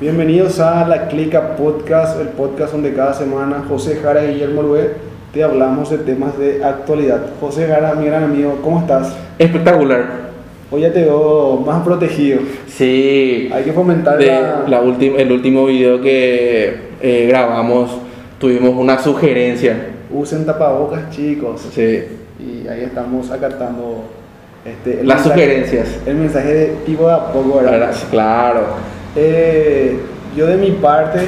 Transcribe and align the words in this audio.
Bienvenidos 0.00 0.60
a 0.60 0.86
la 0.86 1.08
Clica 1.08 1.56
Podcast, 1.56 2.20
el 2.20 2.28
podcast 2.28 2.72
donde 2.72 2.94
cada 2.94 3.14
semana 3.14 3.64
José 3.68 3.96
Jara 3.96 4.24
y 4.24 4.34
Guillermo 4.34 4.62
Lué 4.62 4.90
te 5.32 5.42
hablamos 5.42 5.90
de 5.90 5.98
temas 5.98 6.38
de 6.38 6.62
actualidad. 6.64 7.20
José 7.40 7.66
Jara, 7.66 7.94
mi 7.94 8.06
gran 8.06 8.24
amigo, 8.24 8.58
¿cómo 8.62 8.78
estás? 8.80 9.14
Espectacular. 9.38 10.28
Hoy 10.70 10.82
ya 10.82 10.92
te 10.92 11.02
veo 11.02 11.56
más 11.66 11.82
protegido. 11.82 12.40
Sí. 12.68 13.50
Hay 13.52 13.64
que 13.64 13.72
fomentar 13.72 14.18
De 14.18 14.26
la... 14.26 14.64
la 14.68 14.78
el 14.80 15.32
último 15.32 15.66
video 15.66 16.00
que 16.00 16.76
eh, 17.00 17.26
grabamos 17.28 17.90
tuvimos 18.38 18.76
una 18.76 18.98
sugerencia. 18.98 19.88
Usen 20.12 20.46
tapabocas, 20.46 21.10
chicos. 21.10 21.66
Sí. 21.74 22.04
Y 22.38 22.68
ahí 22.68 22.82
estamos 22.84 23.30
acatando 23.30 24.04
este, 24.64 25.02
Las 25.02 25.26
mensaje- 25.26 25.40
sugerencias. 25.40 25.88
El 26.06 26.16
mensaje 26.16 26.54
de 26.54 26.66
tipo 26.86 27.06
de 27.08 27.14
a 27.14 27.32
poco, 27.32 27.60
Claro. 28.10 28.60
Eh, 29.20 29.98
yo 30.36 30.46
de 30.46 30.56
mi 30.56 30.70
parte 30.70 31.18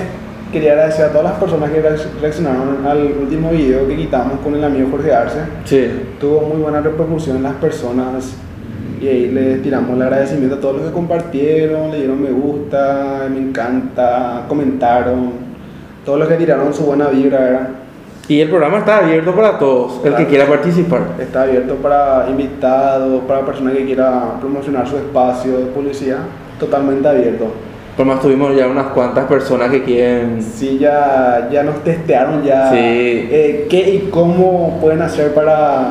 quería 0.53 0.73
agradecer 0.73 1.07
a 1.07 1.09
todas 1.09 1.25
las 1.25 1.33
personas 1.35 1.71
que 1.71 1.83
reacc- 1.83 2.21
reaccionaron 2.21 2.87
al 2.87 3.13
último 3.21 3.51
video 3.51 3.89
que 3.89 3.97
quitamos 3.97 4.39
con 4.45 4.55
el 4.55 4.63
amigo 4.63 4.89
Jorge 4.93 5.13
Arce. 5.13 5.41
Sí. 5.65 5.91
Tuvo 6.21 6.43
muy 6.43 6.63
buena 6.63 6.81
repercusión 6.81 7.37
en 7.39 7.43
las 7.43 7.55
personas 7.55 8.35
y 9.01 9.09
ahí 9.09 9.31
les 9.33 9.61
tiramos 9.63 9.97
el 9.97 10.03
agradecimiento 10.03 10.57
a 10.57 10.61
todos 10.61 10.77
los 10.77 10.87
que 10.87 10.93
compartieron, 10.93 11.91
le 11.91 11.97
dieron 11.99 12.23
me 12.23 12.31
gusta, 12.31 13.27
me 13.29 13.39
encanta, 13.39 14.45
comentaron, 14.49 15.33
todos 16.05 16.19
los 16.21 16.29
que 16.29 16.35
tiraron 16.37 16.73
su 16.73 16.85
buena 16.85 17.09
vibra, 17.09 17.39
¿verdad? 17.41 17.69
Y 18.29 18.41
el 18.41 18.49
programa 18.49 18.79
está 18.79 18.99
abierto 18.99 19.35
para 19.35 19.59
todos, 19.59 19.95
el 19.97 20.01
Claro. 20.03 20.17
que 20.19 20.27
quiera 20.27 20.47
participar. 20.47 21.01
Está 21.19 21.43
abierto 21.43 21.75
para 21.77 22.27
invitados, 22.31 23.23
para 23.27 23.41
personas 23.45 23.75
que 23.75 23.85
quieran 23.87 24.39
promocionar 24.39 24.87
su 24.87 24.97
espacio 24.97 25.59
de 25.59 25.65
publicidad, 25.67 26.19
totalmente 26.61 27.09
abierto. 27.09 27.47
Por 27.97 28.07
más 28.07 28.21
tuvimos 28.21 28.57
ya 28.57 28.67
unas 28.67 28.87
cuantas 28.89 29.27
personas 29.27 29.71
que 29.71 29.83
quieren. 29.83 30.41
Sí, 30.43 30.79
ya, 30.79 31.49
ya 31.53 31.63
nos 31.63 31.83
testearon 31.85 32.43
ya 32.43 32.71
Sí. 32.71 32.77
eh, 32.79 33.67
qué 33.69 33.79
y 33.91 34.09
cómo 34.11 34.79
pueden 34.81 35.03
hacer 35.03 35.35
para, 35.35 35.89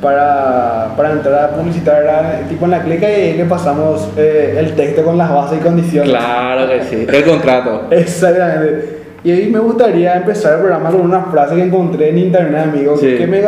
para, 0.00 0.92
para 0.96 1.12
entrar 1.12 1.44
a 1.44 1.48
publicitar 1.56 2.02
¿verdad? 2.04 2.40
tipo 2.48 2.66
en 2.66 2.70
la 2.70 2.82
clica 2.82 3.10
y 3.10 3.34
le 3.36 3.44
pasamos 3.44 4.08
eh, 4.16 4.54
el 4.58 4.74
texto 4.76 5.02
con 5.04 5.18
las 5.18 5.32
bases 5.32 5.58
y 5.60 5.62
condiciones. 5.64 6.10
Claro 6.10 6.68
que 6.68 6.82
sí. 6.84 7.06
El 7.08 7.24
contrato. 7.24 7.82
Exactamente. 7.90 8.96
Y 9.24 9.32
ahí 9.32 9.50
me 9.50 9.58
gustaría 9.58 10.14
empezar 10.18 10.52
el 10.54 10.58
programa 10.60 10.90
con 10.90 11.00
una 11.00 11.22
frase 11.22 11.56
que 11.56 11.62
encontré 11.62 12.10
en 12.10 12.18
internet, 12.18 12.68
amigo, 12.72 12.96
Sí. 12.96 13.16
que, 13.16 13.26
me, 13.26 13.42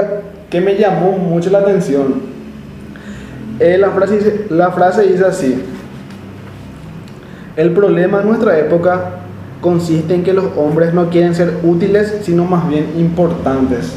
que 0.50 0.60
me 0.60 0.74
llamó 0.74 1.12
mucho 1.12 1.50
la 1.50 1.58
atención. 1.58 2.22
Eh, 3.60 3.76
la, 3.78 3.90
frase 3.90 4.16
dice, 4.16 4.46
la 4.50 4.70
frase 4.72 5.02
dice 5.02 5.24
así. 5.24 5.62
El 7.58 7.72
problema 7.72 8.20
en 8.20 8.28
nuestra 8.28 8.56
época 8.56 9.14
consiste 9.60 10.14
en 10.14 10.22
que 10.22 10.32
los 10.32 10.44
hombres 10.56 10.94
no 10.94 11.10
quieren 11.10 11.34
ser 11.34 11.54
útiles, 11.64 12.20
sino 12.22 12.44
más 12.44 12.68
bien 12.68 12.86
importantes. 12.96 13.94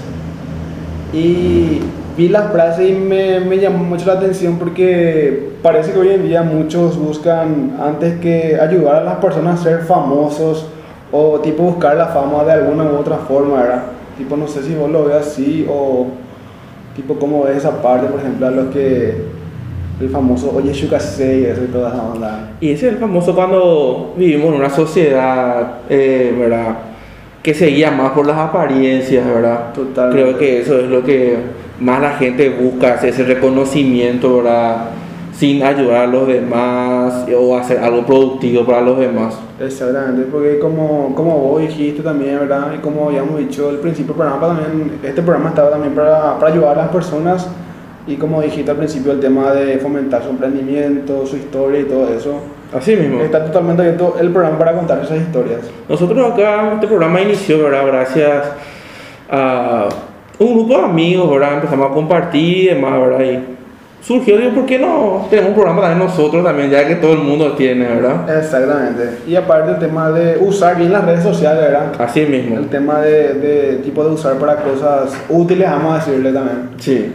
Y 1.14 1.80
vi 2.18 2.30
la 2.30 2.42
frase 2.46 2.88
y 2.88 2.94
me, 2.94 3.40
me 3.40 3.60
llamó 3.60 3.84
mucho 3.84 4.08
la 4.08 4.14
atención 4.14 4.58
porque 4.58 5.52
parece 5.62 5.92
que 5.92 6.00
hoy 6.00 6.10
en 6.10 6.24
día 6.24 6.42
muchos 6.42 6.98
buscan, 6.98 7.78
antes 7.80 8.20
que 8.20 8.60
ayudar 8.60 8.96
a 8.96 9.04
las 9.04 9.18
personas 9.18 9.60
a 9.60 9.64
ser 9.64 9.82
famosos 9.82 10.66
o 11.12 11.40
tipo 11.42 11.62
buscar 11.62 11.96
la 11.96 12.08
fama 12.08 12.44
de 12.44 12.54
alguna 12.54 12.86
u 12.86 12.96
otra 12.96 13.18
forma, 13.18 13.62
¿verdad? 13.62 13.84
Tipo, 14.18 14.38
no 14.38 14.48
sé 14.48 14.64
si 14.64 14.74
vos 14.74 14.90
lo 14.90 15.06
ves 15.06 15.18
así 15.18 15.68
o 15.70 16.08
tipo 16.96 17.14
cómo 17.14 17.44
ves 17.44 17.58
esa 17.58 17.80
parte, 17.80 18.08
por 18.08 18.22
ejemplo, 18.22 18.48
a 18.48 18.50
los 18.50 18.74
que 18.74 19.40
el 20.02 20.10
famoso 20.10 20.52
Oye 20.56 20.74
Shukasei 20.74 21.42
y 21.42 21.46
eso 21.46 21.64
y 21.64 21.68
toda 21.68 21.94
esa 21.94 22.04
onda. 22.04 22.50
Y 22.60 22.72
ese 22.72 22.88
es 22.88 22.94
el 22.94 23.00
famoso 23.00 23.36
cuando 23.36 24.14
vivimos 24.18 24.50
en 24.50 24.54
una 24.56 24.70
sociedad, 24.70 25.80
eh, 25.90 26.36
¿verdad? 26.38 26.78
Que 27.42 27.54
se 27.54 27.68
guía 27.68 27.92
más 27.92 28.12
por 28.12 28.26
las 28.26 28.38
apariencias, 28.38 29.26
¿verdad? 29.26 29.74
Totalmente. 29.74 30.22
Creo 30.22 30.38
que 30.38 30.60
eso 30.60 30.80
es 30.80 30.90
lo 30.90 31.04
que 31.04 31.38
más 31.80 32.02
la 32.02 32.12
gente 32.12 32.50
busca, 32.50 32.96
ese 32.96 33.24
reconocimiento, 33.24 34.38
¿verdad? 34.38 34.90
Sin 35.34 35.64
ayudar 35.64 36.04
a 36.04 36.08
los 36.08 36.28
demás 36.28 37.26
o 37.36 37.58
hacer 37.58 37.80
algo 37.80 38.06
productivo 38.06 38.64
para 38.66 38.82
los 38.82 39.00
demás. 39.00 39.36
Exactamente, 39.60 40.24
porque 40.32 40.60
como, 40.60 41.14
como 41.16 41.38
vos 41.38 41.62
dijiste 41.62 42.02
también, 42.04 42.40
¿verdad? 42.40 42.74
Y 42.76 42.80
como 42.80 43.08
habíamos 43.08 43.40
dicho 43.40 43.70
al 43.70 43.78
principio 43.78 44.14
del 44.14 44.24
programa, 44.24 44.48
también, 44.48 45.00
este 45.04 45.22
programa 45.22 45.50
estaba 45.50 45.72
también 45.72 45.94
para, 45.96 46.38
para 46.38 46.52
ayudar 46.52 46.78
a 46.78 46.82
las 46.84 46.90
personas 46.90 47.48
y 48.08 48.16
como 48.16 48.42
dijiste 48.42 48.72
al 48.72 48.78
principio, 48.78 49.12
el 49.12 49.20
tema 49.20 49.52
de 49.54 49.78
fomentar 49.78 50.24
su 50.24 50.30
emprendimiento, 50.30 51.26
su 51.26 51.38
historia 51.38 51.82
y 51.82 51.84
todo 51.84 52.14
eso. 52.14 52.40
Así 52.74 52.96
mismo. 52.96 53.22
Está 53.22 53.46
totalmente 53.46 53.82
abierto 53.82 54.16
el 54.20 54.32
programa 54.32 54.58
para 54.58 54.74
contar 54.74 55.02
esas 55.04 55.20
historias. 55.20 55.60
Nosotros 55.88 56.34
acá, 56.34 56.72
este 56.74 56.88
programa 56.88 57.22
inició, 57.22 57.64
¿verdad? 57.64 57.86
Gracias 57.86 58.46
a 59.30 59.90
un 60.40 60.54
grupo 60.54 60.78
de 60.78 60.86
amigos, 60.86 61.30
¿verdad? 61.30 61.56
Empezamos 61.56 61.92
a 61.92 61.94
compartir 61.94 62.58
y 62.64 62.68
demás, 62.68 63.00
¿verdad? 63.00 63.20
Y 63.24 63.40
surgió, 64.04 64.38
digo, 64.38 64.52
¿por 64.54 64.66
qué 64.66 64.80
no 64.80 65.28
tenemos 65.30 65.50
un 65.50 65.56
programa 65.56 65.82
también 65.82 66.00
nosotros 66.00 66.44
también, 66.44 66.72
ya 66.72 66.88
que 66.88 66.96
todo 66.96 67.14
el 67.14 67.20
mundo 67.20 67.52
tiene, 67.54 67.86
¿verdad? 67.88 68.38
Exactamente. 68.40 69.18
Y 69.28 69.36
aparte 69.36 69.72
el 69.72 69.80
tema 69.80 70.10
de 70.10 70.38
usar 70.40 70.78
bien 70.78 70.92
las 70.92 71.06
redes 71.06 71.24
sociales, 71.24 71.62
¿verdad? 71.62 71.92
Así 72.00 72.22
mismo. 72.22 72.58
El 72.58 72.68
tema 72.68 73.02
de, 73.02 73.34
de 73.36 73.76
tipo 73.84 74.04
de 74.04 74.12
usar 74.12 74.36
para 74.36 74.56
cosas 74.56 75.14
útiles, 75.30 75.70
vamos 75.70 75.94
a 75.94 76.06
decirle 76.06 76.32
también. 76.32 76.70
Sí. 76.80 77.12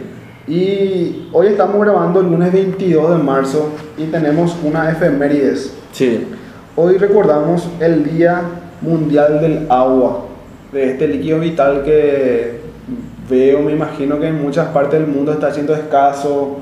Y 0.47 1.27
hoy 1.33 1.47
estamos 1.47 1.81
grabando 1.81 2.21
el 2.21 2.27
lunes 2.27 2.53
22 2.53 3.17
de 3.17 3.23
marzo 3.23 3.69
y 3.97 4.05
tenemos 4.05 4.55
una 4.63 4.89
efemérides. 4.89 5.73
Sí. 5.91 6.25
Hoy 6.77 6.97
recordamos 6.97 7.67
el 7.81 8.05
Día 8.05 8.43
Mundial 8.79 9.41
del 9.41 9.65
Agua, 9.69 10.25
de 10.71 10.91
este 10.91 11.09
líquido 11.09 11.41
vital 11.41 11.83
que 11.83 12.61
veo, 13.29 13.59
me 13.59 13.73
imagino 13.73 14.21
que 14.21 14.27
en 14.27 14.41
muchas 14.41 14.67
partes 14.67 15.01
del 15.01 15.09
mundo 15.09 15.33
está 15.33 15.51
siendo 15.51 15.75
escaso, 15.75 16.59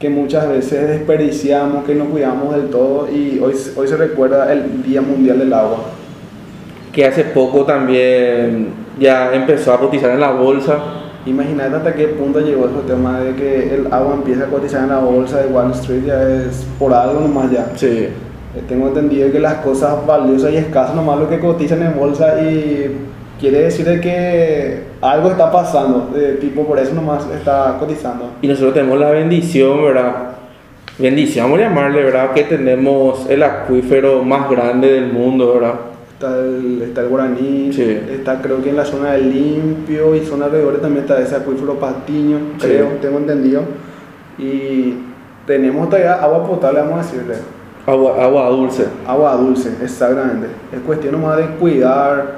que 0.00 0.10
muchas 0.10 0.48
veces 0.48 0.88
desperdiciamos, 0.88 1.84
que 1.84 1.94
no 1.94 2.06
cuidamos 2.06 2.56
del 2.56 2.70
todo 2.70 3.08
y 3.08 3.38
hoy, 3.38 3.54
hoy 3.76 3.86
se 3.86 3.96
recuerda 3.96 4.52
el 4.52 4.82
Día 4.82 5.00
Mundial 5.00 5.38
del 5.38 5.52
Agua. 5.52 5.84
Que 6.92 7.06
hace 7.06 7.22
poco 7.22 7.64
también 7.64 8.70
ya 8.98 9.32
empezó 9.32 9.72
a 9.72 9.78
cotizar 9.78 10.10
en 10.10 10.18
la 10.18 10.32
bolsa. 10.32 11.01
Imagínate 11.24 11.76
hasta 11.76 11.94
qué 11.94 12.08
punto 12.08 12.40
llegó 12.40 12.66
ese 12.66 12.86
tema 12.86 13.20
de 13.20 13.34
que 13.36 13.74
el 13.74 13.92
agua 13.92 14.14
empieza 14.14 14.44
a 14.44 14.46
cotizar 14.46 14.82
en 14.82 14.88
la 14.88 14.98
bolsa 14.98 15.40
de 15.40 15.46
Wall 15.48 15.70
Street, 15.70 16.04
ya 16.04 16.20
es 16.22 16.66
por 16.78 16.92
algo 16.92 17.20
nomás 17.20 17.50
ya. 17.50 17.70
Sí. 17.76 17.86
Eh, 17.86 18.62
Tengo 18.68 18.88
entendido 18.88 19.30
que 19.30 19.38
las 19.38 19.54
cosas 19.56 20.04
valiosas 20.04 20.52
y 20.52 20.56
escasas 20.56 20.96
nomás 20.96 21.20
lo 21.20 21.28
que 21.28 21.38
cotizan 21.38 21.82
en 21.82 21.96
bolsa 21.96 22.42
y 22.42 22.96
quiere 23.40 23.62
decir 23.62 23.86
de 23.86 24.00
que 24.00 24.82
algo 25.00 25.30
está 25.30 25.50
pasando, 25.50 26.10
de 26.12 26.34
tipo 26.34 26.66
por 26.66 26.78
eso 26.78 26.92
nomás 26.92 27.24
está 27.30 27.76
cotizando. 27.78 28.30
Y 28.42 28.48
nosotros 28.48 28.74
tenemos 28.74 28.98
la 28.98 29.10
bendición, 29.10 29.82
¿verdad? 29.84 30.14
Bendición, 30.98 31.46
vamos 31.46 31.60
a 31.60 31.68
llamarle, 31.68 32.02
¿verdad? 32.02 32.32
Que 32.32 32.44
tenemos 32.44 33.28
el 33.30 33.42
acuífero 33.42 34.22
más 34.24 34.50
grande 34.50 34.92
del 34.92 35.12
mundo, 35.12 35.54
¿verdad? 35.54 35.74
Está 36.22 36.38
el, 36.38 36.82
está 36.82 37.00
el 37.00 37.08
guaraní, 37.08 37.72
Sí. 37.72 37.82
está 37.82 38.40
creo 38.40 38.62
que 38.62 38.70
en 38.70 38.76
la 38.76 38.84
zona 38.84 39.14
del 39.14 39.28
limpio 39.28 40.14
y 40.14 40.20
zona 40.20 40.44
alrededor 40.44 40.80
también 40.80 41.02
está 41.02 41.20
ese 41.20 41.34
acuífero 41.34 41.74
patiño, 41.80 42.38
Sí. 42.58 42.68
creo, 42.68 42.86
tengo 43.00 43.18
entendido. 43.18 43.62
Y 44.38 44.94
tenemos 45.48 45.88
todavía 45.88 46.14
agua 46.22 46.46
potable, 46.46 46.78
vamos 46.78 47.00
a 47.00 47.02
decirle. 47.10 47.34
Agua, 47.84 48.22
agua 48.22 48.48
dulce. 48.50 48.84
Agua 49.04 49.34
dulce, 49.34 49.70
exactamente. 49.82 50.46
Es 50.72 50.78
cuestión 50.86 51.20
nomás 51.20 51.38
de 51.38 51.46
cuidar, 51.56 52.36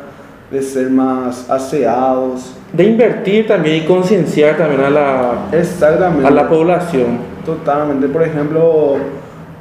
de 0.51 0.63
ser 0.63 0.89
más 0.89 1.51
aseados. 1.51 2.57
De 2.73 2.85
invertir 2.85 3.47
también 3.47 3.83
y 3.83 3.87
concienciar 3.87 4.57
también 4.57 4.81
a 4.81 4.89
la, 4.89 5.33
Exactamente. 5.53 6.27
a 6.27 6.31
la 6.31 6.49
población. 6.49 7.19
Totalmente. 7.45 8.09
Por 8.09 8.23
ejemplo, 8.23 8.97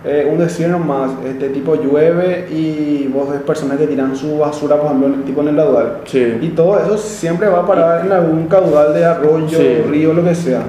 eh, 0.05 0.27
un 0.31 0.37
decir 0.37 0.67
nomás, 0.67 1.11
este 1.25 1.49
tipo 1.49 1.75
llueve 1.75 2.47
y 2.51 3.07
vos 3.13 3.29
ves 3.29 3.41
personas 3.41 3.77
que 3.77 3.87
tiran 3.87 4.15
su 4.15 4.37
basura, 4.39 4.75
por 4.75 4.87
ejemplo, 4.87 5.23
tipo 5.25 5.41
en 5.41 5.47
el 5.49 5.55
caudal. 5.55 5.97
Y 6.05 6.09
Sí. 6.09 6.53
todo 6.55 6.77
eso 6.79 6.97
siempre 6.97 7.47
va 7.47 7.59
a 7.59 7.65
parar 7.65 8.05
en 8.05 8.11
algún 8.11 8.47
caudal 8.47 8.93
de 8.93 9.05
arroyo, 9.05 9.57
Sí. 9.57 9.77
río, 9.89 10.13
lo 10.13 10.23
que 10.23 10.35
sea. 10.35 10.61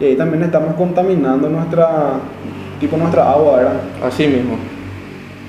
Y 0.00 0.04
ahí 0.04 0.16
también 0.16 0.42
estamos 0.44 0.74
contaminando 0.76 1.48
nuestra, 1.48 1.88
tipo 2.80 2.96
nuestra 2.96 3.30
agua, 3.32 3.56
¿verdad? 3.56 3.72
Así 4.06 4.26
mismo. 4.26 4.56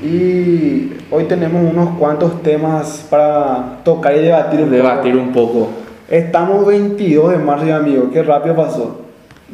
Y 0.01 0.94
hoy 1.12 1.25
tenemos 1.25 1.62
unos 1.71 1.97
cuantos 1.97 2.41
temas 2.41 3.06
para 3.09 3.80
tocar 3.83 4.15
y 4.15 4.19
debatir 4.19 4.62
un 4.62 4.71
Debatir 4.71 5.13
poco. 5.13 5.24
un 5.24 5.31
poco. 5.33 5.69
Estamos 6.09 6.65
22 6.65 7.31
de 7.31 7.38
marzo, 7.38 7.74
amigo. 7.74 8.09
Qué 8.12 8.24
rápido 8.24 8.56
pasó. 8.56 8.97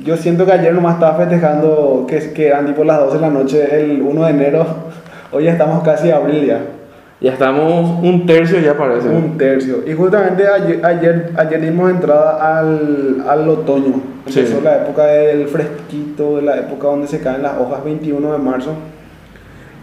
Yo 0.03 0.17
siento 0.17 0.45
que 0.45 0.51
ayer 0.51 0.73
nomás 0.73 0.95
estaba 0.95 1.17
festejando 1.17 2.05
que, 2.07 2.33
que 2.33 2.47
eran 2.47 2.65
tipo 2.65 2.83
las 2.83 2.99
12 2.99 3.15
de 3.15 3.21
la 3.21 3.29
noche, 3.29 3.79
el 3.79 4.01
1 4.01 4.25
de 4.25 4.29
enero. 4.29 4.65
Hoy 5.31 5.45
ya 5.45 5.51
estamos 5.51 5.83
casi 5.83 6.11
a 6.11 6.17
abril 6.17 6.45
ya. 6.45 6.59
Ya 7.21 7.31
estamos 7.31 8.03
un 8.03 8.25
tercio 8.25 8.59
ya 8.59 8.77
parece. 8.77 9.07
Un 9.07 9.37
tercio. 9.37 9.83
Y 9.87 9.93
justamente 9.93 10.45
ayer, 10.47 10.85
ayer, 10.85 11.31
ayer 11.37 11.61
dimos 11.61 11.89
entrada 11.89 12.59
al, 12.59 13.23
al 13.27 13.49
otoño. 13.49 14.01
Sí. 14.27 14.39
Empezó 14.39 14.61
la 14.61 14.77
época 14.77 15.05
del 15.05 15.47
fresquito, 15.47 16.41
la 16.41 16.57
época 16.57 16.87
donde 16.87 17.07
se 17.07 17.21
caen 17.21 17.41
las 17.41 17.57
hojas 17.57 17.83
21 17.83 18.31
de 18.33 18.37
marzo. 18.37 18.73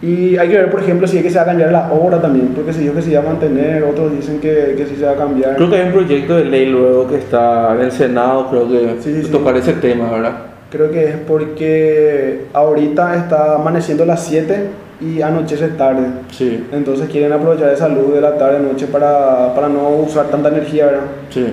Y 0.03 0.35
hay 0.37 0.49
que 0.49 0.55
ver, 0.57 0.69
por 0.69 0.81
ejemplo, 0.81 1.07
si 1.07 1.17
es 1.17 1.23
que 1.23 1.29
se 1.29 1.37
va 1.37 1.43
a 1.43 1.45
cambiar 1.45 1.71
la 1.71 1.89
hora 1.93 2.19
también, 2.21 2.49
porque 2.49 2.73
se 2.73 2.81
dijo 2.81 2.93
que 2.93 3.01
se 3.01 3.11
iba 3.11 3.21
a 3.21 3.23
mantener, 3.23 3.83
otros 3.83 4.11
dicen 4.11 4.39
que, 4.41 4.73
que 4.75 4.85
sí 4.85 4.97
se 4.97 5.05
va 5.05 5.11
a 5.11 5.15
cambiar. 5.15 5.55
Creo 5.55 5.69
que 5.69 5.77
hay 5.77 5.87
un 5.87 5.93
proyecto 5.93 6.35
de 6.35 6.45
ley 6.45 6.65
luego 6.65 7.07
que 7.07 7.15
está 7.15 7.73
en 7.75 7.81
el 7.81 7.91
Senado, 7.93 8.49
creo 8.49 8.67
que 8.69 9.01
Sí, 9.01 9.13
sí, 9.15 9.23
sí. 9.23 9.31
tocar 9.31 9.55
ese 9.55 9.73
tema, 9.73 10.11
¿verdad? 10.11 10.33
Creo 10.69 10.91
que 10.91 11.05
es 11.05 11.15
porque 11.25 12.45
ahorita 12.51 13.15
está 13.15 13.55
amaneciendo 13.55 14.03
a 14.03 14.07
las 14.07 14.25
7 14.25 14.67
y 14.99 15.21
anochece 15.21 15.69
tarde. 15.69 16.07
Sí, 16.31 16.65
Entonces 16.73 17.07
quieren 17.09 17.31
aprovechar 17.31 17.69
esa 17.71 17.87
luz 17.87 18.13
de 18.13 18.19
la 18.21 18.35
tarde-noche 18.37 18.87
para, 18.87 19.53
para 19.55 19.69
no 19.69 19.87
usar 19.89 20.25
tanta 20.25 20.49
energía, 20.49 20.85
¿verdad? 20.87 21.01
sí. 21.29 21.45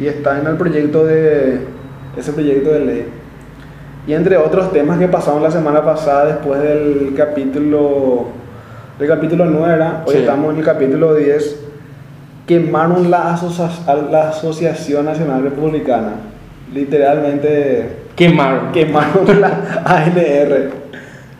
y 0.00 0.06
está 0.06 0.40
en 0.40 0.46
el 0.48 0.56
proyecto 0.56 1.04
de 1.06 1.58
ese 2.16 2.32
proyecto 2.32 2.70
de 2.72 2.80
ley. 2.80 3.04
Y 4.06 4.14
entre 4.14 4.36
otros 4.36 4.72
temas 4.72 4.98
que 4.98 5.06
pasaron 5.08 5.42
la 5.42 5.50
semana 5.50 5.82
pasada 5.84 6.26
después 6.26 6.60
del 6.60 7.14
capítulo 7.16 8.26
del 8.98 9.08
capítulo 9.08 9.44
9, 9.46 9.68
¿verdad? 9.68 10.02
hoy 10.06 10.14
Sí. 10.14 10.20
estamos 10.20 10.52
en 10.52 10.58
el 10.60 10.64
capítulo 10.64 11.14
10, 11.14 11.60
quemaron 12.46 13.10
la, 13.10 13.32
asocia- 13.34 13.70
la 14.10 14.28
Asociación 14.30 15.04
Nacional 15.06 15.42
Republicana. 15.42 16.12
Literalmente 16.72 17.88
Quemaron. 18.16 18.72
quemaron 18.72 19.40
la 19.40 19.82
ANR. 19.84 20.70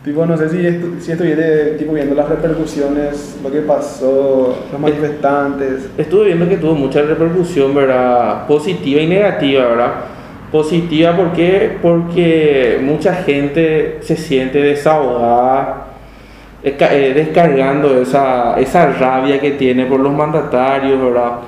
Tipo, 0.03 0.25
no 0.25 0.35
sé 0.35 0.49
si, 0.49 0.65
estu 0.65 0.95
si 0.99 1.11
estuviste 1.13 1.75
tipo, 1.77 1.93
viendo 1.93 2.13
las 2.15 2.27
repercusiones, 2.27 3.37
lo 3.41 3.49
que 3.49 3.59
pasó, 3.61 4.57
los 4.71 4.81
manifestantes. 4.81 5.87
Estuve 5.97 6.25
viendo 6.25 6.49
que 6.49 6.57
tuvo 6.57 6.75
mucha 6.75 7.01
repercusión, 7.03 7.73
¿verdad? 7.73 8.45
Positiva 8.47 8.99
y 9.01 9.07
negativa, 9.07 9.65
¿verdad? 9.67 9.91
Positiva 10.53 11.17
porque, 11.17 11.79
porque 11.81 12.79
mucha 12.79 13.15
gente 13.15 13.97
se 14.01 14.15
siente 14.15 14.59
desahogada, 14.61 15.87
eh, 16.61 17.11
descargando 17.15 17.99
esa, 17.99 18.59
esa 18.59 18.85
rabia 18.93 19.39
que 19.41 19.53
tiene 19.53 19.87
por 19.87 19.99
los 19.99 20.13
mandatarios, 20.13 21.01
¿verdad? 21.01 21.39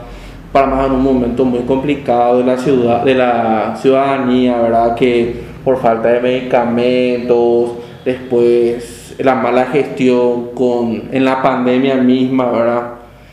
Para 0.51 0.65
más 0.65 0.87
en 0.87 0.93
un 0.93 1.03
momento 1.03 1.45
muy 1.45 1.59
complicado 1.59 2.39
de 2.39 2.45
la 2.45 2.57
ciudad, 2.57 3.03
de 3.03 3.13
la 3.13 3.75
ciudadanía, 3.79 4.57
¿verdad? 4.57 4.95
Que 4.95 5.35
por 5.63 5.77
falta 5.77 6.09
de 6.09 6.21
medicamentos, 6.21 7.73
después 8.03 9.15
la 9.19 9.35
mala 9.35 9.67
gestión 9.67 10.49
con, 10.55 11.09
en 11.11 11.23
la 11.23 11.43
pandemia 11.43 11.93
misma, 11.97 12.49
¿verdad? 12.49 12.83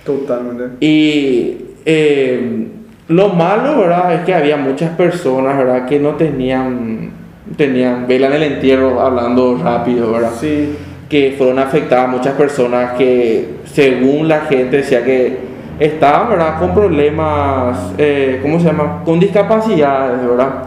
Totalmente. 0.05 0.85
Y 0.87 1.57
eh, 1.87 2.69
lo 3.09 3.29
malo, 3.31 3.81
¿verdad? 3.81 4.15
Es 4.15 4.21
que 4.23 4.35
había 4.35 4.57
muchas 4.57 4.91
personas, 4.91 5.57
¿verdad? 5.57 5.87
Que 5.87 5.99
no 5.99 6.11
tenían, 6.11 7.11
tenían 7.57 8.07
vela 8.07 8.29
en 8.29 8.33
el 8.35 8.43
entierro, 8.45 9.01
hablando 9.01 9.59
rápido, 9.63 10.13
¿verdad? 10.13 10.33
Sí, 10.39 10.77
Que 11.09 11.35
fueron 11.37 11.59
afectadas 11.59 12.09
muchas 12.09 12.35
personas 12.35 12.93
que, 12.93 13.57
según 13.65 14.29
la 14.29 14.43
gente, 14.43 14.79
decía 14.79 15.05
que 15.05 15.39
estaban, 15.79 16.31
¿verdad? 16.31 16.59
Con 16.59 16.75
problemas, 16.75 17.93
eh, 17.99 18.39
¿cómo 18.41 18.59
se 18.59 18.67
llama? 18.67 19.03
Con 19.05 19.21
discapacidades, 19.21 20.27
¿verdad? 20.27 20.65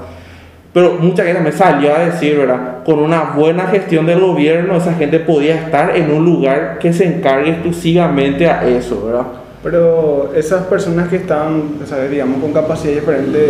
Pero 0.74 0.98
mucha 1.00 1.24
gente 1.24 1.40
me 1.40 1.54
salió 1.54 1.96
a 1.96 2.00
decir, 2.00 2.38
¿verdad? 2.38 2.84
Con 2.84 3.00
una 3.00 3.32
buena 3.36 3.68
gestión 3.68 4.06
del 4.06 4.20
gobierno, 4.20 4.76
esa 4.76 4.94
gente 4.94 5.20
podía 5.20 5.56
estar 5.56 5.96
en 5.96 6.12
un 6.12 6.26
lugar 6.26 6.80
que 6.80 6.92
se 6.92 7.06
encargue 7.06 7.52
exclusivamente 7.52 8.48
a 8.48 8.68
eso, 8.68 9.06
¿verdad? 9.06 9.26
Pero 9.66 10.32
esas 10.36 10.64
personas 10.66 11.10
que 11.10 11.16
están, 11.16 11.80
o 11.84 11.88
sea, 11.88 12.04
digamos, 12.06 12.40
con 12.40 12.54
capacidad 12.54 12.94
diferente, 12.94 13.50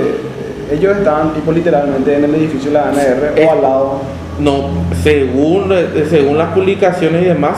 ellos 0.71 0.95
estaban 0.95 1.33
tipo 1.33 1.51
literalmente 1.51 2.15
en 2.15 2.23
el 2.23 2.35
edificio 2.35 2.71
de 2.71 2.77
la 2.77 2.88
ANR 2.88 3.33
Eh. 3.35 3.45
o 3.45 3.51
al 3.51 3.62
lado. 3.62 4.01
No, 4.39 4.69
según, 5.03 5.73
eh, 5.73 6.06
según 6.09 6.38
las 6.38 6.53
publicaciones 6.53 7.21
y 7.21 7.25
demás, 7.25 7.57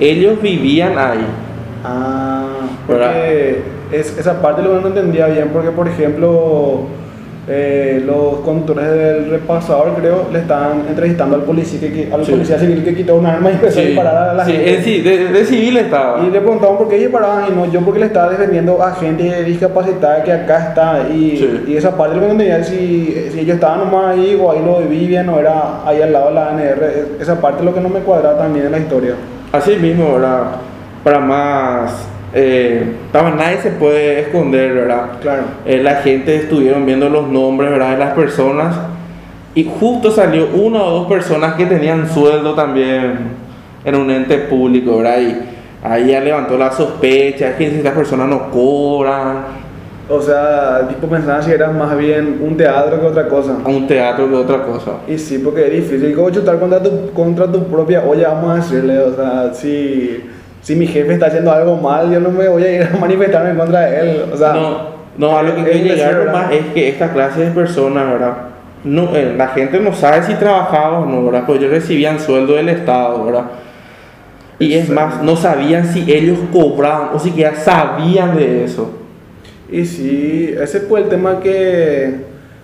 ellos 0.00 0.40
vivían 0.40 0.98
ahí. 0.98 1.26
Ah, 1.84 2.46
porque 2.86 3.60
es, 3.92 4.16
esa 4.18 4.40
parte 4.40 4.62
lo 4.62 4.74
que 4.76 4.80
no 4.80 4.86
entendía 4.88 5.26
bien, 5.26 5.50
porque 5.52 5.70
por 5.70 5.86
ejemplo, 5.86 6.86
eh, 7.50 8.02
los 8.04 8.40
conductores 8.44 8.86
del 8.86 9.30
repasador, 9.30 9.94
creo, 9.94 10.26
le 10.32 10.40
estaban 10.40 10.84
entrevistando 10.88 11.36
al 11.36 11.42
policía, 11.42 11.80
que, 11.80 12.08
al 12.12 12.24
Sí. 12.24 12.32
policía 12.32 12.58
civil 12.58 12.84
que 12.84 12.94
quitó 12.94 13.16
un 13.16 13.24
arma 13.26 13.50
y 13.50 13.54
empezó 13.54 13.80
a 13.80 13.82
disparar 13.82 14.28
a 14.28 14.34
la 14.34 14.44
sí, 14.44 14.52
gente. 14.52 14.74
en 14.74 14.84
sí, 14.84 15.00
de, 15.00 15.18
de 15.32 15.44
civil 15.46 15.76
estaba. 15.78 16.22
Y 16.26 16.30
le 16.30 16.40
preguntaban 16.40 16.76
por 16.76 16.88
qué 16.88 16.96
ellos 16.96 17.10
paraban 17.12 17.44
y 17.50 17.54
no, 17.56 17.64
yo 17.72 17.80
porque 17.80 18.00
le 18.00 18.06
estaba 18.06 18.30
defendiendo 18.30 18.82
a 18.82 18.92
gente 18.94 19.44
discapacitada 19.44 20.22
que 20.22 20.32
acá 20.32 20.68
está. 20.68 21.08
Y, 21.08 21.36
Sí. 21.38 21.64
y 21.68 21.76
esa 21.76 21.96
parte 21.96 22.14
lo 22.16 22.20
que 22.22 22.30
entendía 22.30 22.62
si, 22.64 23.28
si 23.32 23.40
ellos 23.40 23.54
estaban 23.54 23.78
nomás 23.80 24.16
ahí 24.16 24.38
o 24.40 24.50
ahí 24.52 24.62
lo 24.64 24.78
vivían 24.86 25.28
o 25.30 25.38
era 25.38 25.80
ahí 25.86 26.02
al 26.02 26.12
lado 26.12 26.28
de 26.28 26.34
la 26.34 26.48
ANR. 26.50 27.06
Esa 27.20 27.40
parte 27.40 27.60
es 27.60 27.64
lo 27.64 27.74
que 27.74 27.80
no 27.80 27.88
me 27.88 28.00
cuadra 28.00 28.36
también 28.36 28.66
en 28.66 28.72
la 28.72 28.78
historia. 28.78 29.14
Así 29.52 29.76
mismo, 29.76 30.14
¿verdad? 30.14 30.42
Para 31.02 31.18
más... 31.20 32.06
Eh, 32.34 32.84
nadie 33.12 33.58
se 33.58 33.70
puede 33.70 34.20
esconder, 34.20 34.74
¿verdad? 34.74 35.10
Claro. 35.20 35.42
Eh, 35.64 35.82
la 35.82 35.96
gente 35.96 36.36
estuvieron 36.36 36.84
viendo 36.84 37.08
los 37.08 37.28
nombres, 37.28 37.70
¿verdad? 37.70 37.92
De 37.92 37.98
las 37.98 38.14
personas. 38.14 38.76
Y 39.54 39.64
justo 39.64 40.10
salió 40.10 40.48
una 40.54 40.82
o 40.82 40.90
dos 40.90 41.08
personas 41.08 41.54
que 41.54 41.66
tenían 41.66 42.08
sueldo 42.08 42.54
también 42.54 43.18
en 43.84 43.94
un 43.94 44.10
ente 44.10 44.38
público, 44.38 44.98
¿verdad? 44.98 45.20
Y 45.20 45.36
ahí 45.82 46.08
ya 46.08 46.20
levantó 46.20 46.58
la 46.58 46.70
sospecha, 46.70 47.56
que 47.56 47.70
si 47.70 47.76
estas 47.76 47.94
personas 47.94 48.28
no 48.28 48.50
cobran, 48.50 49.58
O 50.10 50.20
sea, 50.20 50.86
tipo 50.88 51.06
pensaban 51.06 51.42
si 51.42 51.50
era 51.50 51.70
más 51.70 51.96
bien 51.96 52.40
un 52.42 52.56
teatro 52.56 53.00
que 53.00 53.06
otra 53.06 53.28
cosa. 53.28 53.56
un 53.64 53.86
teatro 53.86 54.28
que 54.28 54.34
otra 54.36 54.62
cosa. 54.62 54.92
Y 55.06 55.18
sí, 55.18 55.38
porque 55.38 55.66
es 55.66 55.72
difícil 55.72 56.14
como 56.14 56.30
chutar 56.30 56.58
contra 56.58 56.82
tu, 56.82 57.10
contra 57.12 57.50
tu 57.50 57.64
propia 57.64 58.02
olla, 58.04 58.28
vamos 58.28 58.50
a 58.50 58.54
decirle. 58.56 58.98
O 59.00 59.14
sea, 59.14 59.52
si, 59.52 60.22
si 60.68 60.76
mi 60.76 60.86
jefe 60.86 61.14
está 61.14 61.28
haciendo 61.28 61.50
algo 61.50 61.78
mal, 61.78 62.12
yo 62.12 62.20
no 62.20 62.28
me 62.28 62.46
voy 62.46 62.62
a 62.62 62.70
ir 62.70 62.82
a 62.82 62.96
manifestarme 63.00 63.52
en 63.52 63.56
contra 63.56 63.86
de 63.86 64.00
él. 64.00 64.24
O 64.30 64.36
sea, 64.36 64.52
no, 64.52 64.88
no, 65.16 65.38
a 65.38 65.42
lo 65.42 65.56
que 65.56 65.62
quiero 65.62 65.78
llegar 65.78 66.50
es 66.52 66.66
que 66.74 66.90
esta 66.90 67.10
clase 67.10 67.46
de 67.46 67.50
personas, 67.52 68.06
¿verdad? 68.06 68.34
No, 68.84 69.16
eh, 69.16 69.32
la 69.34 69.48
gente 69.48 69.80
no 69.80 69.94
sabe 69.94 70.22
si 70.24 70.34
trabajaba 70.34 70.98
o 70.98 71.06
no, 71.06 71.24
¿verdad? 71.24 71.44
Pues 71.46 71.58
ellos 71.58 71.70
recibían 71.70 72.20
sueldo 72.20 72.54
del 72.56 72.68
Estado, 72.68 73.24
¿verdad? 73.24 73.44
Y 74.58 74.74
es 74.74 74.90
más, 74.90 75.22
no 75.22 75.36
sabían 75.36 75.86
si 75.86 76.12
ellos 76.12 76.38
cobraban 76.52 77.12
o 77.14 77.18
siquiera 77.18 77.54
sabían 77.54 78.36
de 78.36 78.64
eso. 78.64 78.90
Y 79.70 79.86
sí, 79.86 80.54
ese 80.60 80.80
fue 80.80 81.00
el 81.00 81.08
tema 81.08 81.40
que 81.40 82.12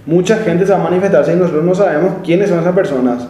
mucha 0.04 0.36
gente 0.36 0.66
se 0.66 0.72
va 0.72 0.78
a 0.78 0.84
manifestarse 0.90 1.32
y 1.32 1.36
nosotros 1.36 1.64
no 1.64 1.74
sabemos 1.74 2.16
quiénes 2.22 2.50
son 2.50 2.58
esas 2.58 2.74
personas. 2.74 3.26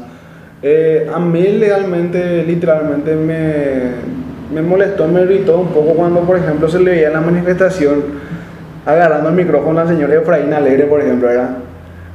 Eh, 0.62 1.08
a 1.14 1.20
mí 1.20 1.42
legalmente, 1.42 2.42
literalmente 2.42 3.14
me, 3.14 4.23
me 4.52 4.62
molestó, 4.62 5.06
me 5.08 5.22
irritó 5.22 5.58
un 5.58 5.68
poco 5.68 5.94
cuando, 5.94 6.20
por 6.20 6.36
ejemplo, 6.36 6.68
se 6.68 6.78
le 6.80 6.90
veía 6.92 7.06
en 7.08 7.14
la 7.14 7.20
manifestación 7.20 8.02
agarrando 8.86 9.30
el 9.30 9.34
micrófono 9.34 9.80
al 9.80 9.88
señor 9.88 10.12
Efraín 10.12 10.52
Alegre, 10.52 10.84
por 10.84 11.00
ejemplo, 11.00 11.28
¿verdad? 11.28 11.50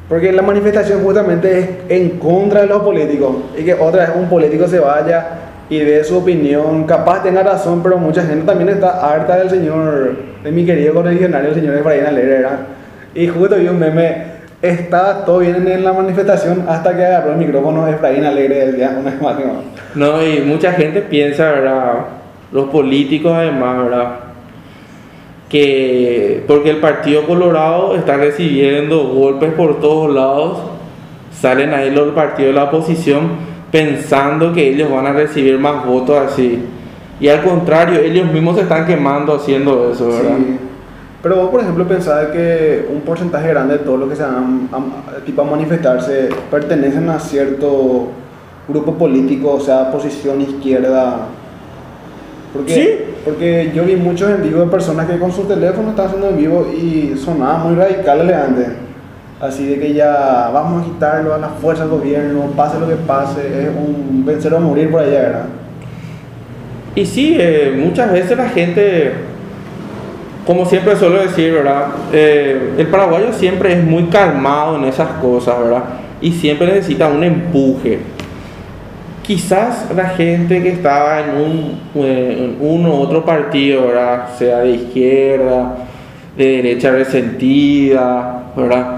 Porque 0.08 0.32
la 0.32 0.42
manifestación 0.42 1.04
justamente 1.04 1.60
es 1.60 1.70
en 1.90 2.18
contra 2.18 2.62
de 2.62 2.68
los 2.68 2.82
políticos 2.82 3.36
y 3.58 3.64
que 3.64 3.74
otra 3.74 4.08
vez 4.08 4.12
un 4.16 4.28
político 4.28 4.68
se 4.68 4.80
vaya 4.80 5.28
y 5.70 5.80
dé 5.80 6.04
su 6.04 6.18
opinión, 6.18 6.86
capaz 6.86 7.22
tenga 7.22 7.44
razón, 7.44 7.84
pero 7.84 7.98
mucha 7.98 8.24
gente 8.24 8.46
también 8.46 8.70
está 8.70 9.08
harta 9.08 9.38
del 9.38 9.52
señor, 9.52 10.16
de 10.44 10.52
mi 10.52 10.66
querido 10.66 10.96
correligionario, 10.96 11.50
el 11.50 11.56
señor 11.56 11.76
Efraín 11.76 12.06
Alegre, 12.06 12.38
¿verdad? 12.38 12.60
Y 13.14 13.28
justo 13.28 13.56
vi 13.56 13.68
un 13.68 13.78
meme, 13.78 14.24
estaba 14.64 15.26
todo 15.26 15.40
bien 15.40 15.68
en 15.68 15.84
la 15.84 15.94
manifestación 15.94 16.66
hasta 16.68 16.96
que 16.96 17.06
agarró 17.06 17.32
el 17.34 17.38
micrófono 17.38 17.88
Efraín 17.88 18.26
Alegre 18.26 18.66
del 18.66 18.76
día, 18.78 18.98
una 19.00 19.12
¿no? 19.22 20.14
No, 20.14 20.24
y 20.24 20.42
mucha 20.42 20.72
gente 20.72 21.02
piensa, 21.02 21.52
¿verdad? 21.52 21.94
Los 22.52 22.66
políticos 22.70 23.32
además, 23.34 23.84
¿verdad? 23.84 24.16
Que 25.50 26.44
porque 26.48 26.70
el 26.70 26.78
Partido 26.78 27.26
Colorado 27.26 27.96
está 27.96 28.18
recibiendo 28.18 29.08
golpes 29.08 29.52
por 29.54 29.80
todos 29.80 30.14
lados, 30.14 30.60
salen 31.32 31.74
ahí 31.74 31.90
los 31.92 32.10
partidos 32.10 32.54
de 32.54 32.60
la 32.60 32.66
oposición 32.66 33.50
pensando 33.72 34.54
que 34.54 34.70
ellos 34.70 34.92
van 34.92 35.08
a 35.08 35.14
recibir 35.14 35.58
más 35.58 35.86
votos 35.86 36.18
así. 36.18 36.60
Y 37.20 37.28
al 37.28 37.44
contrario, 37.44 38.00
ellos 38.00 38.32
mismos 38.32 38.56
se 38.56 38.62
están 38.64 38.86
quemando 38.86 39.36
haciendo 39.36 39.92
eso, 39.92 40.08
¿verdad? 40.08 40.38
Sí. 40.38 40.58
Pero 41.22 41.36
vos, 41.36 41.50
por 41.50 41.62
ejemplo, 41.62 41.86
pensabas 41.86 42.28
que 42.28 42.88
un 42.94 43.02
porcentaje 43.02 43.50
grande 43.50 43.78
de 43.78 43.84
todos 43.84 44.00
los 44.00 44.10
que 44.10 44.16
se 44.16 44.24
van 44.24 44.70
a- 44.72 45.26
tipo 45.26 45.42
a 45.42 45.46
manifestarse 45.46 46.30
pertenecen 46.50 47.10
a 47.10 47.20
cierto 47.20 48.08
grupo 48.68 48.94
político, 48.94 49.54
o 49.56 49.60
sea, 49.60 49.92
posición 49.92 50.42
izquierda. 50.42 51.28
Porque, 52.54 52.74
Sí. 52.74 52.90
Porque 53.26 53.72
yo 53.76 53.84
vi 53.84 53.96
muchos 53.96 54.30
en 54.30 54.42
vivo 54.42 54.62
de 54.62 54.68
personas 54.68 55.08
que 55.08 55.20
con 55.20 55.32
su 55.32 55.44
teléfono 55.44 55.90
estaban 55.90 56.08
haciendo 56.08 56.30
en 56.30 56.38
vivo 56.38 56.72
y 56.74 57.16
sonaban 57.18 57.68
muy 57.68 57.76
radicales 57.76 58.36
antes. 58.36 58.68
Así 59.40 59.66
de 59.68 59.80
que 59.80 59.94
ya 59.94 60.50
vamos 60.54 60.82
a 60.82 60.86
quitarlo 60.86 61.34
a 61.34 61.38
la 61.38 61.50
fuerza 61.50 61.84
del 61.84 61.92
gobierno, 61.92 62.42
pase 62.58 62.80
lo 62.80 62.88
que 62.88 62.96
pase, 62.96 63.42
es 63.64 63.70
un 63.70 64.26
vencer 64.26 64.54
o 64.54 64.60
morir 64.60 64.92
por 64.92 65.02
allá, 65.02 65.22
¿verdad? 65.22 65.46
Y 66.96 67.06
sí, 67.06 67.38
eh, 67.40 67.74
muchas 67.78 68.12
veces 68.12 68.38
la 68.38 68.50
gente, 68.50 69.14
como 70.46 70.66
siempre 70.66 70.96
suelo 70.98 71.22
decir, 71.22 71.54
¿verdad? 71.54 71.88
Eh, 72.12 72.74
el 72.78 72.88
paraguayo 72.88 73.32
siempre 73.32 73.74
es 73.74 73.84
muy 73.84 74.06
calmado 74.06 74.76
en 74.76 74.86
esas 74.86 75.10
cosas, 75.22 75.58
¿verdad? 75.64 75.84
Y 76.20 76.34
siempre 76.34 76.68
necesita 76.68 77.08
un 77.08 77.24
empuje. 77.24 78.00
Quizás 79.30 79.86
la 79.96 80.10
gente 80.10 80.60
que 80.64 80.70
estaba 80.70 81.20
en 81.20 81.30
un 81.36 82.04
en 82.04 82.58
uno 82.60 82.96
u 82.96 83.02
otro 83.02 83.24
partido, 83.24 83.86
¿verdad? 83.86 84.30
sea 84.36 84.62
de 84.62 84.72
izquierda, 84.72 85.76
de 86.36 86.46
derecha 86.46 86.90
resentida, 86.90 88.46
¿verdad? 88.58 88.98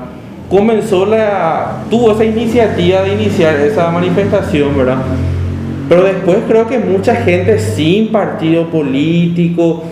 comenzó 0.50 1.05
la 1.05 1.83
tuvo 1.89 2.13
esa 2.13 2.23
iniciativa 2.23 3.01
de 3.01 3.11
iniciar 3.11 3.57
esa 3.57 3.91
manifestación, 3.91 4.77
¿verdad? 4.77 5.00
Pero 5.89 6.03
después 6.03 6.38
creo 6.47 6.65
que 6.65 6.79
mucha 6.79 7.13
gente 7.15 7.59
sin 7.59 8.09
partido 8.09 8.67
político 8.67 9.83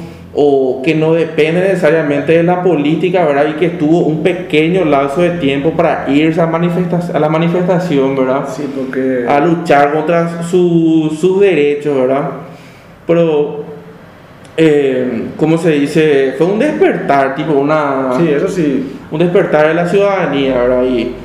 o 0.42 0.82
que 0.82 0.96
no 0.96 1.16
depende 1.16 1.60
necesariamente 1.60 2.32
de 2.32 2.44
la 2.44 2.64
política, 2.64 3.26
¿verdad? 3.26 3.48
Y 3.50 3.54
que 3.60 3.72
tuvo 3.72 4.06
un 4.06 4.24
pequeño 4.24 4.86
lapso 4.86 5.20
de 5.20 5.32
tiempo 5.32 5.72
para 5.72 6.06
irse 6.08 6.40
a, 6.40 6.46
a 6.46 7.20
la 7.20 7.28
manifestación, 7.28 8.16
¿verdad? 8.16 8.48
Sí, 8.48 8.64
porque... 8.74 9.26
A 9.28 9.42
luchar 9.42 9.92
contra 9.92 10.42
sus 10.44 11.42
derechos, 11.42 11.94
¿verdad? 11.94 12.30
Pero, 13.06 13.66
eh, 14.56 15.26
¿cómo 15.36 15.58
se 15.58 15.72
dice? 15.72 16.36
Fue 16.38 16.48
un 16.48 16.60
despertar, 16.60 17.36
tipo 17.36 17.52
una... 17.52 18.14
Sí, 18.16 18.30
eso 18.30 18.48
sí. 18.48 18.94
Un 19.12 19.20
despertar 19.20 19.68
de 19.68 19.74
la 19.74 19.90
ciudadanía, 19.90 20.54
¿verdad? 20.58 20.84
Y 20.86 21.16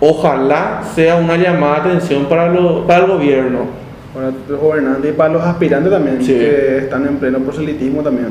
ojalá 0.00 0.80
sea 0.94 1.16
una 1.16 1.36
llamada 1.36 1.80
de 1.80 1.90
atención 1.90 2.24
para, 2.24 2.48
lo, 2.48 2.86
para 2.86 3.04
el 3.04 3.10
gobierno 3.10 3.87
para 4.18 4.32
los 4.48 4.60
gobernantes 4.60 5.10
y 5.10 5.14
para 5.14 5.32
los 5.32 5.42
aspirantes 5.42 5.92
también, 5.92 6.18
que 6.18 6.78
están 6.78 7.06
en 7.06 7.16
pleno 7.16 7.38
proselitismo 7.38 8.02
también. 8.02 8.30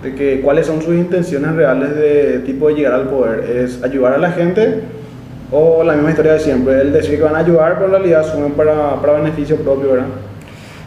De 0.00 0.14
que 0.14 0.40
cuáles 0.40 0.66
son 0.66 0.80
sus 0.80 0.94
intenciones 0.94 1.52
reales 1.54 1.94
de 1.96 2.40
tipo 2.44 2.68
de 2.68 2.74
llegar 2.74 2.94
al 2.94 3.08
poder. 3.08 3.40
¿Es 3.50 3.82
ayudar 3.82 4.14
a 4.14 4.18
la 4.18 4.30
gente 4.32 4.80
o 5.50 5.82
la 5.82 5.94
misma 5.94 6.10
historia 6.10 6.34
de 6.34 6.40
siempre? 6.40 6.80
El 6.80 6.92
decir 6.92 7.16
que 7.18 7.22
van 7.22 7.34
a 7.34 7.38
ayudar, 7.38 7.74
pero 7.74 7.86
en 7.86 7.92
realidad 7.92 8.32
sumen 8.32 8.52
para, 8.52 9.00
para 9.00 9.14
beneficio 9.14 9.56
propio, 9.56 9.92
¿verdad? 9.92 10.06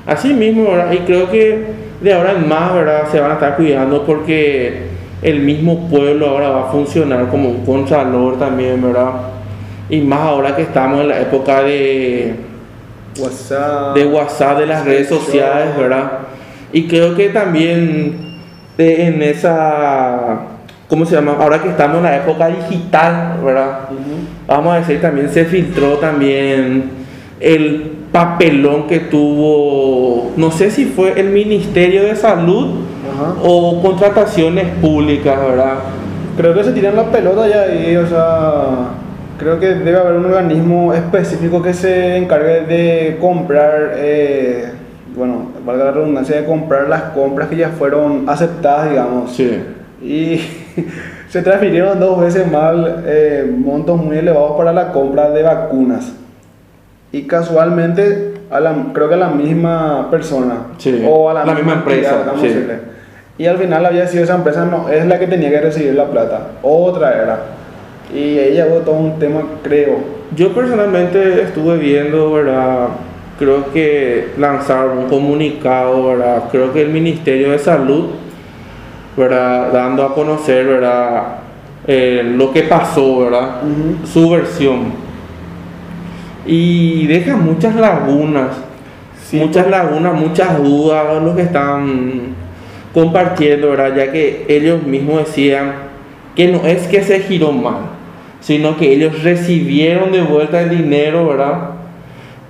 Así 0.05 0.33
mismo, 0.33 0.71
¿verdad? 0.71 0.91
Y 0.93 0.99
creo 0.99 1.29
que 1.29 1.65
de 2.01 2.13
ahora 2.13 2.31
en 2.31 2.47
más, 2.47 2.73
¿verdad? 2.73 3.03
Se 3.11 3.19
van 3.19 3.31
a 3.31 3.33
estar 3.35 3.55
cuidando 3.57 4.05
porque 4.05 4.83
el 5.21 5.39
mismo 5.41 5.89
pueblo 5.89 6.27
ahora 6.27 6.49
va 6.49 6.69
a 6.69 6.71
funcionar 6.71 7.27
como 7.29 7.49
un 7.49 7.65
contralor 7.65 8.37
también, 8.37 8.81
¿verdad? 8.81 9.11
Y 9.89 10.01
más 10.01 10.19
ahora 10.19 10.55
que 10.55 10.63
estamos 10.63 11.01
en 11.01 11.09
la 11.09 11.21
época 11.21 11.63
de 11.63 12.54
WhatsApp, 13.17 13.95
de 13.95 14.05
WhatsApp, 14.05 14.59
de 14.59 14.65
las 14.67 14.85
redes 14.85 15.07
sociales, 15.07 15.77
¿verdad? 15.77 16.11
Y 16.71 16.87
creo 16.87 17.15
que 17.15 17.29
también 17.29 18.41
en 18.77 19.21
esa, 19.21 20.39
¿cómo 20.87 21.05
se 21.05 21.15
llama? 21.15 21.37
Ahora 21.39 21.61
que 21.61 21.69
estamos 21.69 21.97
en 21.97 22.03
la 22.03 22.17
época 22.17 22.47
digital, 22.47 23.39
¿verdad? 23.43 23.89
Vamos 24.47 24.73
a 24.73 24.77
decir, 24.79 24.99
también 25.01 25.29
se 25.29 25.45
filtró 25.45 25.93
también 25.93 26.91
el 27.39 27.91
papelón 28.11 28.87
que 28.87 28.99
tuvo, 28.99 30.31
no 30.35 30.51
sé 30.51 30.71
si 30.71 30.85
fue 30.85 31.19
el 31.19 31.29
Ministerio 31.29 32.03
de 32.03 32.15
Salud 32.15 32.81
o 33.41 33.81
contrataciones 33.81 34.67
públicas, 34.81 35.39
¿verdad? 35.39 35.75
Creo 36.35 36.53
que 36.53 36.63
se 36.63 36.71
tiran 36.73 36.95
la 36.95 37.05
pelota 37.05 37.47
ya 37.47 37.61
ahí, 37.61 37.95
o 37.95 38.07
sea 38.07 39.04
Creo 39.37 39.59
que 39.59 39.75
debe 39.75 39.97
haber 39.97 40.13
un 40.13 40.25
organismo 40.25 40.93
específico 40.93 41.61
que 41.61 41.73
se 41.73 42.15
encargue 42.15 42.61
de 42.61 43.17
comprar, 43.19 43.93
eh, 43.95 44.71
bueno, 45.15 45.51
valga 45.65 45.85
la 45.85 45.91
redundancia, 45.91 46.37
de 46.37 46.45
comprar 46.45 46.87
las 46.87 47.01
compras 47.13 47.49
que 47.49 47.57
ya 47.57 47.69
fueron 47.69 48.29
aceptadas, 48.29 48.89
digamos. 48.89 49.35
Sí. 49.35 49.61
Y 50.01 50.39
se 51.29 51.41
transfirieron 51.41 51.99
dos 51.99 52.21
veces 52.21 52.49
más 52.49 52.75
eh, 53.05 53.53
montos 53.57 54.01
muy 54.01 54.17
elevados 54.17 54.55
para 54.57 54.71
la 54.71 54.93
compra 54.93 55.29
de 55.31 55.43
vacunas. 55.43 56.13
Y 57.11 57.23
casualmente, 57.23 58.35
a 58.49 58.59
la, 58.61 58.73
creo 58.93 59.09
que 59.09 59.15
a 59.15 59.17
la 59.17 59.29
misma 59.29 60.09
persona. 60.09 60.67
Sí. 60.77 61.03
O 61.05 61.29
a 61.29 61.33
la, 61.33 61.45
misma, 61.53 61.73
empresa. 61.73 62.23
Sí. 62.39 62.53
Y 63.37 63.47
al 63.47 63.57
final 63.57 63.85
había 63.85 64.07
sido 64.07 64.23
esa 64.23 64.35
empresa, 64.35 64.63
no, 64.65 64.87
es 64.87 65.05
la 65.05 65.19
que 65.19 65.27
tenía 65.27 65.49
que 65.49 65.59
recibir 65.59 65.93
la 65.93 66.05
plata. 66.05 66.39
Otra 66.61 67.21
era. 67.21 67.54
Y 68.15 68.39
ella 68.39 68.67
votó 68.67 68.93
un 68.93 69.19
tema, 69.19 69.41
creo. 69.61 69.97
Yo 70.33 70.53
personalmente 70.53 71.41
estuve 71.41 71.77
viendo, 71.77 72.31
¿verdad? 72.31 72.87
Creo 73.37 73.73
que 73.73 74.29
lanzaron 74.37 74.99
un 74.99 75.09
comunicado, 75.09 76.07
¿verdad? 76.07 76.43
Creo 76.49 76.71
que 76.71 76.83
el 76.83 76.89
Ministerio 76.89 77.51
de 77.51 77.59
Salud, 77.59 78.05
¿verdad? 79.17 79.73
Dando 79.73 80.05
a 80.05 80.15
conocer, 80.15 80.65
¿verdad? 80.65 81.39
Eh, 81.85 82.33
lo 82.37 82.53
que 82.53 82.63
pasó, 82.63 83.19
¿verdad? 83.19 83.61
Su 84.05 84.29
versión. 84.29 84.93
Y 86.45 87.05
deja 87.07 87.35
muchas 87.35 87.75
lagunas, 87.75 88.51
muchas 89.33 89.67
lagunas, 89.67 90.13
muchas 90.13 90.63
dudas 90.63 91.21
los 91.21 91.35
que 91.35 91.41
están 91.41 92.21
compartiendo, 92.93 93.71
¿verdad? 93.71 93.93
Ya 93.93 94.11
que 94.11 94.45
ellos 94.47 94.81
mismos 94.83 95.25
decían 95.25 95.73
que 96.33 96.47
no 96.47 96.65
es 96.65 96.87
que 96.87 97.01
se 97.01 97.19
giró 97.19 97.51
mal, 97.51 97.94
sino 98.45 98.77
que 98.77 98.93
ellos 98.93 99.23
recibieron 99.23 100.11
de 100.11 100.21
vuelta 100.21 100.61
el 100.61 100.69
dinero, 100.69 101.29
¿verdad? 101.29 101.71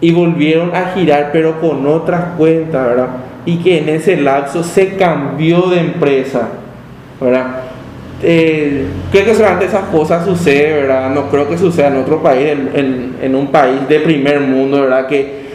Y 0.01 0.11
volvieron 0.11 0.75
a 0.75 0.91
girar, 0.93 1.29
pero 1.31 1.61
con 1.61 1.87
otras 1.87 2.35
cuentas, 2.37 2.85
¿verdad? 2.85 3.07
Y 3.45 3.59
que 3.59 3.77
en 3.77 3.87
ese 3.87 4.17
lapso 4.17 4.61
se 4.61 4.97
cambió 4.97 5.69
de 5.69 5.79
empresa, 5.79 6.49
¿verdad? 7.21 7.61
Eh, 8.21 8.87
creo 9.09 9.23
que 9.23 9.35
solamente 9.35 9.67
esas 9.67 9.85
cosas 9.85 10.25
suceden, 10.25 10.81
¿verdad? 10.81 11.11
No 11.11 11.29
creo 11.29 11.47
que 11.47 11.57
suceda 11.57 11.87
en 11.87 11.95
otro 11.95 12.21
país, 12.21 12.49
en, 12.73 13.15
en 13.21 13.33
un 13.33 13.47
país 13.47 13.87
de 13.87 14.01
primer 14.01 14.41
mundo, 14.41 14.81
¿verdad? 14.81 15.07
Que 15.07 15.45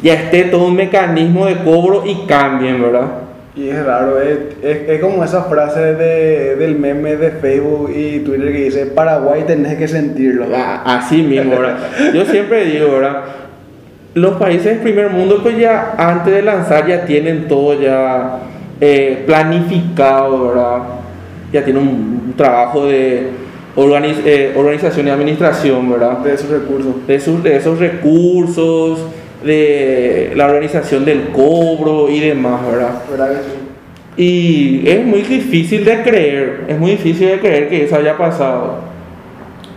ya 0.00 0.14
esté 0.14 0.44
todo 0.44 0.66
un 0.66 0.76
mecanismo 0.76 1.46
de 1.46 1.56
cobro 1.56 2.04
y 2.06 2.24
cambien, 2.28 2.80
¿verdad? 2.80 3.27
Y 3.58 3.70
es 3.70 3.84
raro, 3.84 4.20
es, 4.20 4.38
es, 4.62 5.00
como 5.00 5.24
esa 5.24 5.42
frase 5.44 5.94
de, 5.94 6.54
del 6.54 6.78
meme 6.78 7.16
de 7.16 7.32
Facebook 7.32 7.90
y 7.92 8.20
Twitter 8.20 8.52
que 8.52 8.64
dice, 8.66 8.86
Paraguay 8.86 9.42
tenés 9.48 9.76
que 9.76 9.88
sentirlo. 9.88 10.46
Ah, 10.54 10.82
así 10.84 11.22
mismo, 11.22 11.58
¿verdad? 11.58 11.76
Yo 12.14 12.24
siempre 12.24 12.66
digo, 12.66 12.92
¿verdad? 12.92 13.24
Los 14.14 14.36
países 14.36 14.64
del 14.64 14.78
primer 14.78 15.10
mundo 15.10 15.40
pues 15.42 15.58
ya 15.58 15.94
antes 15.98 16.34
de 16.34 16.42
lanzar 16.42 16.86
ya 16.86 17.04
tienen 17.04 17.48
todo 17.48 17.80
ya 17.80 18.38
eh, 18.80 19.24
planificado, 19.26 20.48
¿verdad? 20.48 20.78
Ya 21.52 21.64
tienen 21.64 21.82
un, 21.82 22.34
trabajo 22.36 22.86
de 22.86 23.26
eh, 23.76 24.52
organización 24.56 25.08
y 25.08 25.10
administración, 25.10 25.90
¿verdad? 25.90 26.18
De 26.18 26.34
esos 26.34 26.48
recursos. 26.48 26.94
De, 27.08 27.16
esos, 27.16 27.42
de 27.42 27.56
esos 27.56 27.80
recursos 27.80 29.00
de 29.44 30.32
la 30.34 30.46
organización 30.46 31.04
del 31.04 31.28
cobro 31.28 32.08
y 32.08 32.20
demás, 32.20 32.60
¿verdad? 32.70 33.40
Y 34.16 34.82
es 34.88 35.04
muy 35.04 35.22
difícil 35.22 35.84
de 35.84 36.02
creer, 36.02 36.64
es 36.66 36.78
muy 36.78 36.92
difícil 36.92 37.28
de 37.28 37.38
creer 37.38 37.68
que 37.68 37.84
eso 37.84 37.96
haya 37.96 38.16
pasado. 38.16 38.88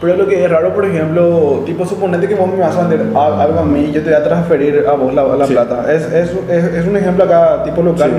Pero 0.01 0.15
lo 0.15 0.27
que 0.27 0.43
es 0.43 0.49
raro, 0.49 0.73
por 0.73 0.83
ejemplo, 0.83 1.61
tipo, 1.63 1.85
suponete 1.85 2.27
que 2.27 2.33
vos 2.33 2.51
me 2.51 2.59
vas 2.59 2.75
a 2.75 2.87
vender 2.87 3.15
algo 3.15 3.59
a 3.59 3.65
mí 3.65 3.89
y 3.89 3.91
yo 3.91 4.01
te 4.01 4.09
voy 4.09 4.19
a 4.19 4.23
transferir 4.23 4.83
a 4.87 4.93
vos 4.93 5.13
la, 5.13 5.23
la 5.23 5.45
plata. 5.45 5.93
Es, 5.93 6.11
es, 6.11 6.33
es, 6.49 6.87
un 6.87 6.97
ejemplo 6.97 7.23
acá, 7.23 7.63
tipo 7.63 7.83
local, 7.83 8.09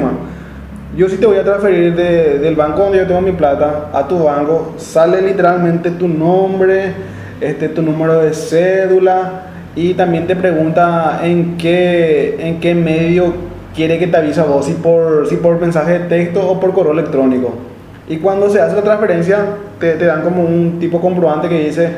Yo 0.96 1.08
sí 1.08 1.16
te 1.16 1.26
voy 1.26 1.38
a 1.38 1.42
transferir 1.42 1.96
de, 1.96 2.38
del 2.38 2.54
banco 2.54 2.84
donde 2.84 2.98
yo 2.98 3.06
tengo 3.08 3.20
mi 3.20 3.32
plata 3.32 3.90
a 3.92 4.06
tu 4.06 4.22
banco, 4.22 4.74
sale 4.76 5.20
literalmente 5.22 5.90
tu 5.90 6.06
nombre, 6.06 6.94
este, 7.40 7.68
tu 7.68 7.82
número 7.82 8.20
de 8.20 8.32
cédula, 8.32 9.51
y 9.74 9.94
también 9.94 10.26
te 10.26 10.36
pregunta 10.36 11.20
en 11.22 11.56
qué, 11.56 12.36
en 12.38 12.60
qué 12.60 12.74
medio 12.74 13.32
quiere 13.74 13.98
que 13.98 14.06
te 14.06 14.16
avise 14.16 14.40
a 14.40 14.44
vos, 14.44 14.66
si 14.66 14.72
por, 14.74 15.26
si 15.28 15.36
por 15.36 15.58
mensaje 15.60 15.98
de 15.98 16.00
texto 16.00 16.46
o 16.46 16.60
por 16.60 16.72
correo 16.72 16.92
electrónico. 16.92 17.54
Y 18.08 18.18
cuando 18.18 18.50
se 18.50 18.60
hace 18.60 18.76
la 18.76 18.82
transferencia, 18.82 19.38
te, 19.78 19.94
te 19.94 20.04
dan 20.04 20.22
como 20.22 20.42
un 20.42 20.78
tipo 20.78 21.00
comprobante 21.00 21.48
que 21.48 21.66
dice, 21.66 21.90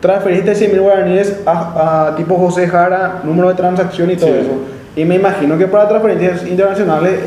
transferiste 0.00 0.54
100 0.54 0.72
mil 0.72 0.80
guaraníes 0.82 1.40
a, 1.46 2.08
a, 2.08 2.16
tipo 2.16 2.36
José 2.36 2.68
Jara, 2.68 3.20
número 3.24 3.48
de 3.48 3.54
transacción 3.54 4.10
y 4.10 4.16
todo 4.16 4.34
eso. 4.34 4.50
Y 4.96 5.04
me 5.04 5.14
imagino 5.14 5.56
que 5.56 5.66
para 5.66 5.88
transferencias 5.88 6.46
internacionales 6.46 7.20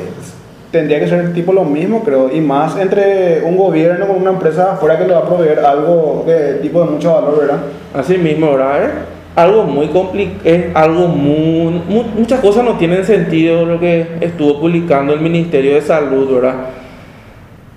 tendría 0.72 1.00
que 1.00 1.08
ser 1.08 1.34
tipo 1.34 1.54
lo 1.54 1.64
mismo, 1.64 2.04
creo, 2.04 2.30
y 2.32 2.40
más 2.40 2.78
entre 2.78 3.42
un 3.44 3.58
gobierno 3.58 4.08
con 4.08 4.18
una 4.18 4.32
empresa 4.32 4.78
fuera 4.80 4.98
que 4.98 5.06
le 5.06 5.14
va 5.14 5.20
a 5.20 5.26
proveer 5.26 5.60
algo 5.60 6.24
de 6.28 6.56
tipo 6.56 6.82
de 6.82 6.92
mucho 6.92 7.14
valor, 7.14 7.40
¿verdad? 7.40 7.58
Así 7.94 8.18
mismo, 8.18 8.52
¿verdad? 8.52 8.90
Algo 9.38 9.66
muy 9.66 9.88
complicado, 9.90 10.40
es 10.44 10.76
algo 10.76 11.08
muy, 11.08 11.80
muchas 12.18 12.40
cosas 12.40 12.66
no 12.66 12.74
tienen 12.78 13.06
sentido 13.06 13.68
lo 13.68 13.80
que 13.80 14.18
estuvo 14.20 14.60
publicando 14.60 15.14
el 15.14 15.22
Ministerio 15.22 15.76
de 15.76 15.82
Salud, 15.82 16.34
¿verdad? 16.34 16.56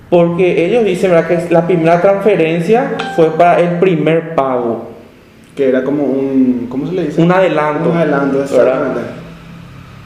Porque 0.09 0.65
ellos 0.65 0.87
dicen, 0.87 1.11
¿verdad? 1.11 1.29
Que 1.29 1.53
la 1.53 1.67
primera 1.67 2.01
transferencia 2.01 2.97
fue 3.15 3.37
para 3.37 3.61
el 3.61 3.79
primer 3.79 4.35
pago. 4.35 4.89
Que 5.55 5.69
era 5.69 5.85
como 5.85 6.05
un, 6.05 6.67
¿cómo 6.71 6.87
se 6.87 6.95
le 6.95 7.05
dice? 7.05 7.21
Un 7.21 7.31
adelanto. 7.31 7.91
Un 7.91 7.97
adelanto, 7.99 8.43
exactamente. 8.43 9.01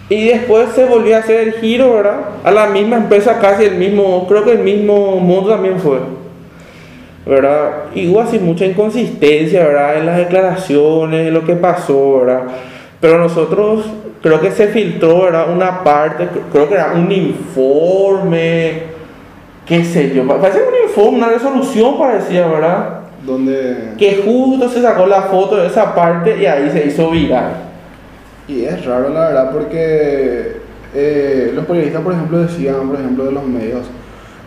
Y 0.09 0.27
después 0.27 0.71
se 0.75 0.87
volvió 0.87 1.15
a 1.15 1.21
hacer 1.21 1.49
el 1.49 1.53
giro, 1.55 1.95
¿verdad? 1.95 2.21
A 2.43 2.51
la 2.51 2.67
misma 2.67 2.97
empresa, 2.97 3.39
casi 3.39 3.63
el 3.63 3.77
mismo, 3.77 4.27
creo 4.27 4.45
que 4.45 4.53
el 4.53 4.59
mismo 4.59 5.21
mundo 5.21 5.51
también 5.51 5.79
fue. 5.79 5.99
¿Verdad? 7.27 7.85
Y 7.95 8.09
hubo 8.09 8.21
así 8.21 8.39
mucha 8.39 8.67
inconsistencia, 8.67 9.67
¿verdad? 9.67 9.99
En 9.99 10.07
las 10.07 10.19
declaraciones, 10.19 11.29
en 11.29 11.35
lo 11.35 11.45
que 11.45 11.55
pasó, 11.57 12.21
¿verdad? 12.21 12.43
Pero 13.01 13.19
nosotros, 13.19 13.87
creo 14.23 14.41
que 14.41 14.51
se 14.51 14.69
filtró, 14.69 15.29
era 15.29 15.47
una 15.47 15.83
parte, 15.83 16.29
creo 16.53 16.69
que 16.69 16.75
era 16.75 16.93
un 16.95 17.11
informe, 17.11 18.83
qué 19.67 19.85
sé 19.85 20.15
yo, 20.15 20.27
parece 20.27 20.61
un 20.61 20.89
informe, 20.89 21.19
una 21.19 21.29
resolución 21.29 21.99
parecía, 21.99 22.47
¿verdad? 22.47 23.01
Donde... 23.25 23.95
Que 23.99 24.23
justo 24.25 24.69
se 24.69 24.83
sacó 24.83 25.07
la 25.07 25.23
foto 25.23 25.57
de 25.57 25.67
esa 25.67 25.95
parte 25.95 26.37
y 26.39 26.47
ahí 26.47 26.71
se 26.71 26.87
hizo 26.87 27.11
viral. 27.11 27.53
Y 28.47 28.65
es 28.65 28.85
raro, 28.85 29.09
la 29.09 29.29
verdad, 29.29 29.51
porque 29.53 30.57
eh, 30.95 31.53
los 31.55 31.65
periodistas, 31.65 32.03
por 32.03 32.13
ejemplo, 32.13 32.39
decían, 32.39 32.89
por 32.89 33.01
ejemplo, 33.01 33.25
de 33.25 33.33
los 33.33 33.45
medios, 33.47 33.87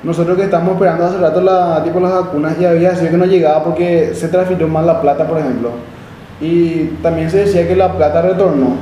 nosotros 0.08 0.38
que 0.38 0.44
estamos 0.44 0.72
esperando 0.72 1.06
hace 1.06 1.18
rato 1.18 1.42
la, 1.42 1.84
tipo 1.84 2.00
las 2.00 2.14
vacunas 2.14 2.56
y 2.58 2.64
había 2.64 2.96
sido 2.96 3.12
que 3.12 3.18
no 3.18 3.26
llegaba 3.26 3.62
porque 3.62 4.12
se 4.14 4.30
transfirió 4.30 4.66
mal 4.66 4.88
la 4.88 5.02
plata, 5.02 5.28
por 5.28 5.38
ejemplo. 5.38 5.72
Y 6.40 6.86
también 7.04 7.30
se 7.30 7.40
decía 7.40 7.68
que 7.68 7.76
la 7.76 7.92
plata 7.92 8.22
retornó. 8.22 8.78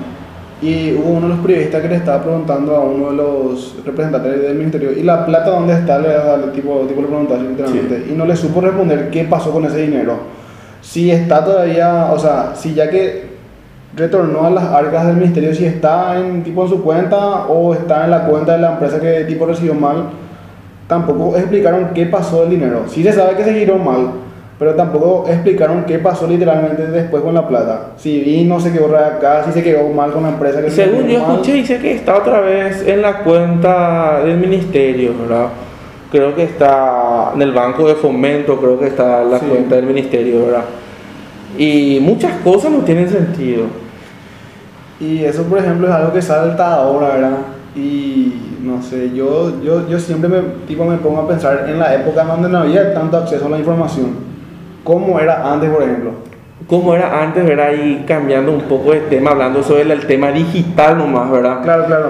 Y 0.62 0.94
hubo 0.94 1.14
uno 1.14 1.28
de 1.28 1.30
los 1.30 1.40
periodistas 1.40 1.82
que 1.82 1.88
le 1.88 1.96
estaba 1.96 2.22
preguntando 2.22 2.76
a 2.76 2.82
uno 2.82 3.10
de 3.10 3.18
los 3.18 3.76
representantes 3.84 4.40
del 4.40 4.56
ministerio, 4.56 4.92
¿y 4.92 5.02
la 5.02 5.26
plata 5.26 5.50
dónde 5.50 5.74
está? 5.74 5.98
Le, 5.98 6.10
tipo, 6.54 6.82
tipo 6.88 7.02
le 7.02 7.08
preguntó 7.08 7.36
literalmente. 7.38 8.06
Y 8.08 8.14
no 8.14 8.26
le 8.26 8.36
supo 8.36 8.62
responder 8.62 9.10
qué 9.10 9.24
pasó 9.24 9.50
con 9.50 9.66
ese 9.66 9.82
dinero. 9.82 10.20
Si 10.82 11.10
está 11.10 11.44
todavía, 11.44 12.12
o 12.12 12.20
sea, 12.20 12.52
si 12.54 12.76
ya 12.76 12.88
que 12.88 13.30
retornó 13.96 14.46
a 14.46 14.52
las 14.52 14.66
arcas 14.66 15.08
del 15.08 15.16
ministerio, 15.16 15.56
si 15.56 15.66
está 15.66 16.20
en, 16.20 16.44
tipo, 16.44 16.62
en 16.62 16.70
su 16.70 16.84
cuenta 16.84 17.48
o 17.48 17.74
está 17.74 18.06
en 18.06 18.12
la 18.12 18.28
cuenta 18.28 18.54
de 18.54 18.60
la 18.60 18.74
empresa 18.74 19.00
que 19.00 19.24
tipo 19.24 19.48
recibió 19.48 19.74
mal, 19.74 20.10
tampoco 20.88 21.36
explicaron 21.36 21.90
qué 21.94 22.06
pasó 22.06 22.44
el 22.44 22.52
dinero. 22.52 22.84
Sí 22.88 23.04
se 23.04 23.14
sabe 23.14 23.36
que 23.36 23.44
se 23.44 23.54
giró 23.54 23.78
mal, 23.78 24.12
pero 24.58 24.76
tampoco 24.76 25.26
explicaron 25.28 25.84
qué 25.86 26.00
pasó 26.00 26.28
literalmente 26.28 26.88
después 26.88 27.24
con 27.24 27.34
la 27.34 27.48
plata. 27.48 27.92
Si 27.98 28.22
vino, 28.22 28.60
se 28.60 28.72
quedó 28.72 28.96
acá, 28.96 29.44
si 29.46 29.52
se 29.52 29.64
quedó 29.64 29.88
mal 29.90 30.12
con 30.12 30.24
la 30.24 30.30
empresa. 30.30 30.62
Que 30.62 30.70
Según 30.70 31.08
yo 31.08 31.20
escuché, 31.20 31.54
dice 31.54 31.80
que 31.80 31.94
está 31.94 32.16
otra 32.18 32.40
vez 32.40 32.88
en 32.88 33.02
la 33.02 33.24
cuenta 33.24 34.22
del 34.24 34.38
ministerio, 34.38 35.14
¿verdad? 35.20 35.48
Creo 36.12 36.34
que 36.36 36.44
está 36.44 37.32
en 37.34 37.42
el 37.42 37.52
banco 37.52 37.88
de 37.88 37.96
fomento, 37.96 38.58
creo 38.58 38.80
que 38.80 38.88
está 38.88 39.24
en 39.24 39.32
la 39.32 39.40
cuenta 39.40 39.76
del 39.76 39.86
ministerio, 39.86 40.46
¿verdad? 40.46 40.64
Y 41.58 42.00
muchas 42.02 42.40
cosas 42.42 42.72
no 42.72 42.80
tienen 42.80 43.10
sentido. 43.10 43.64
Y 45.00 45.26
eso, 45.26 45.44
por 45.44 45.58
ejemplo, 45.60 45.88
es 45.88 45.94
algo 45.94 46.14
que 46.14 46.22
salta 46.22 46.76
ahora, 46.76 47.08
¿verdad? 47.10 47.38
Y 47.76 48.34
no 48.64 48.82
sé, 48.82 49.12
yo, 49.14 49.62
yo, 49.62 49.88
yo 49.90 50.00
siempre 50.00 50.30
me, 50.30 50.40
tipo, 50.66 50.86
me 50.86 50.98
pongo 50.98 51.22
a 51.22 51.28
pensar 51.28 51.66
en 51.68 51.78
la 51.78 51.94
época 51.94 52.24
donde 52.24 52.48
no 52.48 52.60
había 52.60 52.94
tanto 52.94 53.18
acceso 53.18 53.48
a 53.48 53.50
la 53.50 53.60
información 53.60 54.36
¿Cómo 54.86 55.20
era 55.20 55.52
antes, 55.52 55.70
por 55.72 55.82
ejemplo? 55.82 56.12
¿Cómo 56.68 56.94
era 56.94 57.22
antes, 57.22 57.44
verdad? 57.44 57.72
Y 57.74 58.04
cambiando 58.06 58.52
un 58.52 58.62
poco 58.62 58.92
de 58.92 59.02
tema, 59.02 59.32
hablando 59.32 59.64
sobre 59.64 59.82
el 59.82 60.06
tema 60.06 60.32
digital 60.32 61.00
nomás, 61.00 61.30
¿verdad? 61.32 61.64
Claro, 61.64 61.86
claro. 61.88 62.10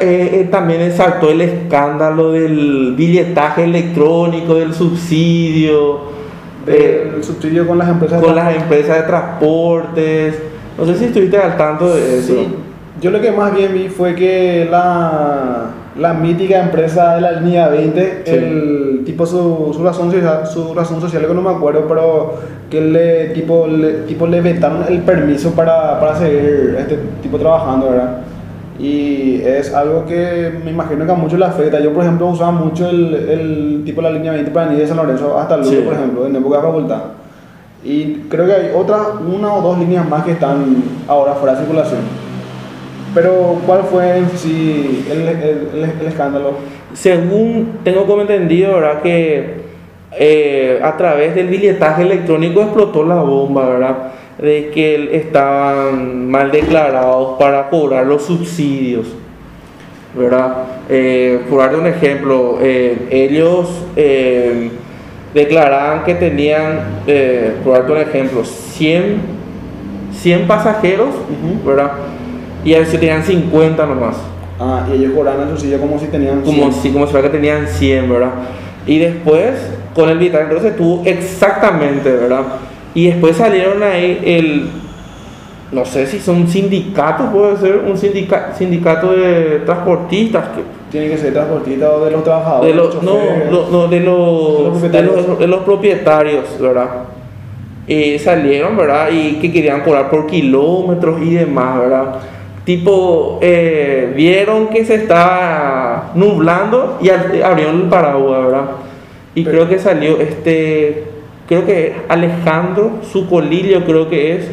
Eh, 0.00 0.30
eh, 0.32 0.48
también 0.50 0.90
saltó 0.92 1.30
el 1.30 1.42
escándalo 1.42 2.32
del 2.32 2.94
billetaje 2.96 3.64
electrónico, 3.64 4.54
del 4.54 4.72
subsidio. 4.72 6.00
Del 6.64 6.76
eh, 6.76 7.18
subsidio 7.20 7.66
con 7.66 7.78
las 7.78 7.88
empresas 7.88 8.22
Con 8.22 8.34
las 8.34 8.56
empresas 8.56 8.96
de 8.96 9.02
transportes. 9.02 10.42
No 10.78 10.86
sé 10.86 10.96
si 10.96 11.04
estuviste 11.04 11.36
al 11.36 11.58
tanto 11.58 11.94
de 11.94 12.18
eso. 12.18 12.32
Sí. 12.34 12.54
Yo 13.00 13.10
lo 13.12 13.20
que 13.20 13.30
más 13.30 13.54
bien 13.54 13.74
vi 13.74 13.88
fue 13.88 14.14
que 14.16 14.66
la, 14.68 15.66
la 15.96 16.14
mítica 16.14 16.60
empresa 16.60 17.14
de 17.14 17.20
la 17.20 17.32
línea 17.32 17.68
20, 17.68 18.22
el 18.26 19.02
tipo 19.04 19.24
su, 19.24 19.72
su, 19.72 19.84
razón 19.84 20.10
social, 20.10 20.46
su 20.46 20.74
razón 20.74 21.00
social 21.00 21.26
que 21.26 21.34
no 21.34 21.42
me 21.42 21.50
acuerdo, 21.50 21.86
pero 21.86 22.34
que 22.68 22.80
le 22.80 23.26
tipo 23.28 23.68
le, 23.68 24.02
tipo 24.02 24.26
le 24.26 24.40
vetaron 24.40 24.84
el 24.88 25.00
permiso 25.02 25.52
para, 25.52 26.00
para 26.00 26.16
seguir 26.16 26.76
este 26.78 26.98
tipo 27.22 27.38
trabajando, 27.38 27.90
¿verdad? 27.90 28.18
Y 28.80 29.42
es 29.42 29.72
algo 29.74 30.04
que 30.04 30.52
me 30.64 30.72
imagino 30.72 31.04
que 31.06 31.12
a 31.12 31.16
muchos 31.16 31.38
le 31.38 31.44
afecta. 31.44 31.80
Yo, 31.80 31.92
por 31.92 32.02
ejemplo, 32.04 32.26
usaba 32.28 32.52
mucho 32.52 32.88
el, 32.88 33.14
el 33.14 33.82
tipo 33.84 34.00
de 34.02 34.10
la 34.10 34.16
línea 34.16 34.32
20 34.32 34.50
para 34.50 34.66
venir 34.66 34.82
de 34.82 34.88
San 34.88 34.96
Lorenzo 34.96 35.36
hasta 35.38 35.56
Lugo, 35.56 35.84
por 35.84 35.94
ejemplo, 35.94 36.26
en 36.26 36.36
época 36.36 36.56
de 36.58 36.62
facultad. 36.62 37.00
Y 37.84 38.14
creo 38.28 38.46
que 38.46 38.52
hay 38.52 38.70
otra, 38.74 38.98
una 39.26 39.54
o 39.54 39.62
dos 39.62 39.78
líneas 39.78 40.08
más 40.08 40.24
que 40.24 40.32
están 40.32 40.76
ahora 41.08 41.34
fuera 41.34 41.54
de 41.54 41.60
circulación. 41.60 42.27
Pero, 43.14 43.60
¿cuál 43.66 43.84
fue 43.84 44.18
en 44.18 44.30
sí 44.30 45.06
el, 45.10 45.28
el, 45.28 46.06
escándalo? 46.06 46.54
Según 46.94 47.78
tengo 47.84 48.06
como 48.06 48.22
entendido, 48.22 48.74
¿verdad? 48.74 49.02
Que 49.02 49.68
eh, 50.12 50.80
a 50.82 50.96
través 50.96 51.34
del 51.34 51.48
billetaje 51.48 52.02
electrónico 52.02 52.62
explotó 52.62 53.04
la 53.04 53.16
bomba, 53.16 53.68
¿verdad? 53.68 53.96
De 54.38 54.70
que 54.72 55.16
estaban 55.16 56.30
mal 56.30 56.50
declarados 56.50 57.38
para 57.38 57.68
cobrar 57.68 58.06
los 58.06 58.22
subsidios, 58.22 59.06
¿verdad? 60.16 60.64
Eh, 60.88 61.40
por 61.48 61.60
darte 61.60 61.76
un 61.76 61.86
ejemplo, 61.86 62.58
eh, 62.60 63.08
ellos 63.10 63.68
declaraban 65.34 66.04
que 66.04 66.14
tenían, 66.14 67.02
por 67.64 67.74
darte 67.74 67.92
un 67.92 67.98
ejemplo, 67.98 68.44
100, 68.44 69.20
100 70.12 70.46
pasajeros, 70.46 71.10
¿verdad? 71.66 71.92
Y 72.64 72.74
a 72.74 72.80
veces 72.80 72.98
tenían 72.98 73.22
50 73.22 73.86
nomás. 73.86 74.16
Ah, 74.60 74.86
y 74.90 74.96
ellos 74.96 75.12
cobraban 75.14 75.42
el 75.42 75.50
subsidio 75.50 75.80
como 75.80 75.98
si 75.98 76.06
tenían 76.06 76.42
100. 76.44 76.44
Como 76.44 76.72
si, 76.72 76.90
como 76.90 77.06
si 77.06 77.12
fuera 77.12 77.30
que 77.30 77.36
tenían 77.36 77.66
100, 77.66 78.10
¿verdad? 78.10 78.32
Y 78.86 78.98
después, 78.98 79.54
con 79.94 80.08
el 80.08 80.18
vital, 80.18 80.42
entonces 80.42 80.76
tuvo 80.76 81.02
exactamente, 81.04 82.10
¿verdad? 82.10 82.42
Y 82.94 83.06
después 83.06 83.36
salieron 83.36 83.82
ahí 83.82 84.20
el, 84.24 84.70
no 85.70 85.84
sé 85.84 86.06
si 86.06 86.18
son 86.18 86.48
sindicatos, 86.48 87.30
puede 87.30 87.56
ser 87.58 87.76
un 87.86 87.96
sindicato, 87.96 88.56
sindicato 88.56 89.12
de 89.12 89.60
transportistas. 89.66 90.48
Que, 90.48 90.62
Tiene 90.90 91.08
que 91.10 91.18
ser 91.18 91.34
transportistas 91.34 91.90
o 91.90 92.04
de 92.04 92.10
los 92.10 92.24
trabajadores. 92.24 92.74
De 92.74 92.82
los, 92.82 93.02
no, 93.02 93.18
no, 93.70 93.88
de 93.88 94.00
los, 94.00 94.82
de 94.90 95.02
los, 95.02 95.38
de 95.38 95.46
los 95.46 95.60
propietarios, 95.60 96.58
¿verdad? 96.58 96.88
Y 97.86 98.18
salieron, 98.18 98.76
¿verdad? 98.76 99.10
Y 99.12 99.34
que 99.34 99.52
querían 99.52 99.82
cobrar 99.82 100.10
por 100.10 100.26
kilómetros 100.26 101.20
y 101.22 101.34
demás, 101.34 101.78
¿verdad? 101.78 102.14
Tipo, 102.68 103.38
eh, 103.40 104.12
vieron 104.14 104.68
que 104.68 104.84
se 104.84 104.96
estaba 104.96 106.12
nublando 106.14 106.98
y 107.00 107.08
abrieron 107.08 107.80
el 107.80 107.88
paraguas, 107.88 108.44
¿verdad? 108.44 108.64
Y 109.34 109.42
creo 109.42 109.70
que 109.70 109.78
salió 109.78 110.20
este, 110.20 111.04
creo 111.46 111.64
que 111.64 111.94
Alejandro 112.10 112.98
Sucolillo, 113.10 113.86
creo 113.86 114.10
que 114.10 114.36
es 114.36 114.50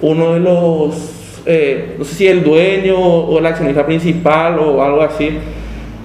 uno 0.00 0.32
de 0.34 0.40
los, 0.40 1.40
eh, 1.46 1.94
no 1.96 2.04
sé 2.04 2.14
si 2.16 2.26
el 2.26 2.42
dueño 2.42 2.98
o 2.98 3.38
el 3.38 3.46
accionista 3.46 3.86
principal 3.86 4.58
o 4.58 4.82
algo 4.82 5.02
así, 5.02 5.38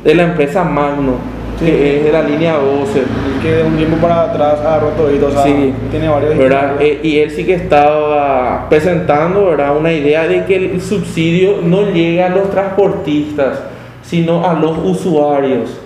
de 0.03 0.13
la 0.13 0.21
empresa 0.21 0.63
Magno 0.63 1.40
de 1.61 2.09
la 2.11 2.23
línea 2.23 2.55
12. 2.55 3.03
que 3.41 3.51
de 3.55 3.63
un 3.63 3.77
tiempo 3.77 3.97
para 3.97 4.23
atrás 4.23 4.59
ha 4.61 4.79
roto 4.79 5.03
o 5.03 5.31
sea, 5.31 5.43
sí, 5.43 5.73
tiene 5.89 6.09
varios. 6.09 6.37
¿verdad? 6.37 6.75
Eh, 6.79 6.99
y 7.03 7.19
él 7.19 7.31
sí 7.31 7.45
que 7.45 7.53
estaba 7.53 8.67
presentando 8.69 9.45
¿verdad? 9.45 9.77
una 9.77 9.91
idea 9.91 10.27
de 10.27 10.45
que 10.45 10.55
el 10.55 10.81
subsidio 10.81 11.61
no 11.63 11.91
llega 11.91 12.27
a 12.27 12.29
los 12.29 12.49
transportistas, 12.49 13.59
sino 14.03 14.47
a 14.47 14.53
los 14.53 14.77
usuarios. 14.77 15.79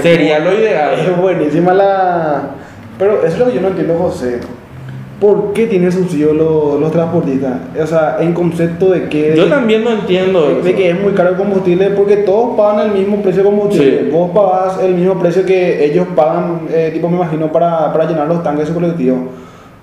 Sería 0.00 0.38
lo 0.38 0.54
ideal. 0.54 0.94
Es 0.94 1.16
buenísima 1.16 1.74
la... 1.74 2.42
Pero 2.98 3.24
eso 3.24 3.34
es 3.34 3.38
lo 3.38 3.46
que 3.46 3.54
yo 3.54 3.60
no 3.60 3.68
entiendo, 3.68 3.96
José. 3.98 4.40
¿Por 5.22 5.52
qué 5.52 5.68
tiene 5.68 5.92
subsidio 5.92 6.34
los, 6.34 6.80
los 6.80 6.90
transportistas? 6.90 7.52
O 7.80 7.86
sea, 7.86 8.16
en 8.18 8.32
concepto 8.32 8.90
de 8.90 9.08
que... 9.08 9.36
Yo 9.36 9.46
también 9.46 9.84
no 9.84 9.90
entiendo. 9.90 10.60
De, 10.60 10.74
que 10.74 10.90
es 10.90 11.00
muy 11.00 11.12
caro 11.12 11.30
el 11.30 11.36
combustible 11.36 11.90
porque 11.90 12.16
todos 12.16 12.56
pagan 12.56 12.90
el 12.90 12.98
mismo 12.98 13.22
precio 13.22 13.44
de 13.44 13.48
combustible. 13.48 14.10
Vos 14.10 14.32
pagás 14.34 14.82
el 14.82 14.96
mismo 14.96 15.14
precio 15.20 15.46
que 15.46 15.84
ellos 15.84 16.08
pagan, 16.16 16.62
eh, 16.68 16.90
tipo 16.92 17.08
me 17.08 17.18
imagino, 17.18 17.52
para, 17.52 17.92
para, 17.92 18.08
llenar 18.08 18.26
los 18.26 18.42
tanques 18.42 18.66
de 18.66 18.74
su 18.74 18.74
colectivo. 18.74 19.28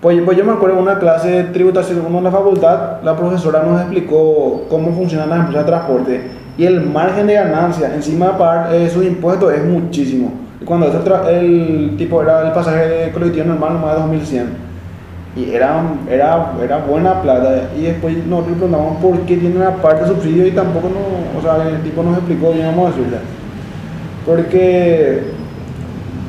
Pues, 0.01 0.21
pues 0.25 0.37
yo 0.37 0.43
me 0.43 0.51
acuerdo 0.51 0.75
en 0.75 0.83
una 0.83 0.99
clase 0.99 1.29
de 1.29 1.43
tributación 1.45 2.05
en 2.05 2.21
la 2.21 2.31
facultad, 2.31 3.01
la 3.01 3.15
profesora 3.15 3.63
nos 3.63 3.79
explicó 3.79 4.65
cómo 4.69 4.91
funcionan 4.91 5.29
las 5.29 5.39
empresas 5.39 5.65
de 5.65 5.71
transporte 5.71 6.21
y 6.57 6.65
el 6.65 6.81
margen 6.81 7.27
de 7.27 7.35
ganancia 7.35 7.95
encima 7.95 8.27
de 8.27 8.33
pagar 8.33 8.75
eh, 8.75 8.89
sus 8.89 9.05
impuestos 9.05 9.53
es 9.53 9.63
muchísimo. 9.63 10.33
Y 10.59 10.65
cuando 10.65 10.87
el 11.29 11.95
tipo 11.97 12.21
era 12.21 12.45
el 12.45 12.51
pasaje 12.51 12.89
de 12.89 13.11
colectivo 13.13 13.45
normal, 13.45 13.79
más 13.79 13.95
de 13.95 14.01
2100 14.01 14.68
y 15.35 15.51
era, 15.53 15.83
era, 16.09 16.53
era 16.63 16.77
buena 16.77 17.21
plata. 17.21 17.69
Y 17.77 17.83
después 17.83 18.17
nosotros 18.25 18.57
preguntamos 18.57 18.97
por 18.97 19.19
qué 19.21 19.37
tiene 19.37 19.57
una 19.57 19.75
parte 19.75 20.03
de 20.03 20.09
subsidio 20.09 20.47
y 20.47 20.51
tampoco 20.51 20.89
no, 20.89 21.39
o 21.39 21.41
sea, 21.41 21.67
el 21.69 21.81
tipo 21.81 22.03
nos 22.03 22.17
explicó 22.17 22.51
bien, 22.51 22.67
vamos 22.67 22.87
a 22.87 22.95
decirle. 22.95 23.17
Porque 24.25 25.23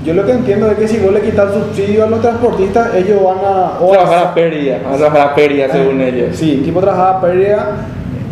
yo 0.04 0.14
lo 0.14 0.24
que 0.24 0.32
entiendo 0.32 0.70
es 0.70 0.78
que 0.78 0.88
si 0.88 0.98
vos 0.98 1.12
le 1.12 1.20
quitas 1.20 1.52
subsidio 1.52 2.04
a 2.04 2.06
los 2.08 2.20
transportistas, 2.20 2.94
ellos 2.94 3.22
van 3.22 3.38
a. 3.38 3.78
trabajar 3.78 4.26
a 4.26 4.34
pérdida, 4.34 4.76
a 4.76 4.96
trabajar 4.96 5.28
a 5.28 5.34
pérdida 5.34 5.68
según 5.70 6.00
ellos. 6.00 6.36
Sí, 6.36 6.62
tipo 6.64 6.80
trabajar 6.80 7.16
a 7.16 7.20
pérdida, 7.20 7.66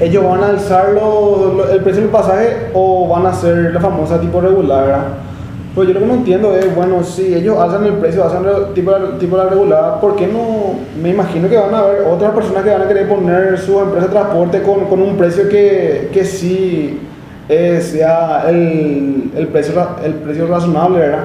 ellos 0.01 0.25
van 0.25 0.43
a 0.43 0.49
alzar 0.49 0.91
el 1.73 1.81
precio 1.83 2.03
del 2.03 2.11
pasaje 2.11 2.69
o 2.73 3.09
van 3.09 3.27
a 3.27 3.31
hacer 3.31 3.73
la 3.75 3.81
famosa 3.81 4.21
tipo 4.21 4.41
regular, 4.41 5.03
Pues 5.75 5.87
yo 5.89 5.95
lo 5.95 6.01
que 6.01 6.07
no 6.07 6.15
entiendo 6.15 6.57
es, 6.57 6.75
bueno, 6.75 7.05
si 7.05 7.35
ellos 7.35 7.57
hacen 7.59 7.85
el 7.85 7.93
precio, 7.95 8.25
hacen 8.25 8.41
tipo, 8.75 8.91
la- 8.91 9.19
tipo 9.19 9.37
la 9.37 9.45
regulada, 9.49 10.01
¿por 10.01 10.17
qué 10.17 10.27
no? 10.27 10.75
Me 11.01 11.11
imagino 11.11 11.49
que 11.49 11.57
van 11.57 11.73
a 11.75 11.81
haber 11.81 12.03
otras 12.03 12.33
personas 12.33 12.65
que 12.65 12.71
van 12.71 12.83
a 12.83 12.89
querer 12.89 13.09
poner 13.09 13.57
su 13.59 13.79
empresa 13.79 14.07
de 14.07 14.13
transporte 14.13 14.63
con, 14.63 14.87
con 14.87 15.01
un 15.03 15.17
precio 15.17 15.49
que, 15.49 16.09
que 16.13 16.25
sí 16.25 16.99
eh, 17.49 17.81
sea 17.81 18.45
el, 18.49 19.31
el, 19.37 19.47
precio, 19.49 19.75
el 20.05 20.15
precio 20.15 20.47
razonable, 20.49 20.99
¿verdad? 20.99 21.25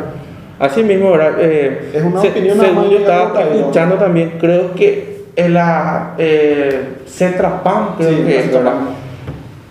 Así 0.60 0.84
mismo, 0.84 1.12
¿verdad? 1.12 1.34
Eh, 1.40 1.92
Es 1.94 2.04
una 2.04 2.20
opinión 2.22 2.60
según 2.60 2.90
yo 2.90 2.98
estaba 3.00 3.42
escuchando 3.42 3.96
también, 3.96 4.34
creo 4.40 4.74
que 4.76 5.24
en 5.36 5.54
la 5.56 6.14
eh, 6.20 6.90
Cetrapan, 7.08 7.96
creo 7.98 8.10
Sí, 8.10 8.24
que 8.24 8.40
es. 8.40 8.54
¿verdad? 8.54 8.74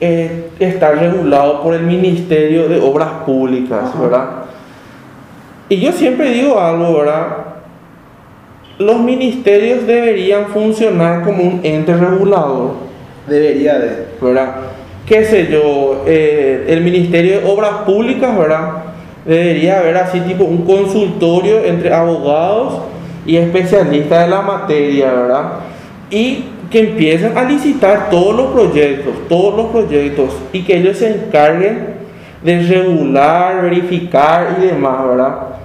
Eh, 0.00 0.46
está 0.58 0.90
regulado 0.90 1.62
por 1.62 1.74
el 1.74 1.82
Ministerio 1.82 2.68
de 2.68 2.80
Obras 2.80 3.08
Públicas, 3.24 3.84
Ajá. 3.84 4.02
¿verdad? 4.02 4.24
Y 5.72 5.80
yo 5.80 5.90
siempre 5.90 6.28
digo 6.32 6.60
algo, 6.60 6.98
¿verdad? 6.98 7.28
Los 8.78 9.00
ministerios 9.00 9.86
deberían 9.86 10.48
funcionar 10.48 11.22
como 11.22 11.42
un 11.42 11.60
ente 11.62 11.96
regulador. 11.96 12.72
Debería 13.26 13.78
de. 13.78 14.04
¿verdad? 14.20 14.54
Qué 15.06 15.24
sé 15.24 15.48
yo, 15.50 16.04
eh, 16.06 16.66
el 16.68 16.82
Ministerio 16.82 17.40
de 17.40 17.46
Obras 17.50 17.70
Públicas, 17.86 18.36
¿verdad? 18.36 18.82
Debería 19.24 19.78
haber 19.78 19.96
así 19.96 20.20
tipo 20.20 20.44
un 20.44 20.66
consultorio 20.66 21.64
entre 21.64 21.90
abogados 21.90 22.82
y 23.24 23.38
especialistas 23.38 24.24
de 24.26 24.28
la 24.30 24.42
materia, 24.42 25.10
¿verdad? 25.10 25.52
Y 26.10 26.44
que 26.70 26.80
empiecen 26.80 27.38
a 27.38 27.44
licitar 27.44 28.10
todos 28.10 28.36
los 28.36 28.46
proyectos, 28.48 29.14
todos 29.26 29.56
los 29.56 29.66
proyectos, 29.68 30.36
y 30.52 30.64
que 30.64 30.76
ellos 30.76 30.98
se 30.98 31.14
encarguen 31.14 31.94
de 32.44 32.60
regular, 32.60 33.62
verificar 33.62 34.58
y 34.58 34.66
demás, 34.66 35.08
¿verdad? 35.08 35.61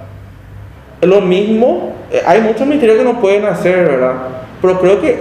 Lo 1.02 1.20
mismo, 1.20 1.92
eh, 2.10 2.22
hay 2.26 2.40
muchos 2.40 2.66
ministerios 2.66 2.98
que 2.98 3.04
no 3.04 3.20
pueden 3.20 3.44
hacer, 3.44 3.86
¿verdad? 3.86 4.14
Pero 4.60 4.80
creo 4.80 5.00
que 5.00 5.18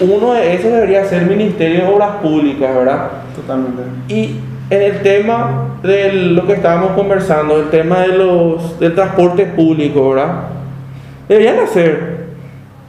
uno 0.00 0.32
de 0.32 0.54
esos 0.54 0.72
debería 0.72 1.04
ser 1.04 1.22
el 1.22 1.28
Ministerio 1.28 1.84
de 1.84 1.92
Obras 1.92 2.16
Públicas, 2.22 2.74
¿verdad? 2.74 3.10
Totalmente. 3.36 3.82
Y 4.08 4.36
en 4.70 4.82
el 4.82 5.02
tema 5.02 5.76
de 5.82 6.12
lo 6.12 6.46
que 6.46 6.54
estábamos 6.54 6.92
conversando, 6.92 7.58
el 7.58 7.70
tema 7.70 8.00
de 8.00 8.08
los, 8.08 8.78
del 8.80 8.94
transporte 8.94 9.46
público, 9.46 10.10
¿verdad? 10.10 10.44
Deberían 11.28 11.58
hacer. 11.60 12.26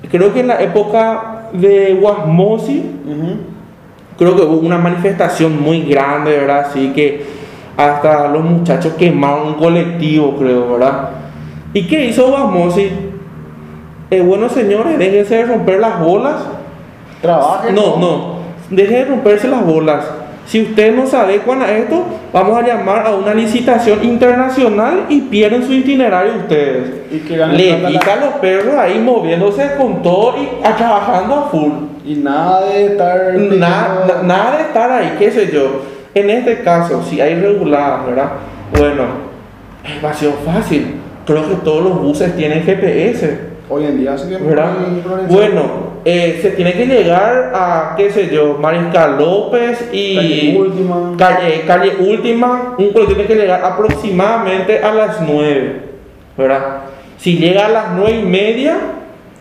Creo 0.09 0.33
que 0.33 0.39
en 0.39 0.47
la 0.47 0.61
época 0.61 1.49
de 1.53 1.97
Guasmosi, 1.99 2.83
creo 4.17 4.35
que 4.35 4.41
hubo 4.41 4.65
una 4.65 4.77
manifestación 4.77 5.61
muy 5.61 5.83
grande, 5.83 6.31
¿verdad? 6.31 6.65
Así 6.69 6.91
que 6.93 7.23
hasta 7.77 8.27
los 8.29 8.43
muchachos 8.43 8.93
quemaron 8.93 9.49
un 9.49 9.53
colectivo, 9.55 10.35
creo, 10.37 10.73
¿verdad? 10.73 11.09
¿Y 11.73 11.87
qué 11.87 12.05
hizo 12.05 12.27
Guasmosi? 12.29 12.89
Eh, 14.09 14.21
bueno, 14.21 14.49
señores, 14.49 14.97
déjense 14.99 15.37
de 15.37 15.45
romper 15.45 15.79
las 15.79 15.99
bolas. 15.99 16.35
Trabajen. 17.21 17.75
No, 17.75 17.97
no, 17.97 18.35
dejen 18.69 18.95
de 18.95 19.05
romperse 19.05 19.47
las 19.47 19.65
bolas. 19.65 20.05
Si 20.45 20.61
ustedes 20.63 20.93
no 20.95 21.05
se 21.05 21.15
adecuan 21.15 21.61
a 21.61 21.71
esto, 21.71 22.03
vamos 22.33 22.57
a 22.57 22.65
llamar 22.67 23.05
a 23.07 23.15
una 23.15 23.33
licitación 23.33 24.03
internacional 24.03 25.05
y 25.07 25.21
pierden 25.21 25.63
su 25.63 25.71
itinerario 25.71 26.33
ustedes. 26.39 26.89
Y 27.09 27.19
que 27.19 27.37
Le 27.37 27.75
plata 27.75 28.15
la- 28.17 28.25
los 28.25 28.33
perros 28.35 28.75
ahí 28.75 28.99
moviéndose 28.99 29.75
con 29.77 30.01
todo 30.01 30.35
y 30.37 30.65
a- 30.65 30.75
trabajando 30.75 31.35
a 31.35 31.41
full. 31.49 31.71
Y 32.05 32.15
nada 32.15 32.65
de 32.65 32.85
estar. 32.87 33.33
Na- 33.35 33.99
na- 34.07 34.23
nada 34.23 34.57
de 34.57 34.63
estar 34.63 34.91
ahí, 34.91 35.15
qué 35.19 35.31
sé 35.31 35.49
yo. 35.53 35.83
En 36.13 36.29
este 36.29 36.61
caso, 36.63 37.01
si 37.01 37.21
hay 37.21 37.35
reguladas, 37.35 38.05
¿verdad? 38.07 38.31
Bueno, 38.77 39.03
es 39.85 39.95
demasiado 40.01 40.33
fácil. 40.45 40.95
Creo 41.25 41.47
que 41.47 41.55
todos 41.63 41.83
los 41.83 42.01
buses 42.01 42.35
tienen 42.35 42.63
GPS, 42.63 43.51
Hoy 43.73 43.85
en 43.85 43.99
día, 43.99 44.13
así 44.15 44.27
que. 44.27 44.35
¿verdad? 44.35 44.73
Bueno, 45.29 45.61
eh, 46.03 46.39
se 46.41 46.51
tiene 46.51 46.73
que 46.73 46.85
llegar 46.85 47.53
a, 47.55 47.93
qué 47.95 48.11
sé 48.11 48.29
yo, 48.29 48.57
Mariscal 48.59 49.17
López 49.17 49.87
y 49.93 50.15
Calle 50.15 50.57
Última. 50.59 51.13
calle, 51.17 51.61
calle 51.65 51.95
Última. 52.01 52.75
Un 52.77 52.91
colectivo 52.91 53.21
tiene 53.21 53.27
que 53.27 53.35
llegar 53.35 53.63
aproximadamente 53.63 54.79
a 54.79 54.93
las 54.93 55.21
9, 55.21 55.81
¿verdad? 56.37 56.81
Si 57.17 57.37
llega 57.37 57.67
a 57.67 57.69
las 57.69 57.85
9 57.95 58.19
y 58.19 58.23
media, 58.23 58.77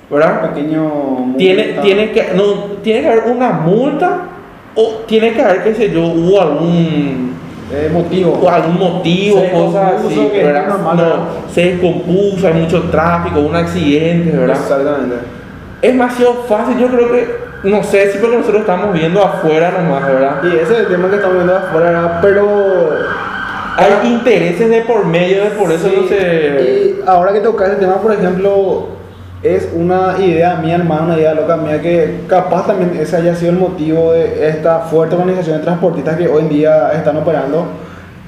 ¿verdad? 0.09 0.53
Pequeño. 0.53 1.35
tiene, 1.37 1.79
tiene, 1.83 2.13
que, 2.13 2.29
no, 2.37 2.53
tiene 2.85 3.01
que 3.01 3.09
haber 3.09 3.25
una 3.33 3.51
multa 3.51 4.29
o 4.77 5.03
tiene 5.09 5.33
que 5.33 5.43
haber, 5.43 5.65
qué 5.65 5.75
sé 5.75 5.91
yo, 5.91 6.03
hubo 6.03 6.41
algún, 6.41 7.35
Eh, 7.73 7.89
motivo. 7.93 8.33
o 8.43 8.51
algún 8.51 8.79
motivo, 8.79 9.41
Se 9.41 9.51
cosas 9.53 9.93
así, 10.05 10.31
¿verdad? 10.35 10.67
normal, 10.69 10.97
no, 10.97 11.53
se 11.53 11.73
descompuso, 11.73 12.47
hay 12.49 12.55
mucho 12.55 12.83
tráfico, 12.91 13.41
un 13.41 13.55
accidente, 13.55 14.37
¿verdad? 14.37 14.57
Exactamente. 14.57 15.17
Es 15.81 15.93
demasiado 15.93 16.35
fácil, 16.49 16.79
yo 16.79 16.89
creo 16.89 17.13
que, 17.13 17.37
no 17.65 17.83
sé 17.83 18.11
si 18.11 18.19
porque 18.19 18.39
nosotros 18.39 18.63
estamos 18.63 18.93
viendo 18.93 19.23
afuera 19.23 19.71
nomás, 19.71 20.07
¿verdad? 20.07 20.43
Y 20.43 20.49
ese 20.49 20.73
es 20.73 20.81
el 20.81 20.89
tema 20.89 21.09
que 21.09 21.17
estamos 21.17 21.37
viendo 21.37 21.57
afuera, 21.57 21.91
¿verdad? 21.91 22.19
pero. 22.23 23.21
Hay 23.77 24.09
intereses 24.09 24.69
de 24.69 24.83
por 24.83 25.07
medio, 25.07 25.45
de 25.45 25.51
por 25.51 25.73
eso 25.73 25.89
Sí, 25.89 25.97
no 26.03 26.09
se... 26.09 26.17
Y 26.63 27.01
ahora 27.07 27.33
que 27.33 27.41
tocas 27.41 27.71
el 27.71 27.79
tema, 27.79 27.95
por 27.95 28.13
ejemplo, 28.13 28.89
es 29.43 29.69
una 29.75 30.17
idea 30.19 30.57
mía, 30.57 30.75
hermano, 30.77 31.05
una 31.07 31.17
idea 31.19 31.33
loca 31.35 31.57
mía, 31.57 31.81
que 31.81 32.21
capaz 32.27 32.67
también 32.67 32.93
ese 33.01 33.17
haya 33.17 33.35
sido 33.35 33.53
el 33.53 33.59
motivo 33.59 34.13
de 34.13 34.49
esta 34.49 34.81
fuerte 34.81 35.15
organización 35.17 35.59
de 35.59 35.65
transportistas 35.65 36.17
que 36.17 36.29
hoy 36.29 36.43
en 36.43 36.49
día 36.51 36.93
están 36.93 37.17
operando, 37.17 37.65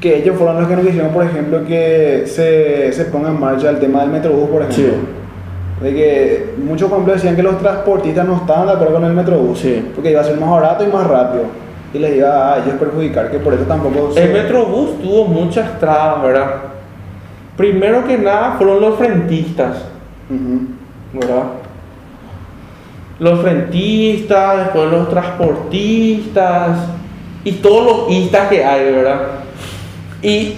que 0.01 0.18
ellos 0.18 0.37
fueron 0.37 0.59
los 0.59 0.68
que 0.68 0.77
nos 0.77 0.85
hicieron, 0.87 1.11
por 1.12 1.25
ejemplo, 1.25 1.64
que 1.66 2.25
se, 2.27 2.92
se 2.92 3.05
ponga 3.07 3.29
en 3.29 3.38
marcha 3.38 3.68
el 3.70 3.79
tema 3.79 4.01
del 4.01 4.11
Metrobús, 4.11 4.48
por 4.48 4.62
ejemplo. 4.62 4.94
Sí. 4.94 5.85
De 5.85 5.92
que 5.94 6.55
muchos, 6.64 6.88
por 6.88 6.96
ejemplo, 6.98 7.14
decían 7.14 7.37
que 7.37 7.42
los 7.42 7.59
transportistas 7.59 8.27
no 8.27 8.37
estaban 8.37 8.66
de 8.66 8.72
acuerdo 8.72 8.94
con 8.94 9.05
el 9.05 9.12
Metrobús, 9.12 9.59
Sí. 9.59 9.90
porque 9.94 10.12
iba 10.12 10.20
a 10.20 10.25
ser 10.25 10.38
más 10.38 10.48
barato 10.51 10.85
y 10.85 10.87
más 10.92 11.07
rápido. 11.07 11.44
Y 11.92 11.98
les 11.98 12.16
iba 12.16 12.55
a 12.55 12.59
ellos 12.59 12.75
perjudicar, 12.79 13.31
que 13.31 13.38
por 13.38 13.53
eso 13.53 13.64
tampoco 13.64 14.12
se- 14.12 14.22
El 14.25 14.33
Metrobús 14.33 14.98
tuvo 15.03 15.27
muchas 15.27 15.79
trabas, 15.79 16.22
¿verdad? 16.22 16.46
Primero 17.57 18.07
que 18.07 18.16
nada 18.16 18.55
fueron 18.57 18.81
los 18.81 18.96
frentistas. 18.96 19.77
Ujú. 20.31 20.82
¿Verdad? 21.12 21.44
Los 23.18 23.40
frentistas, 23.40 24.59
después 24.59 24.90
los 24.90 25.09
transportistas 25.09 26.79
y 27.44 27.53
todos 27.53 27.85
los 27.85 28.11
istas 28.16 28.48
que 28.48 28.64
hay, 28.64 28.92
¿verdad? 28.92 29.20
Y 30.22 30.57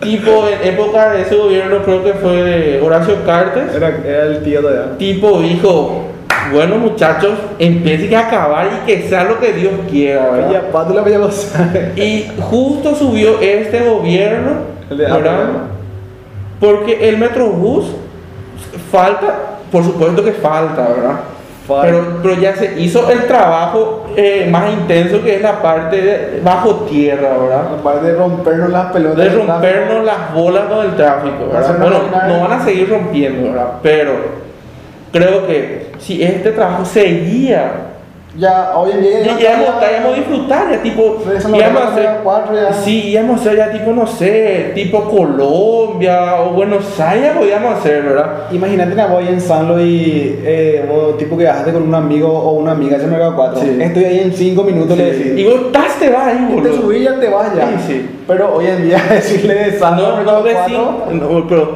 tipo 0.00 0.48
en 0.48 0.74
época 0.74 1.10
de 1.10 1.22
ese 1.22 1.36
gobierno 1.36 1.82
creo 1.84 2.04
que 2.04 2.12
fue 2.14 2.42
de 2.42 2.80
Horacio 2.80 3.24
Cartes, 3.24 3.74
Era, 3.74 3.88
era 4.04 4.24
el 4.24 4.42
tío 4.42 4.62
de 4.62 4.68
allá. 4.68 4.98
tipo 4.98 5.40
dijo, 5.40 6.06
bueno 6.52 6.76
muchachos, 6.78 7.38
empiecen 7.58 8.14
a 8.14 8.26
acabar 8.26 8.68
y 8.68 8.86
que 8.86 9.08
sea 9.08 9.24
lo 9.24 9.40
que 9.40 9.52
Dios 9.52 9.72
quiera, 9.90 10.30
¿verdad? 10.30 10.70
Pátula. 10.70 11.04
Y 11.96 12.30
justo 12.40 12.94
subió 12.94 13.40
este 13.40 13.88
gobierno, 13.88 14.52
¿verdad? 14.90 15.48
Porque 16.60 17.08
el 17.08 17.18
Metrobús 17.18 17.86
falta, 18.90 19.55
por 19.70 19.84
supuesto 19.84 20.24
que 20.24 20.32
falta, 20.32 20.88
¿verdad? 20.88 21.20
Pero, 21.82 22.20
pero 22.22 22.34
ya 22.34 22.54
se 22.54 22.80
hizo 22.80 23.10
el 23.10 23.26
trabajo 23.26 24.06
eh, 24.16 24.48
más 24.50 24.72
intenso 24.72 25.22
que 25.22 25.36
es 25.36 25.42
la 25.42 25.60
parte 25.60 26.00
de 26.00 26.40
bajo 26.40 26.86
tierra, 26.88 27.36
¿verdad? 27.36 27.74
Aparte 27.80 28.06
de 28.06 28.14
rompernos 28.14 28.70
las 28.70 28.92
pelotas. 28.92 29.16
De 29.16 29.30
rompernos 29.30 30.04
las 30.04 30.32
bolas 30.32 30.64
con 30.66 30.86
el 30.86 30.94
tráfico, 30.94 31.48
¿verdad? 31.52 31.78
Bueno, 31.80 32.00
no 32.28 32.40
van 32.48 32.60
a 32.60 32.64
seguir 32.64 32.88
rompiendo, 32.88 33.50
¿verdad? 33.50 33.72
Pero 33.82 34.12
creo 35.12 35.46
que 35.46 35.92
si 35.98 36.22
este 36.22 36.52
trabajo 36.52 36.84
seguía 36.84 37.72
Ya, 38.38 38.72
hoy 38.76 38.90
en 38.92 39.00
día. 39.00 39.20
ya 39.38 39.40
íbamos, 39.40 39.82
íbamos 39.90 40.12
a 40.12 40.16
disfrutar, 40.16 40.70
ya 40.70 40.82
tipo, 40.82 41.22
Sí, 41.24 41.30
eso 41.36 41.48
no 41.48 41.56
íbamos 41.56 41.80
a 41.80 41.84
va 41.84 41.88
a 41.88 41.92
hacer, 41.92 42.02
ser 42.04 42.16
cuatro 42.22 42.54
ya. 42.54 42.72
sí, 42.72 43.08
íbamos 43.08 43.38
a 43.38 43.40
hacer 43.40 43.56
ya 43.56 43.72
tipo, 43.72 43.92
no 43.92 44.06
sé, 44.06 44.72
tipo 44.74 45.04
Colombia 45.04 46.36
o 46.42 46.50
Buenos 46.52 47.00
Aires 47.00 47.32
podíamos 47.34 47.78
hacer, 47.78 48.02
¿verdad? 48.02 48.30
Imagínate 48.52 48.94
que 48.94 49.04
voy 49.06 49.28
en 49.28 49.40
Sanlo 49.40 49.80
y 49.80 50.38
eh, 50.44 50.84
vos, 50.86 51.16
tipo 51.16 51.38
que 51.38 51.44
bajaste 51.44 51.72
con 51.72 51.82
un 51.84 51.94
amigo 51.94 52.28
o 52.28 52.52
una 52.52 52.72
amiga 52.72 52.98
de 52.98 53.06
Mercado 53.06 53.36
4. 53.36 53.60
Sí. 53.60 53.78
Estoy 53.80 54.04
ahí 54.04 54.18
en 54.20 54.32
5 54.32 54.62
minutos, 54.64 54.98
le 54.98 55.12
decís. 55.12 55.32
Y 55.38 55.44
vos 55.44 55.54
estás, 55.66 55.94
te 55.98 56.10
vas 56.10 56.26
ahí, 56.26 56.36
te 56.48 56.54
boludo. 56.54 56.74
subí 56.74 56.96
y 56.96 57.02
ya 57.04 57.18
te 57.18 57.28
vas 57.30 57.54
ya. 57.56 57.68
Sí, 57.68 57.74
sí. 57.86 58.10
Pero 58.26 58.54
hoy 58.54 58.66
en 58.66 58.82
día 58.82 59.02
decirle 59.10 59.54
de 59.54 59.78
Sanlo 59.78 60.06
a 60.14 60.22
No, 60.22 60.32
no, 60.32 60.42
de 60.42 60.52
4. 60.52 60.66
sí, 61.08 61.16
no, 61.16 61.46
pero 61.48 61.70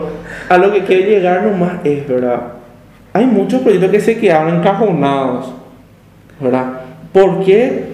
a 0.48 0.58
lo 0.58 0.72
que 0.72 0.84
quiero 0.84 1.08
llegar 1.08 1.42
nomás 1.42 1.74
es, 1.84 2.06
¿verdad? 2.06 2.40
Hay 3.14 3.24
muchos 3.24 3.62
proyectos 3.62 3.90
que 3.90 4.00
se 4.00 4.18
quedaron 4.18 4.56
encajonados, 4.56 5.52
¿verdad? 6.40 6.66
¿Por 7.12 7.44
qué? 7.44 7.90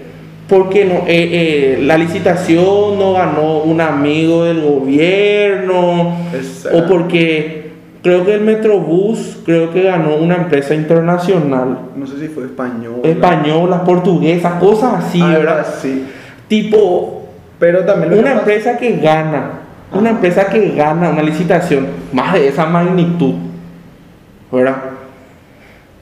Porque 0.47 0.85
no, 0.85 0.93
eh, 0.93 1.03
eh, 1.07 1.79
la 1.81 1.97
licitación 1.97 2.97
no 2.97 3.13
ganó 3.13 3.59
un 3.59 3.81
amigo 3.81 4.45
del 4.45 4.61
gobierno, 4.61 6.15
Exacto. 6.33 6.77
o 6.77 6.87
porque 6.87 7.71
creo 8.01 8.25
que 8.25 8.35
el 8.35 8.41
Metrobús, 8.41 9.39
creo 9.45 9.71
que 9.73 9.83
ganó 9.83 10.15
una 10.15 10.35
empresa 10.35 10.73
internacional, 10.73 11.79
No 11.95 12.07
sé 12.07 12.17
si 12.19 12.27
fue 12.29 12.45
español. 12.45 13.01
española, 13.03 13.83
portuguesa, 13.83 14.57
cosas 14.59 15.05
así, 15.05 15.21
¿verdad? 15.21 15.59
así. 15.59 16.05
Tipo, 16.47 17.23
Pero 17.59 17.83
también 17.83 18.11
lo 18.11 18.19
una 18.19 18.29
que 18.29 18.35
pasa- 18.39 18.39
empresa 18.51 18.77
que 18.77 18.97
gana 18.97 19.51
Una 19.91 20.09
empresa 20.11 20.47
que 20.47 20.71
gana 20.75 21.09
una 21.09 21.23
licitación 21.23 21.87
más 22.13 22.33
de 22.33 22.47
esa 22.49 22.65
magnitud, 22.65 23.33
¿verdad? 24.51 24.75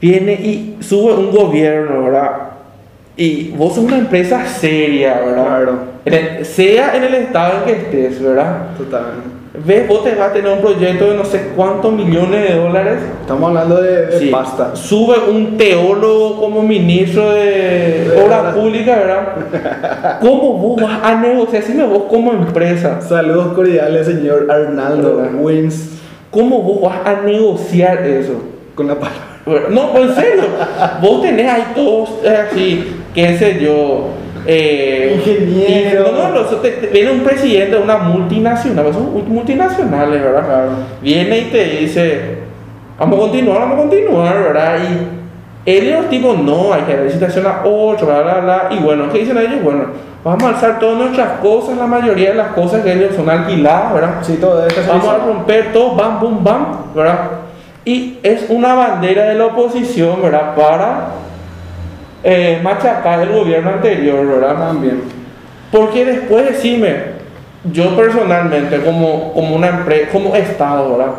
Viene 0.01 0.33
y 0.33 0.77
sube 0.81 1.13
un 1.13 1.31
gobierno, 1.31 2.03
¿verdad? 2.03 2.31
Y 3.17 3.51
vos 3.51 3.73
sos 3.75 3.85
una 3.85 3.97
empresa 3.97 4.45
seria, 4.45 5.21
¿verdad? 5.25 5.45
Claro. 5.45 5.77
En 6.05 6.13
el- 6.13 6.45
sea 6.45 6.95
en 6.95 7.03
el 7.03 7.15
estado 7.15 7.59
en 7.59 7.63
que 7.63 7.71
estés, 7.81 8.21
¿verdad? 8.21 8.67
Totalmente. 8.77 9.35
Ves, 9.65 9.87
vos 9.87 10.03
te 10.03 10.13
vas 10.15 10.31
a 10.31 10.33
tener 10.33 10.51
un 10.51 10.59
proyecto 10.59 11.09
de 11.09 11.15
no 11.15 11.23
sé 11.23 11.51
cuántos 11.55 11.93
millones 11.93 12.49
de 12.49 12.55
dólares. 12.59 12.99
Estamos 13.21 13.47
hablando 13.47 13.81
de, 13.81 14.07
de 14.07 14.19
Sí. 14.19 14.27
pasta. 14.27 14.75
Sube 14.75 15.15
un 15.31 15.57
teólogo 15.57 16.41
como 16.41 16.61
ministro 16.61 17.31
de 17.33 18.09
De 18.13 18.21
obras. 18.21 18.53
Públicas, 18.53 18.97
¿verdad? 18.99 20.17
¿Cómo 20.21 20.57
vos 20.57 20.81
vas 20.81 20.99
a 21.01 21.15
negociar? 21.21 21.63
Decime 21.63 21.85
vos 21.85 22.03
como 22.09 22.33
empresa. 22.33 22.99
Saludos 22.99 23.53
cordiales, 23.53 24.05
señor 24.07 24.51
Arnaldo 24.51 25.17
¿Verdad? 25.17 25.31
Wins, 25.39 25.91
¿Cómo 26.31 26.61
vos 26.61 26.81
vas 26.81 26.99
a 27.07 27.21
negociar 27.21 28.05
eso? 28.05 28.33
con 28.75 28.87
la 28.87 28.95
palabra. 28.95 29.21
No, 29.45 29.91
pues 29.91 30.09
en 30.09 30.15
serio. 30.15 30.43
Vos 31.01 31.21
tenés 31.21 31.51
ahí 31.51 31.63
todos 31.75 32.09
eh, 32.23 32.45
así, 32.49 32.95
qué 33.13 33.37
sé 33.37 33.59
yo. 33.59 34.07
Eh, 34.47 35.13
Ingeniero. 35.17 36.07
y- 36.09 36.13
No, 36.13 36.29
no, 36.29 36.41
eso 36.41 36.57
te- 36.57 36.71
te- 36.71 36.87
viene 36.87 37.11
un 37.11 37.19
presidente 37.21 37.75
de 37.77 37.81
una 37.81 37.97
multinacional, 37.97 38.93
son 38.93 39.27
multinacionales, 39.27 40.21
¿verdad? 40.23 40.45
Claro. 40.45 40.69
Viene 41.01 41.37
y 41.39 41.43
te 41.45 41.63
dice, 41.63 42.21
vamos 42.99 43.17
a 43.17 43.21
continuar, 43.21 43.59
vamos 43.59 43.75
a 43.77 43.81
continuar, 43.81 44.43
¿verdad? 44.43 44.77
Y 44.83 45.69
él 45.71 45.83
y 45.87 45.91
los 45.91 46.09
tipos, 46.09 46.37
no, 46.39 46.73
hay 46.73 46.81
que 46.83 46.95
licitación 47.03 47.45
a 47.47 47.61
8, 47.65 48.05
bla, 48.05 48.21
bla, 48.21 48.39
bla. 48.41 48.67
Y 48.71 48.77
bueno, 48.83 49.09
¿qué 49.11 49.19
dicen 49.19 49.37
ellos? 49.37 49.63
Bueno, 49.63 49.85
vamos 50.23 50.43
a 50.43 50.49
alzar 50.49 50.77
todas 50.79 50.97
nuestras 50.99 51.39
cosas, 51.39 51.77
la 51.77 51.87
mayoría 51.87 52.29
de 52.29 52.35
las 52.35 52.47
cosas 52.49 52.81
que 52.83 52.93
ellos 52.93 53.15
son 53.15 53.27
alquiladas, 53.29 53.93
¿verdad? 53.95 54.15
Sí, 54.21 54.37
todo 54.39 54.65
esto 54.65 54.81
se 54.81 54.87
Vamos 54.89 55.07
a 55.07 55.17
romper 55.25 55.73
todo, 55.73 55.95
bam, 55.95 56.19
bum, 56.19 56.43
bam, 56.43 56.65
¿verdad? 56.95 57.19
Y 57.85 58.17
es 58.23 58.47
una 58.49 58.73
bandera 58.73 59.25
de 59.25 59.35
la 59.35 59.45
oposición, 59.45 60.21
¿verdad? 60.21 60.55
Para 60.55 61.07
eh, 62.23 62.59
machacar 62.63 63.19
el 63.21 63.29
gobierno 63.31 63.69
anterior, 63.69 64.25
¿verdad? 64.25 64.55
También. 64.57 65.01
Porque 65.71 66.03
después 66.05 66.45
decime, 66.49 66.95
yo 67.71 67.95
personalmente, 67.95 68.81
como, 68.83 69.33
como 69.33 69.55
una 69.55 69.67
empresa, 69.67 70.09
como 70.11 70.35
Estado, 70.35 70.97
¿verdad? 70.97 71.13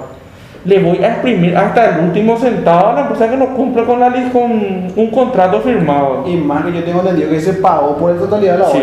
Le 0.64 0.80
voy 0.80 0.98
a 1.04 1.12
exprimir 1.12 1.56
hasta 1.56 1.90
el 1.96 2.04
último 2.06 2.36
centavo 2.36 2.88
a 2.88 2.92
la 2.94 3.00
empresa 3.02 3.30
que 3.30 3.36
no 3.36 3.54
cumple 3.54 3.84
con, 3.84 4.00
la, 4.00 4.08
li- 4.08 4.30
con 4.32 4.50
un 4.96 5.10
contrato 5.14 5.60
firmado. 5.60 6.24
Y 6.26 6.34
más 6.34 6.64
que 6.64 6.72
yo 6.72 6.82
tengo 6.82 7.00
entendido 7.00 7.30
que 7.30 7.38
se 7.40 7.52
pagó 7.54 7.96
por 7.96 8.10
la 8.12 8.18
totalidad 8.18 8.54
de 8.54 8.58
la 8.58 8.66
Sí. 8.70 8.82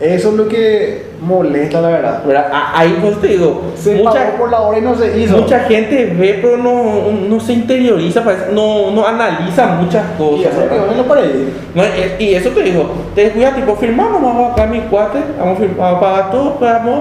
Eso 0.00 0.30
es 0.30 0.34
lo 0.34 0.48
que 0.48 1.04
molesta, 1.20 1.80
la 1.82 1.88
verdad. 1.88 2.22
¿verdad? 2.24 2.48
A- 2.52 2.80
Ahí 2.80 2.98
pues 3.02 3.20
te 3.20 3.28
digo, 3.28 3.62
Se 3.76 3.96
mucha, 3.96 4.12
pagó 4.24 4.38
por 4.38 4.50
la 4.50 4.60
obra 4.62 4.78
y 4.78 4.80
no 4.80 4.94
se 4.94 5.18
hizo. 5.20 5.36
mucha 5.36 5.60
gente 5.60 6.06
ve, 6.18 6.38
pero 6.40 6.56
no, 6.56 7.10
no 7.28 7.38
se 7.38 7.52
interioriza, 7.52 8.24
parece- 8.24 8.50
no, 8.52 8.90
no 8.92 9.06
analiza 9.06 9.66
muchas 9.66 10.04
y 10.14 10.18
cosas. 10.18 10.40
eso 10.40 10.48
es 10.48 10.56
¿verdad? 10.70 10.70
que 10.80 10.86
bueno 10.86 11.02
para 11.04 11.20
ir. 11.26 11.52
No, 11.74 11.82
es- 11.84 12.18
y 12.18 12.34
eso 12.34 12.48
te 12.50 12.62
digo, 12.62 12.90
te 13.14 13.24
descuida, 13.24 13.54
tipo, 13.54 13.76
firmamos, 13.76 14.22
vamos 14.22 14.52
acá 14.52 14.66
mi 14.66 14.80
cuate, 14.80 15.18
vamos 15.38 15.58
a, 15.58 15.62
fir- 15.62 15.76
vamos 15.76 15.96
a 15.98 16.00
pagar 16.00 16.30
todo, 16.30 16.56
vamos. 16.58 17.00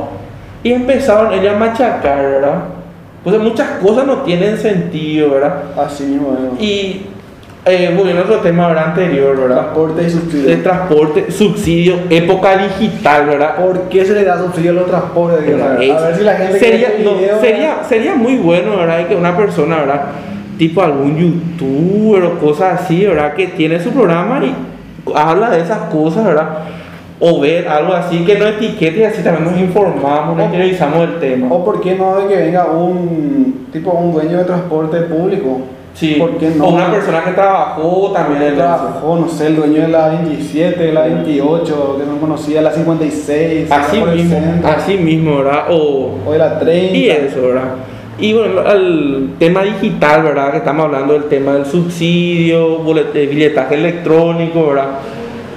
Y 0.62 0.74
empezaron 0.74 1.32
ellos 1.34 1.54
a 1.56 1.58
machacar, 1.58 2.18
¿verdad? 2.22 2.64
Pues 3.24 3.40
muchas 3.40 3.70
cosas 3.82 4.06
no 4.06 4.24
tienen 4.24 4.58
sentido, 4.58 5.30
¿verdad? 5.32 5.64
Así 5.78 6.04
mismo. 6.04 6.32
¿no? 6.38 6.62
Y 6.62 7.06
eh, 7.70 7.94
volviendo 7.96 8.22
a 8.24 8.26
otro 8.26 8.38
tema 8.40 8.68
¿verdad? 8.68 8.90
anterior, 8.90 9.38
¿verdad? 9.40 9.56
Transporte 9.58 10.04
y 10.06 10.10
subsidio. 10.10 10.62
transporte, 10.64 11.32
subsidio, 11.32 11.96
época 12.10 12.58
digital, 12.58 13.26
¿verdad? 13.28 13.56
¿Por 13.56 13.82
qué 13.90 14.06
se 14.06 14.14
le 14.14 14.24
da 14.24 14.38
subsidio 14.38 14.72
a 14.72 14.74
los 14.74 14.86
transportes? 14.88 15.40
A 15.62 15.68
ver, 15.70 15.84
Es- 15.84 15.92
a 15.96 16.08
ver 16.08 16.16
si 16.16 16.24
la 16.24 16.34
gente 16.36 16.60
sería, 16.60 16.90
no, 17.04 17.12
este 17.12 17.20
video, 17.22 17.40
sería, 17.42 17.78
sería 17.88 18.16
muy 18.16 18.38
bueno, 18.38 18.78
¿verdad? 18.78 19.08
Que 19.08 19.16
una 19.16 19.36
persona, 19.38 19.78
¿verdad? 19.80 20.02
Tipo 20.58 20.82
algún 20.82 21.16
youtuber 21.18 22.24
o 22.24 22.40
cosas 22.40 22.82
así, 22.82 23.06
¿verdad? 23.06 23.34
Que 23.34 23.48
tiene 23.48 23.80
su 23.80 23.92
programa 23.92 24.42
y 24.44 24.54
habla 25.16 25.50
de 25.52 25.62
esas 25.62 25.78
cosas, 25.92 26.26
¿verdad? 26.26 26.50
O 27.22 27.42
ver 27.42 27.68
algo 27.68 27.94
así 27.94 28.24
que 28.26 28.38
no 28.38 28.46
etiquete 28.46 29.00
y 29.00 29.04
así 29.04 29.22
también 29.22 29.44
nos 29.52 29.60
informamos, 29.60 30.38
nos 30.38 30.46
interiorizamos 30.46 31.00
del 31.02 31.20
tema. 31.20 31.48
O 31.50 31.66
por 31.66 31.82
qué 31.82 31.96
no 31.96 32.18
de 32.22 32.28
que 32.28 32.36
venga 32.42 32.66
un 32.68 33.68
tipo 33.74 33.92
un 33.92 34.14
dueño 34.14 34.38
de 34.38 34.44
transporte 34.46 34.98
público. 35.02 35.60
Sí, 35.94 36.16
¿Por 36.18 36.38
qué 36.38 36.52
no? 36.56 36.66
o 36.66 36.70
una 36.70 36.92
persona 36.92 37.24
que 37.24 37.32
trabajó 37.32 38.12
también 38.14 38.42
en 38.44 38.56
trabajó, 38.56 39.18
no 39.18 39.28
sé, 39.28 39.48
el 39.48 39.56
dueño 39.58 39.82
de 39.82 39.88
la 39.90 40.10
27, 40.10 40.82
de 40.82 40.94
la 40.94 41.02
28, 41.02 41.98
que 42.00 42.06
no 42.06 42.20
conocía, 42.20 42.62
la 42.62 42.72
56, 42.72 43.70
Así 43.70 44.00
mismo, 44.00 44.38
así 44.66 44.98
mismo, 44.98 45.38
¿verdad? 45.38 45.66
O, 45.70 46.16
o 46.26 46.32
de 46.32 46.38
la 46.38 46.60
30. 46.60 46.96
Y 46.96 47.10
eso, 47.10 47.42
¿verdad? 47.42 47.74
Y 48.22 48.34
bueno, 48.34 48.70
el 48.70 49.30
tema 49.40 49.64
digital, 49.64 50.24
¿verdad? 50.24 50.52
Que 50.52 50.58
estamos 50.58 50.86
hablando 50.86 51.14
del 51.14 51.26
tema 51.26 51.54
del 51.54 51.66
subsidio, 51.66 52.82
eh, 53.14 53.28
billetaje 53.28 53.76
electrónico, 53.76 54.68
¿verdad? 54.68 54.90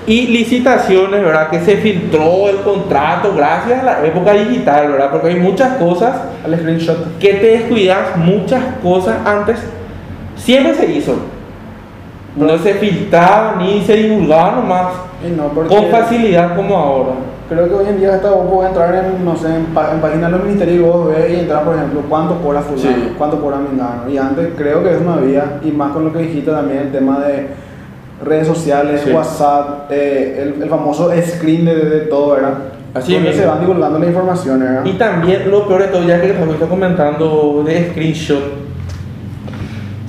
Y 0.07 0.29
licitaciones, 0.29 1.23
¿verdad? 1.25 1.51
Que 1.51 1.61
se 1.61 1.77
filtró 1.77 2.49
el 2.49 2.57
contrato 2.59 3.35
gracias 3.37 3.81
a 3.81 3.85
la 3.85 4.07
época 4.07 4.33
digital, 4.35 4.93
¿verdad? 4.93 5.11
Porque 5.11 5.29
hay 5.29 5.37
muchas 5.37 5.77
cosas 5.77 6.15
Al 6.45 6.57
screenshot. 6.57 7.19
que 7.19 7.35
te 7.35 7.47
descuidas, 7.47 8.17
muchas 8.17 8.63
cosas 8.83 9.17
antes 9.25 9.59
siempre 10.43 10.75
se 10.75 10.93
hizo. 10.93 11.15
No 12.37 12.57
se 12.59 12.75
filtraba 12.75 13.57
ni 13.59 13.83
se 13.83 13.95
divulgaba 13.95 14.53
nomás 14.57 14.87
Y 15.27 15.31
no, 15.37 15.49
con 15.51 15.87
facilidad 15.91 16.57
como 16.57 16.75
ahora. 16.77 17.11
creo 17.51 17.69
que 17.69 17.75
hoy 17.75 17.85
en 17.91 17.99
día 18.01 18.15
hasta 18.15 18.31
vos 18.31 18.47
podés 18.51 18.71
entrar 18.71 18.95
en, 18.95 19.23
no 19.23 19.37
sé, 19.37 19.55
en, 19.55 19.67
pa- 19.67 19.93
en 19.93 20.01
páginas 20.01 20.31
de 20.33 20.37
los 20.39 20.47
ministerios 20.47 20.79
y 20.79 20.81
vos 20.81 21.09
ves 21.09 21.31
y 21.31 21.41
entrar, 21.41 21.63
por 21.65 21.75
ejemplo, 21.77 22.01
cuánto 22.09 22.37
cobra 22.41 22.63
fulano, 22.63 22.97
Sí. 22.97 23.13
cuánto 23.19 23.39
cobra 23.39 23.59
mengano. 23.59 24.09
Y 24.11 24.17
antes 24.17 24.49
creo 24.57 24.83
que 24.83 24.93
eso 24.93 25.01
no 25.05 25.13
había, 25.13 25.59
y 25.63 25.71
más 25.73 25.93
con 25.93 26.07
lo 26.07 26.13
que 26.15 26.21
dijiste 26.21 26.51
también, 26.51 26.79
el 26.85 26.93
tema 26.93 27.19
de 27.21 27.49
redes 28.25 28.47
sociales, 28.47 29.03
Sí. 29.05 29.11
WhatsApp, 29.11 29.91
eh, 29.91 30.55
el, 30.57 30.63
el 30.63 30.69
famoso 30.71 31.11
screen 31.27 31.67
de, 31.67 31.75
de 31.75 32.01
todo, 32.07 32.31
¿verdad? 32.37 32.55
Así 32.95 33.17
mismo. 33.19 33.33
se 33.33 33.45
van 33.47 33.61
divulgando 33.61 33.99
la 33.99 34.07
información, 34.07 34.61
¿verdad? 34.61 34.85
Y 34.87 34.93
también 34.93 35.51
lo 35.51 35.69
peor 35.69 35.83
de 35.83 35.89
todo, 35.89 36.03
ya 36.05 36.19
que 36.21 36.31
está 36.31 36.67
comentando 36.67 37.63
de 37.67 37.91
screenshot, 37.91 38.43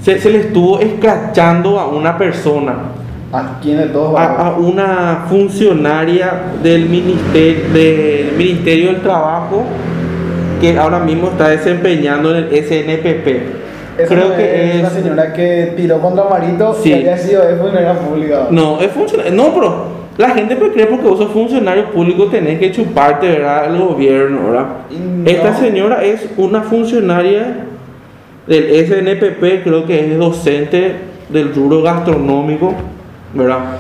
se, 0.03 0.19
se 0.19 0.29
le 0.29 0.39
estuvo 0.39 0.79
escrachando 0.79 1.79
a 1.79 1.87
una 1.87 2.17
persona, 2.17 2.75
¿A 3.31 3.59
quién 3.61 3.77
de 3.77 3.85
todos 3.87 4.15
a, 4.19 4.47
a 4.49 4.57
una 4.57 5.25
funcionaria 5.27 6.33
del 6.61 6.87
ministerio, 6.87 7.63
del 7.73 8.33
ministerio 8.37 8.91
del 8.91 9.01
Trabajo 9.01 9.63
que 10.61 10.77
ahora 10.77 10.99
mismo 10.99 11.29
está 11.29 11.49
desempeñando 11.49 12.29
en 12.35 12.43
el 12.43 12.49
SNPP. 12.63 13.27
Esa 13.97 14.07
Creo 14.15 14.29
no 14.29 14.35
que 14.35 14.69
es 14.77 14.81
la 14.81 14.87
es. 14.87 14.93
señora 14.93 15.33
que 15.33 15.73
tiró 15.75 15.99
contra 15.99 16.25
Marito 16.29 16.73
Sí. 16.81 16.89
y 16.89 16.93
había 16.93 17.17
sido 17.17 17.45
de 17.45 17.55
funeraria 17.55 17.93
pública. 17.99 18.47
No, 18.51 18.79
es 18.81 18.91
funcionario. 18.91 19.33
No, 19.33 19.53
pero 19.53 19.85
la 20.17 20.29
gente 20.29 20.55
puede 20.55 20.71
creer 20.73 20.89
porque 20.89 21.07
vos 21.07 21.17
sos 21.19 21.31
funcionario 21.31 21.91
público 21.91 22.25
tenés 22.27 22.59
que 22.59 22.71
chuparte, 22.71 23.27
¿verdad? 23.27 23.65
El 23.73 23.79
gobierno, 23.81 24.49
¿verdad? 24.51 24.65
No. 24.91 25.29
Esta 25.29 25.53
señora 25.55 26.03
es 26.03 26.27
una 26.37 26.61
funcionaria 26.61 27.55
del 28.47 28.85
SNPP, 28.85 29.63
creo 29.63 29.85
que 29.85 30.11
es 30.11 30.17
docente 30.17 30.95
del 31.29 31.53
rubro 31.53 31.81
gastronómico, 31.81 32.73
¿verdad? 33.33 33.77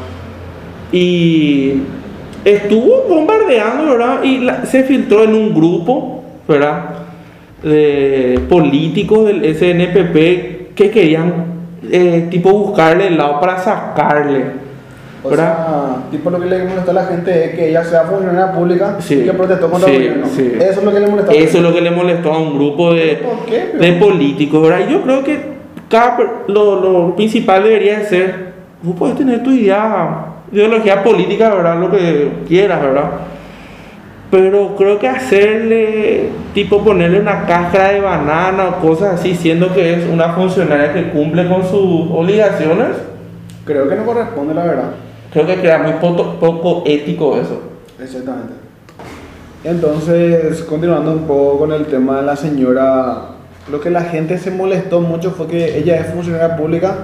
Y 0.91 1.73
estuvo 2.45 3.03
bombardeando, 3.09 3.91
¿verdad? 3.91 4.23
Y 4.23 4.47
se 4.65 4.83
filtró 4.83 5.23
en 5.23 5.35
un 5.35 5.53
grupo, 5.53 6.23
¿verdad? 6.47 6.89
De 7.61 8.39
políticos 8.49 9.25
del 9.25 9.55
SNPP 9.55 10.73
que 10.75 10.91
querían, 10.91 11.45
eh, 11.89 12.27
tipo, 12.29 12.51
buscarle 12.51 13.07
el 13.07 13.17
lado 13.17 13.39
para 13.39 13.57
sacarle. 13.59 14.62
O 15.25 15.29
¿verdad? 15.29 15.55
sea, 15.55 15.95
tipo 16.11 16.29
lo 16.29 16.39
que 16.39 16.47
le 16.47 16.63
molestó 16.65 16.91
a 16.91 16.93
la 16.95 17.05
gente 17.05 17.45
es 17.45 17.55
que 17.55 17.69
ella 17.69 17.83
sea 17.83 18.01
funcionaria 18.03 18.51
pública 18.51 18.97
Sí. 18.99 19.15
y 19.15 19.23
que 19.23 19.31
protestó 19.33 19.69
contra 19.71 19.87
Sí, 19.89 19.95
el 19.95 20.01
gobierno. 20.01 20.27
sí. 20.27 20.51
Eso 20.59 20.79
es 20.79 20.83
lo 20.83 20.93
que 20.93 20.99
le 20.99 21.07
molestó. 21.07 21.31
Eso 21.31 21.57
es 21.57 21.63
lo 21.63 21.73
que 21.73 21.81
le 21.81 21.91
molestó 21.91 22.33
a 22.33 22.37
un 22.39 22.55
grupo 22.55 22.93
de, 22.93 23.15
¿Por 23.23 23.45
qué? 23.45 23.71
de 23.79 23.93
políticos, 23.93 24.61
¿verdad? 24.61 24.85
Y 24.87 24.91
yo 24.91 25.01
creo 25.01 25.23
que 25.23 25.39
cada, 25.89 26.17
lo, 26.47 26.79
lo 26.81 27.15
principal 27.15 27.63
debería 27.63 27.99
de 27.99 28.05
ser, 28.05 28.35
vos 28.81 28.95
puedes 28.99 29.15
tener 29.15 29.41
tu 29.43 29.51
idea, 29.51 30.25
ideología 30.51 31.01
política, 31.03 31.53
¿verdad? 31.55 31.79
Lo 31.79 31.89
que 31.89 32.29
quieras, 32.47 32.81
¿verdad? 32.81 33.05
Pero 34.29 34.75
creo 34.75 34.97
que 34.97 35.07
hacerle, 35.07 36.29
tipo 36.55 36.83
ponerle 36.83 37.19
una 37.19 37.45
cáscara 37.45 37.89
de 37.91 38.01
banana 38.01 38.65
o 38.69 38.81
cosas 38.81 39.19
así, 39.19 39.35
siendo 39.35 39.71
que 39.73 39.93
es 39.93 40.07
una 40.11 40.29
funcionaria 40.33 40.91
que 40.91 41.11
cumple 41.11 41.47
con 41.47 41.61
sus 41.63 42.09
obligaciones, 42.11 42.89
Creo 43.65 43.87
que 43.87 43.95
no 43.95 44.03
corresponde, 44.05 44.53
la 44.53 44.63
verdad. 44.65 44.89
Creo 45.33 45.45
que 45.47 45.61
queda 45.61 45.79
muy 45.79 45.93
poco, 45.93 46.35
poco 46.39 46.83
ético 46.85 47.37
eso. 47.37 47.59
Exactamente. 47.99 48.53
Entonces, 49.63 50.61
continuando 50.63 51.11
un 51.11 51.25
poco 51.25 51.59
con 51.59 51.71
el 51.71 51.85
tema 51.85 52.17
de 52.17 52.23
la 52.23 52.35
señora, 52.35 53.29
lo 53.71 53.79
que 53.79 53.89
la 53.89 54.01
gente 54.01 54.37
se 54.37 54.51
molestó 54.51 54.99
mucho 55.01 55.31
fue 55.31 55.47
que 55.47 55.77
ella 55.77 55.95
es 55.97 56.13
funcionaria 56.13 56.57
pública 56.57 56.95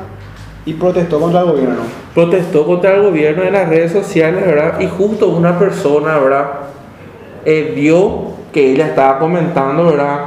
y 0.66 0.74
protestó 0.74 1.20
contra 1.20 1.42
el 1.42 1.48
gobierno. 1.48 1.82
protestó 2.14 2.66
contra 2.66 2.96
el 2.96 3.04
gobierno 3.04 3.44
en 3.44 3.54
las 3.54 3.70
redes 3.70 3.94
sociales, 3.94 4.46
¿verdad? 4.46 4.80
Y 4.82 4.88
justo 4.88 5.30
una 5.30 5.58
persona, 5.58 6.18
¿verdad? 6.18 6.48
Eh, 7.46 7.74
vio 7.76 8.34
que 8.52 8.74
ella 8.74 8.88
estaba 8.88 9.20
comentando, 9.20 9.86
¿verdad? 9.86 10.20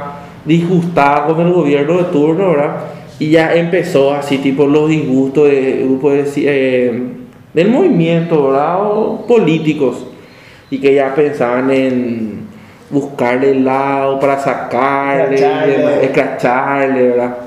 Disgustada 0.43 1.27
con 1.27 1.39
el 1.39 1.53
gobierno 1.53 1.97
de 1.97 2.03
turno, 2.05 2.49
¿verdad? 2.49 2.77
Y 3.19 3.29
ya 3.29 3.53
empezó 3.53 4.11
así, 4.11 4.39
tipo, 4.39 4.65
los 4.65 4.89
disgustos 4.89 5.49
de 5.49 5.83
grupo 5.85 6.09
de, 6.11 6.25
eh, 6.37 7.03
del 7.53 7.69
movimiento, 7.69 8.47
¿verdad? 8.49 8.77
O 8.81 9.25
políticos. 9.27 10.05
Y 10.69 10.79
que 10.79 10.95
ya 10.95 11.13
pensaban 11.13 11.69
en 11.71 12.47
buscarle 12.89 13.51
el 13.51 13.65
lado 13.65 14.19
para 14.19 14.39
sacarle, 14.39 15.35
Escracharle. 15.35 16.05
escracharle, 16.05 17.09
¿verdad? 17.09 17.37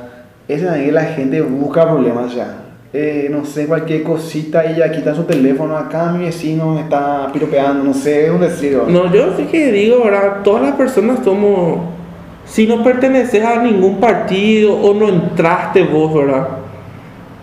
Ese 0.48 0.68
ahí 0.68 0.90
la 0.90 1.04
gente 1.04 1.40
busca 1.40 1.88
problemas 1.90 2.34
ya. 2.34 2.62
Eh, 2.92 3.28
no 3.30 3.44
sé, 3.44 3.66
cualquier 3.66 4.02
cosita 4.04 4.64
y 4.70 4.76
ya 4.76 4.90
quita 4.90 5.14
su 5.14 5.24
teléfono. 5.24 5.76
Acá 5.76 6.12
mi 6.12 6.24
vecino 6.24 6.72
me 6.74 6.82
está 6.82 7.28
piropeando, 7.32 7.84
no 7.84 7.92
sé, 7.92 8.26
es 8.26 8.30
un 8.30 8.40
decir. 8.40 8.78
No, 8.88 9.12
yo 9.12 9.36
sí 9.36 9.44
que 9.44 9.70
digo, 9.72 10.04
¿verdad? 10.04 10.42
Todas 10.44 10.62
las 10.62 10.72
personas 10.72 11.18
somos. 11.24 11.80
Si 12.44 12.64
no 12.66 12.82
perteneces 12.84 13.44
a 13.44 13.60
ningún 13.60 13.98
partido 13.98 14.72
o 14.76 14.94
no 14.94 15.08
entraste 15.08 15.82
vos, 15.82 16.14
¿verdad? 16.14 16.46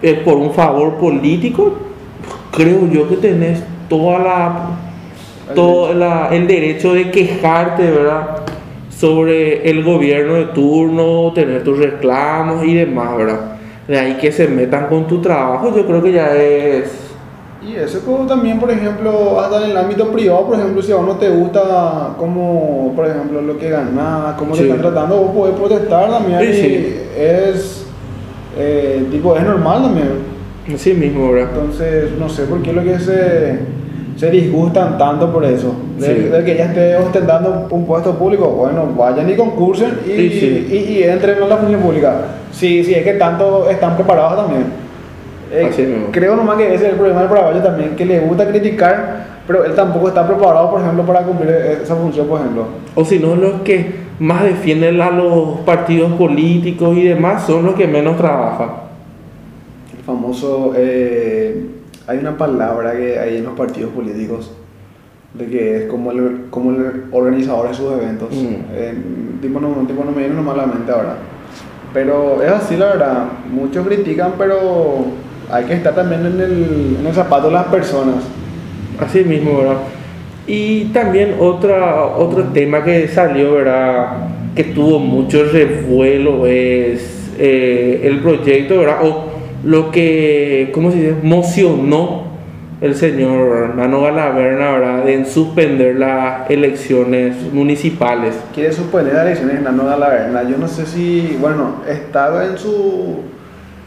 Eh, 0.02 0.22
por 0.24 0.36
un 0.38 0.54
favor 0.54 0.96
político, 0.96 1.74
creo 2.56 2.88
yo 2.88 3.10
que 3.10 3.18
tenés 3.18 3.62
toda 3.90 4.20
la. 4.20 4.54
Todo 5.56 5.94
la- 5.94 6.30
el 6.32 6.48
derecho 6.48 6.94
de 6.94 7.12
quejarte, 7.12 7.92
¿verdad? 7.92 8.38
Sobre 8.90 9.70
el 9.70 9.84
gobierno 9.84 10.36
de 10.36 10.46
turno, 10.46 11.34
tener 11.34 11.64
tus 11.66 11.78
reclamos 11.78 12.64
y 12.66 12.74
demás, 12.76 13.18
¿verdad? 13.18 13.40
De 13.88 14.00
ahí 14.00 14.14
que 14.14 14.32
se 14.32 14.48
metan 14.48 14.88
con 14.88 15.06
tu 15.06 15.20
trabajo, 15.22 15.76
yo 15.76 15.86
creo 15.86 16.02
que 16.02 16.14
ya 16.14 16.34
es. 16.34 16.92
Y 17.62 17.76
eso 17.76 18.00
como 18.06 18.26
también, 18.26 18.60
por 18.60 18.72
ejemplo, 18.72 19.40
hasta 19.40 19.66
en 19.66 19.72
el 19.72 19.78
ámbito 19.78 20.08
privado, 20.12 20.48
por 20.48 20.56
ejemplo, 20.58 20.82
si 20.82 20.92
a 20.94 20.96
vos 20.96 21.08
no 21.08 21.16
te 21.16 21.30
gusta 21.30 22.14
como, 22.18 22.94
por 22.96 23.06
ejemplo, 23.08 23.42
lo 23.42 23.58
que 23.58 23.70
ganás, 23.70 24.36
cómo 24.38 24.54
Sí. 24.56 24.62
te 24.64 24.68
están 24.70 24.82
tratando, 24.82 25.18
vos 25.18 25.32
podés 25.36 25.56
protestar 25.56 26.10
también. 26.10 26.40
Sí, 26.40 26.46
y 26.48 26.54
sí. 26.54 26.96
Es, 27.18 27.86
eh, 28.58 29.06
tipo, 29.12 29.36
es 29.36 29.44
normal 29.44 29.82
también. 29.84 30.33
Así 30.74 30.94
mismo, 30.94 31.32
¿verdad? 31.32 31.50
Entonces, 31.54 32.12
no 32.18 32.30
sé 32.30 32.44
por 32.44 32.62
qué 32.62 32.72
lo 32.72 32.84
que 32.84 32.98
se, 33.00 33.60
se 34.16 34.30
disgustan 34.32 34.98
tanto 34.98 35.32
por 35.32 35.44
eso. 35.46 35.74
De, 36.00 36.06
Sí. 36.08 36.14
de 36.30 36.44
que 36.46 36.54
ella 36.54 36.66
esté 36.66 36.96
ostentando 36.96 37.68
un 37.70 37.86
puesto 37.86 38.18
público, 38.18 38.48
bueno, 38.48 38.88
vayan 38.98 39.30
y 39.30 39.36
concursen 39.36 40.00
y, 40.06 40.10
Sí, 40.10 40.30
sí. 40.40 40.68
y, 40.72 40.76
y 41.00 41.04
entren 41.04 41.42
a 41.44 41.48
la 41.48 41.58
función 41.58 41.82
pública. 41.82 42.14
Sí, 42.52 42.84
sí, 42.84 42.94
es 42.94 43.04
que 43.04 43.14
tanto 43.14 43.70
están 43.70 43.96
preparados 43.96 44.46
también. 44.46 44.66
Eh, 45.52 45.68
Así 45.70 45.84
mismo. 45.84 46.08
creo 46.12 46.36
nomás 46.36 46.58
que 46.58 46.74
ese 46.74 46.86
es 46.86 46.92
el 46.92 46.96
problema 46.96 47.20
del 47.22 47.30
paraguayo 47.30 47.62
también, 47.62 47.96
que 47.96 48.06
le 48.06 48.20
gusta 48.22 48.48
criticar, 48.48 49.26
pero 49.46 49.66
él 49.66 49.74
tampoco 49.76 50.08
está 50.08 50.26
preparado, 50.26 50.72
por 50.72 50.82
ejemplo, 50.82 51.04
para 51.04 51.22
cumplir 51.24 51.50
esa 51.84 51.96
función, 51.96 52.26
por 52.28 52.40
ejemplo. 52.40 52.66
O 52.96 53.04
si 53.06 53.20
no, 53.20 53.36
los 53.36 53.62
que 53.64 54.04
más 54.20 54.44
defienden 54.44 55.02
a 55.02 55.12
los 55.12 55.60
partidos 55.66 56.14
políticos 56.14 56.98
y 56.98 57.04
demás 57.04 57.44
son 57.46 57.66
los 57.66 57.76
que 57.76 57.86
menos 57.86 58.18
trabajan. 58.18 58.83
Famoso, 60.06 60.74
eh, 60.76 61.66
hay 62.08 62.18
una 62.18 62.38
palabra 62.38 62.92
que 62.94 63.18
hay 63.18 63.38
en 63.38 63.46
los 63.46 63.54
partidos 63.54 63.92
políticos, 63.92 64.52
de 65.34 65.46
que 65.46 65.78
es 65.78 65.90
como 65.90 66.12
el, 66.12 66.46
como 66.50 66.72
el 66.72 67.06
organizador 67.12 67.70
de 67.70 67.74
sus 67.74 67.94
eventos. 67.94 68.30
Mm. 68.32 68.56
Eh, 68.72 68.94
tipo, 69.42 69.60
no, 69.60 69.70
tipo, 69.88 70.04
no 70.04 70.12
me 70.12 70.20
viene 70.20 70.36
nomás 70.36 70.56
a 70.56 70.58
la 70.58 70.68
mente 70.68 70.92
ahora. 70.92 71.16
Pero 71.94 72.42
es 72.44 72.52
así, 72.52 72.76
la 72.76 72.88
verdad. 72.88 73.26
Muchos 73.52 73.86
critican, 73.88 74.34
pero 74.38 75.06
hay 75.50 75.66
que 75.66 75.74
estar 75.74 75.96
también 75.96 76.26
en 76.26 76.40
el, 76.42 76.98
en 77.00 77.06
el 77.08 77.14
zapato 77.14 77.48
de 77.48 77.54
las 77.54 77.68
personas. 77.68 78.24
Así 79.00 79.24
mismo, 79.24 79.60
¿verdad? 79.60 79.78
Y 80.46 80.86
también 80.86 81.36
otra, 81.40 82.06
otro 82.06 82.44
tema 82.46 82.84
que 82.84 83.08
salió, 83.08 83.54
¿verdad? 83.54 84.28
Que 84.56 84.66
tuvo 84.66 85.00
mucho 85.00 85.46
revuelo 85.46 86.46
es 86.46 87.32
eh, 87.40 88.02
el 88.04 88.20
proyecto, 88.20 88.80
¿verdad? 88.80 88.98
O 89.04 89.32
lo 89.64 89.92
que, 89.92 90.72
¿cómo 90.74 90.92
se 90.92 90.98
dice? 90.98 91.16
Mocionó 91.24 92.24
el 92.82 92.96
señor 92.96 93.76
Nano 93.76 94.02
Galaverna, 94.02 94.72
¿verdad? 94.74 95.08
En 95.08 95.26
suspender 95.26 95.96
las 95.96 96.50
elecciones 96.50 97.36
municipales. 97.54 98.36
Quiere 98.54 98.74
suspender 98.74 99.14
las 99.14 99.26
elecciones 99.26 99.58
en 99.58 99.64
la 99.64 99.72
Nueva 99.72 99.96
Laverna. 99.98 100.44
Yo 100.44 100.58
no 100.58 100.68
sé 100.68 100.86
si, 100.86 101.38
bueno, 101.40 101.76
estaba 101.88 102.46
en 102.46 102.58
su, 102.58 103.20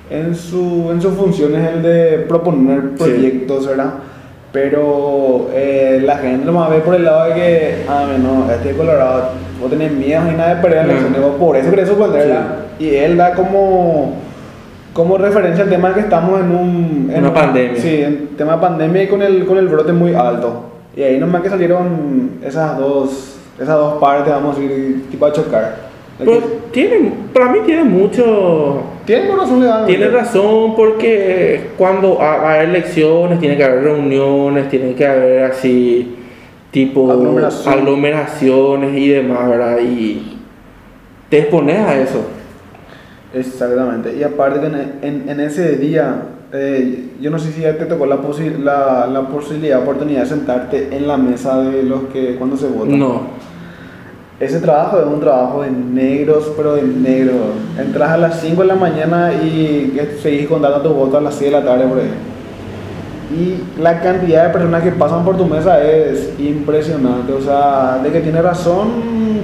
en 0.09 0.35
su, 0.35 0.89
en 0.91 1.03
sus 1.03 1.13
funciones 1.15 1.69
el 1.75 1.83
de 1.83 2.19
proponer 2.27 2.81
Sí. 2.97 3.05
proyectos, 3.05 3.67
¿verdad? 3.67 3.95
Pero 4.53 5.51
eh, 5.53 6.01
la 6.03 6.17
gente 6.17 6.47
lo 6.47 6.53
más 6.53 6.71
ve 6.71 6.79
por 6.79 6.95
el 6.95 7.05
lado 7.05 7.29
de 7.29 7.35
que, 7.35 7.75
ah, 7.91 8.07
no, 8.19 8.51
este 8.51 8.71
es 8.71 8.77
Colorado, 8.77 9.33
vos 9.61 9.69
tenés 9.69 9.93
miedo 9.93 10.23
y 10.33 10.35
nada 10.35 10.55
de 10.55 10.63
perder 10.63 10.87
las 10.87 10.97
elecciones, 10.97 11.21
vos 11.21 11.35
por 11.39 11.57
eso 11.59 11.69
querés 11.69 11.89
suspenderla. 11.89 12.57
Y 12.79 12.89
él 12.95 13.19
da 13.19 13.35
como, 13.35 14.15
como 14.97 15.19
referencia 15.19 15.63
al 15.65 15.71
tema 15.71 15.93
que 15.95 16.01
estamos 16.01 16.41
en 16.41 16.51
un... 16.51 17.11
en 17.13 17.19
Una 17.19 17.29
un- 17.29 17.35
pandemia. 17.35 17.81
Sí, 17.81 18.01
en 18.03 18.29
tema 18.37 18.55
de 18.55 18.59
pandemia 18.63 19.03
y 19.03 19.07
con 19.09 19.21
el, 19.23 19.45
con 19.45 19.59
el 19.59 19.69
brote 19.69 19.93
muy 19.93 20.15
alto. 20.15 20.63
Y 20.97 21.03
ahí 21.03 21.19
nomás 21.19 21.43
que 21.43 21.51
salieron 21.51 22.31
esas 22.43 22.79
dos, 22.79 23.37
esas 23.61 23.77
dos 23.77 23.99
partes, 24.01 24.33
vamos 24.33 24.57
a 24.57 24.61
ir 24.63 25.05
tipo 25.11 25.27
a 25.27 25.33
chocar. 25.33 25.77
Pero 26.19 26.33
que- 26.33 26.47
tiene, 26.73 27.13
para 27.35 27.53
mí 27.53 27.59
tiene 27.67 27.85
mucho, 27.85 28.81
Tiene 29.05 29.31
razón 29.37 29.61
legal. 29.61 29.85
Tiene 29.85 30.09
razón 30.09 30.75
porque 30.75 31.73
cuando 31.77 32.21
ha- 32.23 32.39
va 32.39 32.51
a 32.53 32.55
haber 32.55 32.71
elecciones 32.71 33.39
tiene 33.39 33.57
que 33.59 33.65
haber 33.65 33.85
reuniones, 33.85 34.69
tiene 34.71 34.95
que 34.95 35.07
haber 35.07 35.45
así 35.45 36.17
tipo 36.71 37.11
Aglomeración. 37.13 37.75
aglomeraciones 37.75 38.97
y 38.99 39.09
demás, 39.09 39.49
¿verdad? 39.49 39.79
Y 39.83 40.39
te 41.29 41.41
expones 41.41 41.79
a 41.79 41.95
eso. 41.99 42.21
Exactamente. 43.35 44.17
Y 44.17 44.23
aparte 44.23 44.61
que 44.61 44.67
en, 44.67 44.93
en- 45.03 45.29
en 45.29 45.41
ese 45.41 45.77
día, 45.77 46.23
eh, 46.53 47.11
yo 47.21 47.31
no 47.31 47.39
sé 47.39 47.53
si 47.53 47.63
ya 47.63 47.77
te 47.77 47.85
tocó 47.87 48.07
la, 48.07 48.17
posi- 48.23 48.57
la, 48.59 49.07
la 49.07 49.23
posibilidad, 49.29 49.81
oportunidad 49.83 50.21
de 50.23 50.27
sentarte 50.27 50.89
en 50.97 51.07
la 51.09 51.17
mesa 51.17 51.61
de 51.63 51.83
los 51.83 52.05
que 52.13 52.37
cuando 52.37 52.57
se 52.57 52.67
vota. 52.69 52.91
No, 52.97 53.23
Ese 54.39 54.61
trabajo 54.61 55.01
es 55.01 55.07
un 55.07 55.21
trabajo 55.21 55.63
de 55.63 55.71
negros, 55.71 56.53
pero 56.57 56.75
de 56.77 56.83
negros. 56.83 57.37
Entras 57.79 58.11
a 58.11 58.17
las 58.19 58.41
5 58.41 58.63
de 58.63 58.69
la 58.69 58.75
mañana 58.75 59.33
y 59.33 59.99
seguís 60.23 60.47
contando 60.47 60.81
tus 60.83 60.93
votos 60.95 61.17
a 61.17 61.21
las 61.23 61.35
6 61.35 61.51
de 61.53 61.59
la 61.61 61.65
tarde 61.65 61.85
por 61.87 61.99
ahí. 61.99 62.11
Y 63.35 63.81
la 63.83 64.01
cantidad 64.01 64.47
de 64.47 64.51
personas 64.53 64.83
que 64.85 64.93
pasan 64.93 65.25
por 65.25 65.37
tu 65.37 65.47
mesa 65.47 65.83
es 65.83 66.33
impresionante. 66.39 67.33
O 67.33 67.41
sea, 67.41 67.99
de 68.03 68.11
que 68.13 68.21
tiene 68.21 68.41
razón, 68.41 68.89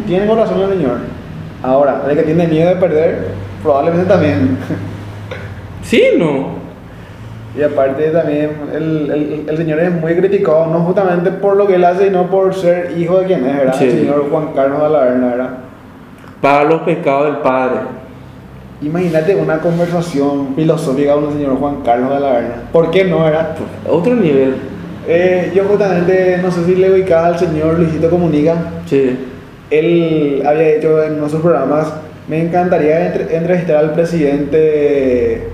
tiene 0.07 0.33
razón 0.33 0.61
el 0.61 0.69
señor. 0.79 0.99
Ahora, 1.63 2.03
de 2.07 2.15
que 2.15 2.23
tiene 2.23 2.47
miedo 2.47 2.69
de 2.69 2.77
perder, 2.77 3.29
probablemente 3.63 4.07
también. 4.07 4.59
sí, 5.83 6.03
no. 6.19 6.63
Y 7.57 7.63
aparte 7.63 8.09
también 8.11 8.51
el, 8.75 9.11
el, 9.11 9.45
el 9.47 9.57
señor 9.57 9.81
es 9.81 9.93
muy 9.93 10.15
criticado, 10.15 10.67
no 10.67 10.81
justamente 10.81 11.31
por 11.31 11.57
lo 11.57 11.67
que 11.67 11.75
él 11.75 11.85
hace, 11.85 12.07
sino 12.07 12.31
por 12.31 12.55
ser 12.55 12.95
hijo 12.97 13.21
de 13.21 13.27
quien 13.27 13.45
es, 13.45 13.57
¿verdad? 13.59 13.75
Sí. 13.79 13.85
El 13.85 13.91
señor 13.99 14.31
Juan 14.31 14.49
Carlos 14.55 14.81
Alaverna, 14.83 15.27
¿verdad? 15.29 15.51
Para 16.41 16.65
los 16.65 16.81
pecados 16.83 17.27
del 17.27 17.37
Padre. 17.37 17.81
Imagínate 18.81 19.37
una 19.37 19.59
conversación 19.59 20.55
filosófica 20.57 21.15
con 21.15 21.27
el 21.27 21.33
señor 21.35 21.57
Juan 21.59 21.83
Carlos 21.85 22.11
de 22.15 22.21
la 22.21 22.33
Verna. 22.33 22.55
¿Por 22.73 22.91
qué 22.91 23.05
no 23.05 23.29
era? 23.29 23.55
Otro 23.89 24.15
nivel. 24.17 24.57
Eh, 25.07 25.53
yo 25.55 25.65
justamente, 25.65 26.39
no 26.43 26.51
sé 26.51 26.65
si 26.65 26.75
le 26.75 26.91
ubicaba 26.91 27.29
al 27.29 27.39
señor 27.39 27.79
Luisito 27.79 28.09
Comunica. 28.09 28.57
Sí. 28.87 29.19
Él 29.71 30.43
había 30.47 30.69
hecho 30.77 31.03
en 31.03 31.19
nuestros 31.19 31.43
programas, 31.43 31.93
me 32.29 32.43
encantaría 32.43 33.07
entre- 33.07 33.37
entrevistar 33.37 33.77
al 33.77 33.93
presidente, 33.93 35.49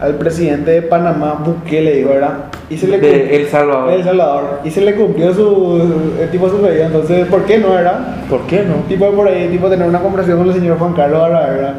al 0.00 0.14
presidente 0.14 0.70
de 0.72 0.82
Panamá, 0.82 1.42
Bukele, 1.44 2.04
¿verdad? 2.04 2.34
Y 2.68 2.76
se 2.76 2.86
le 2.88 2.98
De 2.98 3.36
El 3.36 3.46
Salvador. 3.46 3.90
de 3.90 3.96
El 3.96 4.04
Salvador. 4.04 4.60
Y 4.64 4.70
se 4.70 4.80
le 4.80 4.94
cumplió 4.94 5.32
su, 5.34 6.12
el 6.20 6.30
tipo 6.30 6.48
su 6.48 6.56
pedido. 6.60 6.84
Entonces, 6.86 7.26
¿por 7.28 7.44
qué 7.44 7.58
no 7.58 7.78
era? 7.78 8.16
¿Por 8.28 8.42
qué 8.46 8.62
no? 8.64 8.74
Tipo 8.88 9.10
por 9.12 9.28
ahí, 9.28 9.48
tipo 9.48 9.68
tener 9.68 9.86
una 9.86 10.00
conversación 10.00 10.38
con 10.38 10.48
el 10.48 10.54
señor 10.54 10.78
Juan 10.78 10.92
Carlos 10.94 11.28
Verna. 11.30 11.74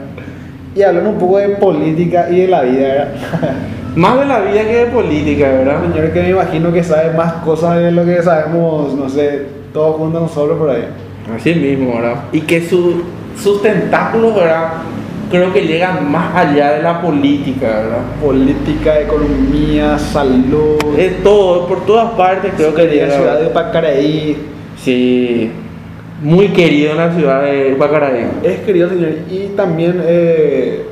Y 0.75 0.81
hablan 0.83 1.07
un 1.07 1.15
poco 1.17 1.39
de 1.39 1.49
política 1.49 2.27
y 2.29 2.41
de 2.41 2.47
la 2.47 2.61
vida, 2.61 2.87
¿verdad? 2.87 3.07
Más 3.95 4.19
de 4.19 4.25
la 4.27 4.39
vida 4.41 4.61
que 4.61 4.75
de 4.75 4.85
política, 4.87 5.47
¿verdad? 5.51 5.83
Un 5.83 5.91
señor 5.93 6.11
que 6.11 6.21
me 6.21 6.29
imagino 6.29 6.71
que 6.71 6.83
sabe 6.83 7.17
más 7.17 7.33
cosas 7.43 7.79
de 7.79 7.91
lo 7.91 8.05
que 8.05 8.21
sabemos, 8.21 8.93
no 8.93 9.09
sé, 9.09 9.41
todos 9.73 9.95
juntos 9.95 10.21
nosotros 10.21 10.55
por 10.59 10.69
ahí. 10.69 10.85
Así 11.35 11.55
mismo, 11.55 11.95
¿verdad? 11.95 12.15
Y 12.31 12.41
que 12.41 12.61
su- 12.61 13.01
sus 13.41 13.61
tentáculos, 13.61 14.35
¿verdad? 14.35 14.73
Creo 15.29 15.51
que 15.51 15.61
llegan 15.61 16.09
más 16.09 16.35
allá 16.35 16.73
de 16.73 16.83
la 16.83 17.01
política, 17.01 17.67
¿verdad? 17.67 18.01
Política, 18.23 18.99
economía, 19.01 19.97
salud. 19.99 20.77
Es 20.97 21.21
todo, 21.21 21.67
por 21.67 21.85
todas 21.85 22.11
partes 22.11 22.53
creo 22.55 22.73
que 22.73 22.83
la 22.85 22.91
llega. 22.91 23.11
ciudad 23.11 23.39
de 23.39 23.47
Pacaraí. 23.47 24.37
Sí, 24.77 25.51
muy 26.21 26.47
querido 26.49 26.91
en 26.91 26.97
la 26.97 27.13
ciudad 27.13 27.43
de 27.43 27.75
Pacaraí. 27.77 28.25
Es 28.43 28.59
querido 28.59 28.89
señor. 28.89 29.09
Y 29.29 29.47
también, 29.55 30.01
eh, 30.05 30.85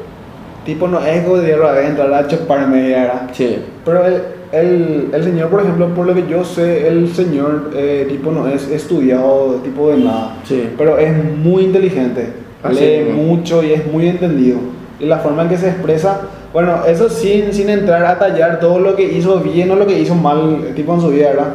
tipo, 0.65 0.87
no 0.87 0.99
es 1.05 1.25
gobierno 1.25 1.71
de 1.71 1.87
entrar 1.87 2.13
a 2.13 2.27
chuparme, 2.27 2.89
¿verdad? 2.89 3.29
Sí. 3.31 3.59
Pero 3.85 4.05
él, 4.05 4.21
el, 4.55 5.09
el 5.13 5.23
señor, 5.23 5.49
por 5.49 5.61
ejemplo, 5.61 5.87
por 5.93 6.05
lo 6.07 6.13
que 6.15 6.25
yo 6.27 6.43
sé, 6.43 6.87
el 6.87 7.09
señor 7.13 7.71
eh, 7.75 8.05
tipo 8.09 8.31
no 8.31 8.47
es 8.47 8.69
estudiado 8.69 9.59
tipo 9.63 9.89
de 9.91 9.97
nada, 9.97 10.37
Sí. 10.45 10.69
pero 10.77 10.97
es 10.97 11.11
muy 11.37 11.63
inteligente, 11.63 12.29
Así 12.63 12.79
lee 12.79 13.03
mismo. 13.05 13.23
mucho 13.23 13.63
y 13.63 13.73
es 13.73 13.85
muy 13.91 14.07
entendido. 14.07 14.57
Y 14.99 15.05
la 15.05 15.17
forma 15.19 15.43
en 15.43 15.49
que 15.49 15.57
se 15.57 15.67
expresa, 15.69 16.21
bueno, 16.53 16.85
eso 16.87 17.09
sin, 17.09 17.51
sin 17.53 17.69
entrar 17.69 18.05
a 18.05 18.17
tallar 18.17 18.59
todo 18.59 18.79
lo 18.79 18.95
que 18.95 19.03
hizo 19.11 19.39
bien 19.41 19.69
o 19.71 19.75
lo 19.75 19.85
que 19.85 19.99
hizo 19.99 20.15
mal, 20.15 20.63
eh, 20.67 20.71
tipo 20.75 20.93
en 20.93 21.01
su 21.01 21.09
vida, 21.09 21.29
¿verdad? 21.29 21.47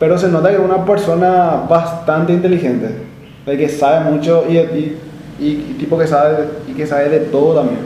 Pero 0.00 0.18
se 0.18 0.28
nota 0.28 0.48
que 0.50 0.56
es 0.56 0.60
una 0.60 0.84
persona 0.84 1.62
bastante 1.68 2.32
inteligente, 2.32 2.88
de 3.46 3.56
que 3.56 3.68
sabe 3.68 4.10
mucho 4.10 4.44
y, 4.48 4.56
y- 4.58 4.98
y 5.40 5.76
tipo 5.78 5.96
que 5.98 6.06
sabe, 6.06 6.36
y 6.68 6.72
que 6.72 6.86
sabe 6.86 7.08
de 7.08 7.20
todo 7.20 7.54
también. 7.60 7.78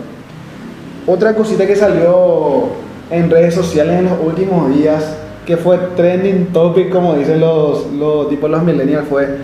Otra 1.06 1.34
cosita 1.34 1.66
que 1.66 1.76
salió 1.76 2.68
en 3.10 3.30
redes 3.30 3.54
sociales 3.54 3.98
en 3.98 4.04
los 4.06 4.20
últimos 4.20 4.74
días, 4.74 5.16
que 5.46 5.56
fue 5.56 5.78
trending 5.96 6.46
topic, 6.52 6.90
como 6.90 7.14
dicen 7.14 7.40
los, 7.40 7.86
los 7.92 8.28
tipos 8.28 8.50
los 8.50 8.62
millennials, 8.62 9.08
fue 9.08 9.38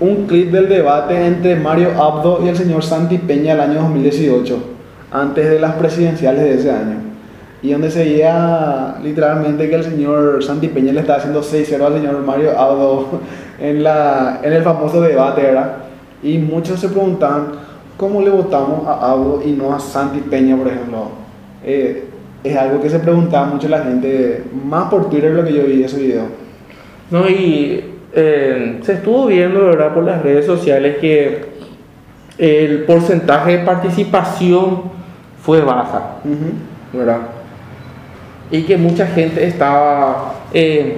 un 0.00 0.26
clip 0.26 0.50
del 0.50 0.68
debate 0.68 1.26
entre 1.26 1.56
Mario 1.56 1.90
Abdo 2.00 2.40
y 2.44 2.48
el 2.48 2.56
señor 2.56 2.82
Santi 2.82 3.18
Peña 3.18 3.54
el 3.54 3.60
año 3.60 3.74
2018, 3.82 4.58
antes 5.10 5.50
de 5.50 5.58
las 5.58 5.74
presidenciales 5.74 6.42
de 6.42 6.54
ese 6.54 6.70
año. 6.70 6.96
Y 7.62 7.72
donde 7.72 7.90
se 7.90 8.04
veía 8.04 8.96
literalmente 9.02 9.68
que 9.68 9.74
el 9.74 9.84
señor 9.84 10.42
Santi 10.44 10.68
Peña 10.68 10.92
le 10.92 11.00
estaba 11.00 11.18
haciendo 11.18 11.42
6-0 11.42 11.82
al 11.82 11.94
señor 11.94 12.18
Mario 12.22 12.58
Abdo 12.58 13.20
en, 13.58 13.82
la, 13.82 14.40
en 14.42 14.52
el 14.52 14.62
famoso 14.62 15.00
debate, 15.00 15.42
¿verdad? 15.42 15.76
Y 16.22 16.38
muchos 16.38 16.80
se 16.80 16.88
preguntaban, 16.88 17.48
¿cómo 17.96 18.22
le 18.22 18.30
votamos 18.30 18.86
a 18.86 19.10
Abdo 19.10 19.42
y 19.44 19.52
no 19.52 19.74
a 19.74 19.80
Santi 19.80 20.20
Peña, 20.20 20.56
por 20.56 20.68
ejemplo? 20.68 21.10
Eh, 21.64 22.04
es 22.44 22.56
algo 22.56 22.80
que 22.80 22.90
se 22.90 22.98
preguntaba 23.00 23.46
mucho 23.46 23.68
la 23.68 23.80
gente, 23.82 24.44
más 24.64 24.88
por 24.90 25.10
Twitter 25.10 25.32
lo 25.32 25.44
que 25.44 25.52
yo 25.52 25.64
vi 25.64 25.82
ese 25.82 25.98
video. 26.00 26.24
No, 27.10 27.28
y 27.28 27.84
eh, 28.14 28.78
se 28.82 28.94
estuvo 28.94 29.26
viendo, 29.26 29.64
¿verdad?, 29.66 29.92
por 29.94 30.04
las 30.04 30.22
redes 30.22 30.46
sociales 30.46 30.96
que 31.00 31.44
el 32.38 32.84
porcentaje 32.84 33.58
de 33.58 33.64
participación 33.64 34.82
fue 35.42 35.60
baja. 35.62 36.16
¿verdad? 36.92 37.18
Y 38.50 38.62
que 38.62 38.76
mucha 38.76 39.06
gente 39.06 39.44
estaba 39.46 40.34
eh, 40.54 40.96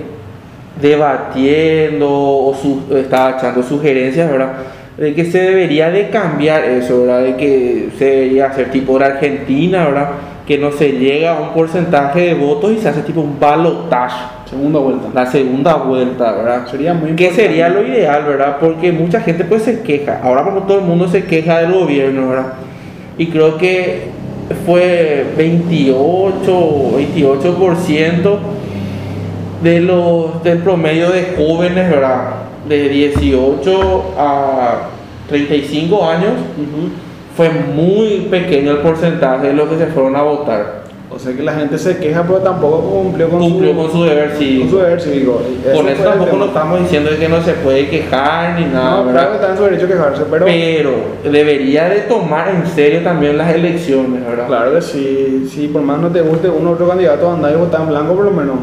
debatiendo 0.80 2.08
o 2.10 2.54
su- 2.54 2.94
estaba 2.96 3.36
echando 3.38 3.62
sugerencias, 3.62 4.30
¿verdad? 4.30 4.52
De 4.96 5.14
que 5.14 5.24
se 5.24 5.38
debería 5.40 5.90
de 5.90 6.10
cambiar 6.10 6.64
eso, 6.64 7.02
¿verdad? 7.02 7.22
De 7.22 7.36
que 7.36 7.88
se 7.98 8.04
debería 8.04 8.46
hacer 8.46 8.70
tipo 8.70 8.98
de 8.98 9.04
Argentina, 9.06 9.84
¿verdad? 9.86 10.10
Que 10.48 10.56
no 10.58 10.72
se 10.72 10.92
llega 10.92 11.36
a 11.36 11.40
un 11.40 11.50
porcentaje 11.50 12.20
de 12.20 12.34
votos 12.34 12.72
y 12.72 12.78
se 12.78 12.88
hace 12.88 13.02
tipo 13.02 13.20
un 13.20 13.38
balotaje, 13.38 14.24
Segunda 14.48 14.78
vuelta. 14.80 15.08
la 15.12 15.26
segunda 15.26 15.74
vuelta, 15.74 16.32
¿verdad? 16.32 16.66
Sería 16.66 16.94
muy 16.94 17.10
Que 17.14 17.30
sería 17.30 17.68
lo 17.68 17.86
ideal, 17.86 18.24
¿verdad? 18.24 18.56
Porque 18.58 18.90
mucha 18.90 19.20
gente 19.20 19.44
pues 19.44 19.62
se 19.62 19.82
queja. 19.82 20.20
Ahora 20.24 20.44
como 20.44 20.62
todo 20.62 20.78
el 20.78 20.86
mundo 20.86 21.06
se 21.06 21.24
queja 21.24 21.58
del 21.58 21.72
gobierno, 21.72 22.30
¿verdad? 22.30 22.54
Y 23.18 23.26
creo 23.26 23.58
que 23.58 24.04
fue 24.64 25.26
28, 25.36 26.92
28% 26.96 28.38
de 29.62 29.80
los, 29.80 30.42
del 30.42 30.58
promedio 30.58 31.10
de 31.10 31.34
jóvenes, 31.36 31.90
¿verdad? 31.90 32.20
De 32.66 32.88
18 32.88 34.14
a 34.16 34.74
35 35.28 36.04
años. 36.08 36.32
Ujú. 36.56 37.07
Fue 37.38 37.50
muy 37.50 38.26
pequeño 38.28 38.72
el 38.72 38.78
porcentaje 38.78 39.46
de 39.46 39.52
los 39.52 39.68
que 39.68 39.78
se 39.78 39.86
fueron 39.86 40.16
a 40.16 40.22
votar. 40.22 40.82
O 41.08 41.16
sea 41.20 41.32
que 41.32 41.40
la 41.44 41.52
gente 41.52 41.78
se 41.78 41.96
queja, 41.98 42.24
pero 42.24 42.38
tampoco 42.38 42.80
cumplió 42.80 43.28
con, 43.28 43.38
Cumplió 43.38 43.70
su, 43.70 43.76
con 43.76 43.92
su 43.92 44.02
deber 44.02 44.32
cívico. 44.32 44.62
con 44.62 44.70
su 44.70 44.78
deber 44.78 45.00
cívico. 45.00 45.42
Por 45.72 45.88
eso 45.88 46.02
tampoco 46.02 46.36
no 46.36 46.44
estamos 46.46 46.80
diciendo 46.80 47.10
que 47.16 47.28
no 47.28 47.40
se 47.40 47.52
puede 47.52 47.88
quejar 47.88 48.58
ni 48.58 48.66
nada, 48.66 49.04
No, 49.04 49.12
claro 49.12 49.28
que 49.30 49.36
está 49.36 49.50
en 49.52 49.56
su 49.56 49.62
derecho 49.62 49.84
a 49.84 49.88
quejarse, 49.88 50.22
pero. 50.28 50.46
Pero 50.46 50.90
debería 51.30 51.88
de 51.88 52.00
tomar 52.00 52.48
en 52.48 52.66
serio 52.66 53.04
también 53.04 53.38
las 53.38 53.54
elecciones, 53.54 54.26
¿verdad? 54.26 54.48
Claro 54.48 54.74
que 54.74 54.82
sí, 54.82 55.48
sí, 55.48 55.68
por 55.68 55.82
más 55.82 56.00
no 56.00 56.08
te 56.08 56.22
guste 56.22 56.48
uno 56.48 56.70
u 56.70 56.72
otro 56.72 56.88
candidato, 56.88 57.30
andar 57.30 57.52
y 57.52 57.56
votar 57.56 57.82
en 57.82 57.88
blanco 57.90 58.14
por 58.16 58.24
lo 58.24 58.30
menos. 58.32 58.56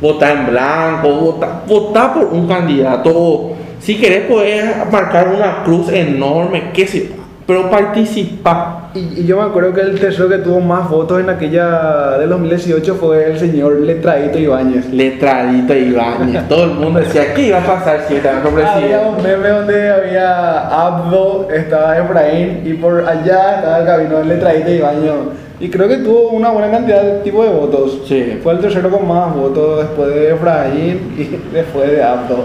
Votar 0.00 0.36
en 0.36 0.46
blanco, 0.46 1.10
votar, 1.10 1.62
votar 1.64 2.14
por 2.14 2.24
un 2.24 2.48
candidato. 2.48 3.52
Si 3.78 3.98
querés 3.98 4.26
poder 4.26 4.84
marcar 4.90 5.28
una 5.28 5.62
cruz 5.62 5.88
enorme, 5.90 6.72
qué 6.74 6.88
sé, 6.88 7.19
pero 7.50 7.68
participa. 7.68 8.90
Y, 8.94 9.22
y 9.22 9.26
yo 9.26 9.36
me 9.36 9.42
acuerdo 9.42 9.74
que 9.74 9.80
el 9.80 9.98
tercero 9.98 10.28
que 10.28 10.38
tuvo 10.38 10.60
más 10.60 10.88
votos 10.88 11.18
en 11.18 11.28
aquella 11.28 12.16
de 12.18 12.28
2018 12.28 12.94
fue 12.94 13.32
el 13.32 13.40
señor 13.40 13.80
Letradito 13.80 14.38
Ibáñez. 14.38 14.88
Letradito 14.92 15.74
Ibáñez. 15.74 16.46
Todo 16.48 16.62
el 16.66 16.70
mundo 16.74 17.00
decía, 17.00 17.34
¿qué 17.34 17.48
iba 17.48 17.58
a 17.58 17.66
pasar 17.66 18.04
si 18.06 18.14
nuestro 18.14 18.30
Había 18.30 18.52
presidente? 18.52 19.08
un 19.08 19.22
meme 19.24 19.48
donde 19.48 19.90
había 19.90 20.86
Abdo, 20.86 21.48
estaba 21.52 21.98
Efraín 21.98 22.62
y 22.64 22.74
por 22.74 23.00
allá 23.00 23.56
estaba 23.56 23.78
el 23.80 23.86
camino 23.86 24.18
del 24.18 24.28
Letradito 24.28 24.70
Ibáñez. 24.70 25.12
Y 25.58 25.68
creo 25.70 25.88
que 25.88 25.96
tuvo 25.96 26.28
una 26.28 26.50
buena 26.50 26.70
cantidad 26.70 27.02
de 27.02 27.18
tipo 27.24 27.42
de 27.42 27.50
votos. 27.50 28.02
Sí. 28.06 28.38
Fue 28.44 28.52
el 28.52 28.60
tercero 28.60 28.92
con 28.92 29.08
más 29.08 29.34
votos 29.34 29.88
después 29.88 30.14
de 30.14 30.34
Efraín 30.34 31.14
y 31.18 31.52
después 31.52 31.90
de 31.90 32.00
Abdo. 32.00 32.44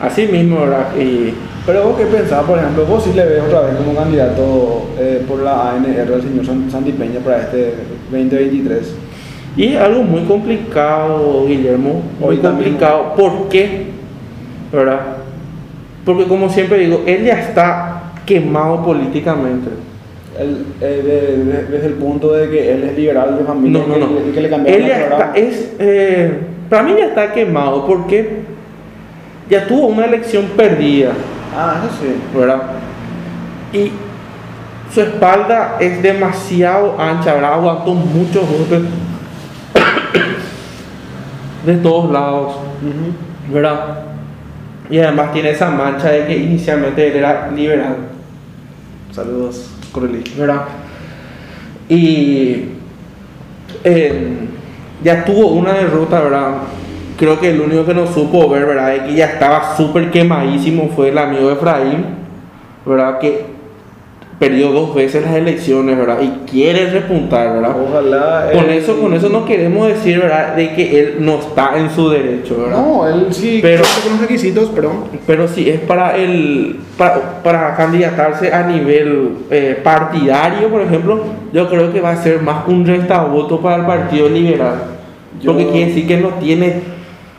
Así 0.00 0.28
mismo. 0.28 0.58
Y 0.96 1.34
Pero 1.66 1.82
vos 1.88 1.96
qué 1.98 2.04
pensás, 2.06 2.44
por 2.44 2.58
ejemplo, 2.58 2.86
vos 2.86 3.02
sí 3.02 3.10
le 3.12 3.24
ves 3.24 3.42
otra 3.42 3.62
vez 3.62 3.74
como 3.76 3.94
candidato 3.94 4.84
eh, 5.00 5.24
por 5.26 5.40
la 5.42 5.72
ANR 5.72 6.12
al 6.14 6.22
señor 6.22 6.46
San- 6.46 6.70
Santi 6.70 6.92
Peña 6.92 7.18
para 7.24 7.38
este 7.42 7.74
2023. 8.12 8.94
Y 9.56 9.64
es 9.72 9.76
algo 9.80 10.02
muy 10.04 10.22
complicado, 10.24 11.44
Guillermo. 11.46 12.02
Muy 12.20 12.36
complicado. 12.36 13.14
¿Por 13.16 13.48
qué? 13.48 13.86
¿Verdad? 14.72 15.00
Porque 16.04 16.24
como 16.24 16.48
siempre 16.48 16.78
digo, 16.78 17.02
él 17.04 17.24
ya 17.24 17.40
está 17.40 18.12
quemado 18.24 18.84
políticamente. 18.84 19.70
Él, 20.38 20.66
eh, 20.80 21.02
de- 21.02 21.44
de- 21.52 21.62
desde 21.64 21.86
el 21.86 21.94
punto 21.94 22.32
de 22.32 22.48
que 22.48 22.70
él 22.74 22.84
es 22.84 22.96
liberal 22.96 23.38
de 23.38 23.44
familia 23.44 23.80
No, 23.80 23.86
no, 23.88 24.06
no. 24.06 24.32
que, 24.32 24.40
le 24.40 24.48
Él 24.48 24.66
el 24.66 24.86
ya 24.86 25.00
está, 25.00 25.32
es, 25.34 25.74
eh, 25.78 26.30
para 26.68 26.82
mí 26.82 26.94
ya 26.98 27.06
está 27.06 27.32
quemado 27.32 27.86
porque 27.86 28.42
ya 29.48 29.66
tuvo 29.66 29.86
una 29.86 30.04
elección 30.04 30.44
perdida, 30.56 31.12
Ah, 31.56 31.82
eso 31.82 32.02
sí. 32.02 32.38
¿verdad? 32.38 32.62
Y 33.72 33.92
su 34.92 35.00
espalda 35.00 35.76
es 35.80 36.02
demasiado 36.02 37.00
ancha, 37.00 37.34
¿verdad? 37.34 37.54
Aguantó 37.54 37.94
muchos 37.94 38.46
golpes 38.48 38.82
de 41.64 41.74
todos 41.76 42.12
lados. 42.12 42.56
¿verdad? 43.52 43.98
Y 44.90 44.98
además 44.98 45.32
tiene 45.32 45.50
esa 45.50 45.70
mancha 45.70 46.10
de 46.10 46.26
que 46.26 46.36
inicialmente 46.36 47.08
él 47.08 47.16
era 47.16 47.50
liberal, 47.50 47.96
Saludos, 49.10 49.70
Corelli. 49.92 50.22
¿verdad? 50.36 50.62
Y 51.88 52.66
eh, 53.82 54.48
ya 55.02 55.24
tuvo 55.24 55.48
una 55.48 55.72
derrota, 55.72 56.20
¿verdad? 56.20 56.50
Creo 57.18 57.40
que 57.40 57.50
el 57.50 57.60
único 57.60 57.84
que 57.86 57.94
no 57.94 58.06
supo 58.06 58.48
ver, 58.48 58.66
¿verdad? 58.66 58.94
Es 58.94 59.02
que 59.04 59.14
ya 59.14 59.26
estaba 59.26 59.74
súper 59.76 60.10
quemadísimo 60.10 60.90
fue 60.94 61.08
el 61.08 61.18
amigo 61.18 61.50
Efraín, 61.50 62.04
¿verdad? 62.84 63.18
Que 63.18 63.56
perdió 64.38 64.70
dos 64.70 64.94
veces 64.94 65.22
las 65.24 65.34
elecciones, 65.34 65.96
¿verdad? 65.96 66.18
Y 66.20 66.50
quiere 66.50 66.90
repuntar, 66.90 67.54
¿verdad? 67.54 67.74
Ojalá. 67.88 68.50
Con 68.52 68.64
él- 68.66 68.70
eso, 68.76 69.00
con 69.00 69.14
eso 69.14 69.30
no 69.30 69.46
queremos 69.46 69.88
decir, 69.88 70.18
¿verdad? 70.20 70.54
De 70.54 70.74
que 70.74 71.00
él 71.00 71.14
no 71.20 71.36
está 71.38 71.78
en 71.78 71.88
su 71.88 72.10
derecho, 72.10 72.58
¿verdad? 72.66 72.84
No, 72.84 73.08
él 73.08 73.28
sí 73.30 73.60
Pero- 73.62 73.82
con 74.02 74.12
los 74.12 74.20
requisitos, 74.20 74.70
pero. 74.74 74.90
Pero 75.26 75.48
si 75.48 75.70
es 75.70 75.80
para 75.80 76.16
el 76.18 76.80
para, 76.98 77.42
para 77.42 77.76
candidatarse 77.76 78.52
a 78.52 78.62
nivel 78.66 79.30
eh, 79.50 79.80
partidario, 79.82 80.68
por 80.68 80.82
ejemplo, 80.82 81.20
yo 81.54 81.70
creo 81.70 81.90
que 81.94 82.02
va 82.02 82.10
a 82.10 82.16
ser 82.22 82.42
más 82.42 82.68
un 82.68 82.84
restavoto 82.86 83.60
para 83.60 83.76
el 83.76 83.86
Partido 83.86 84.28
Liberal. 84.28 84.74
Yo- 85.40 85.52
Porque 85.52 85.68
quiere 85.70 85.86
decir 85.86 86.06
que 86.06 86.18
no 86.18 86.28
tiene 86.40 86.95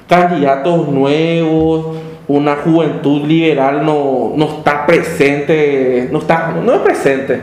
candidatos 0.08 0.88
nuevos, 0.90 1.98
una 2.28 2.56
juventud 2.58 3.24
liberal 3.26 3.86
no, 3.86 4.34
no 4.36 4.46
está 4.46 4.86
presente, 4.86 6.10
no 6.12 6.20
está, 6.20 6.54
no 6.64 6.74
es 6.74 6.80
presente, 6.82 7.42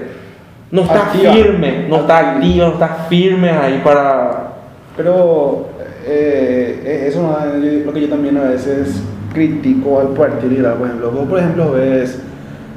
no 0.70 0.82
está 0.82 1.06
Activa. 1.06 1.32
firme, 1.32 1.86
no 1.88 1.96
está 1.96 2.18
Activa. 2.18 2.36
activa, 2.36 2.66
no 2.66 2.72
está 2.72 2.88
firme 3.08 3.50
ahí 3.50 3.80
para 3.84 4.52
Pero 4.96 5.66
eh, 6.06 7.06
eso 7.08 7.22
no 7.22 7.38
es 7.54 7.84
lo 7.86 7.92
que 7.92 8.02
yo 8.02 8.08
también 8.08 8.36
a 8.36 8.42
veces 8.42 9.02
critico 9.32 10.00
al 10.00 10.08
Partido 10.08 10.50
Liberal, 10.50 10.74
por 10.74 10.86
ejemplo. 10.86 11.10
Vos, 11.10 11.28
por 11.28 11.38
ejemplo, 11.38 11.72
ves 11.72 12.20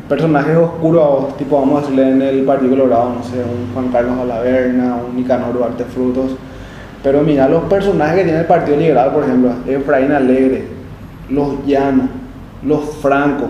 personajes 0.09 0.55
oscuros, 0.55 1.37
tipo, 1.37 1.59
vamos 1.59 1.77
a 1.77 1.81
decirle 1.81 2.09
en 2.09 2.21
el 2.21 2.43
Partido 2.45 2.71
Colorado, 2.71 3.13
no 3.15 3.23
sé, 3.23 3.37
un 3.37 3.73
Juan 3.73 3.89
Carlos 3.91 4.17
Alaverna, 4.19 4.97
un 5.07 5.15
Nicanor 5.17 5.53
Duarte 5.53 5.83
Frutos. 5.83 6.31
Pero 7.07 7.21
mira 7.21 7.47
los 7.47 7.63
personajes 7.63 8.17
que 8.17 8.23
tiene 8.25 8.39
el 8.39 8.45
Partido 8.45 8.75
Liberal, 8.75 9.13
por 9.13 9.23
ejemplo, 9.23 9.51
Efraín 9.65 10.11
Alegre, 10.11 10.65
los 11.29 11.65
Llanos, 11.65 12.07
los 12.61 12.83
Franco. 12.97 13.47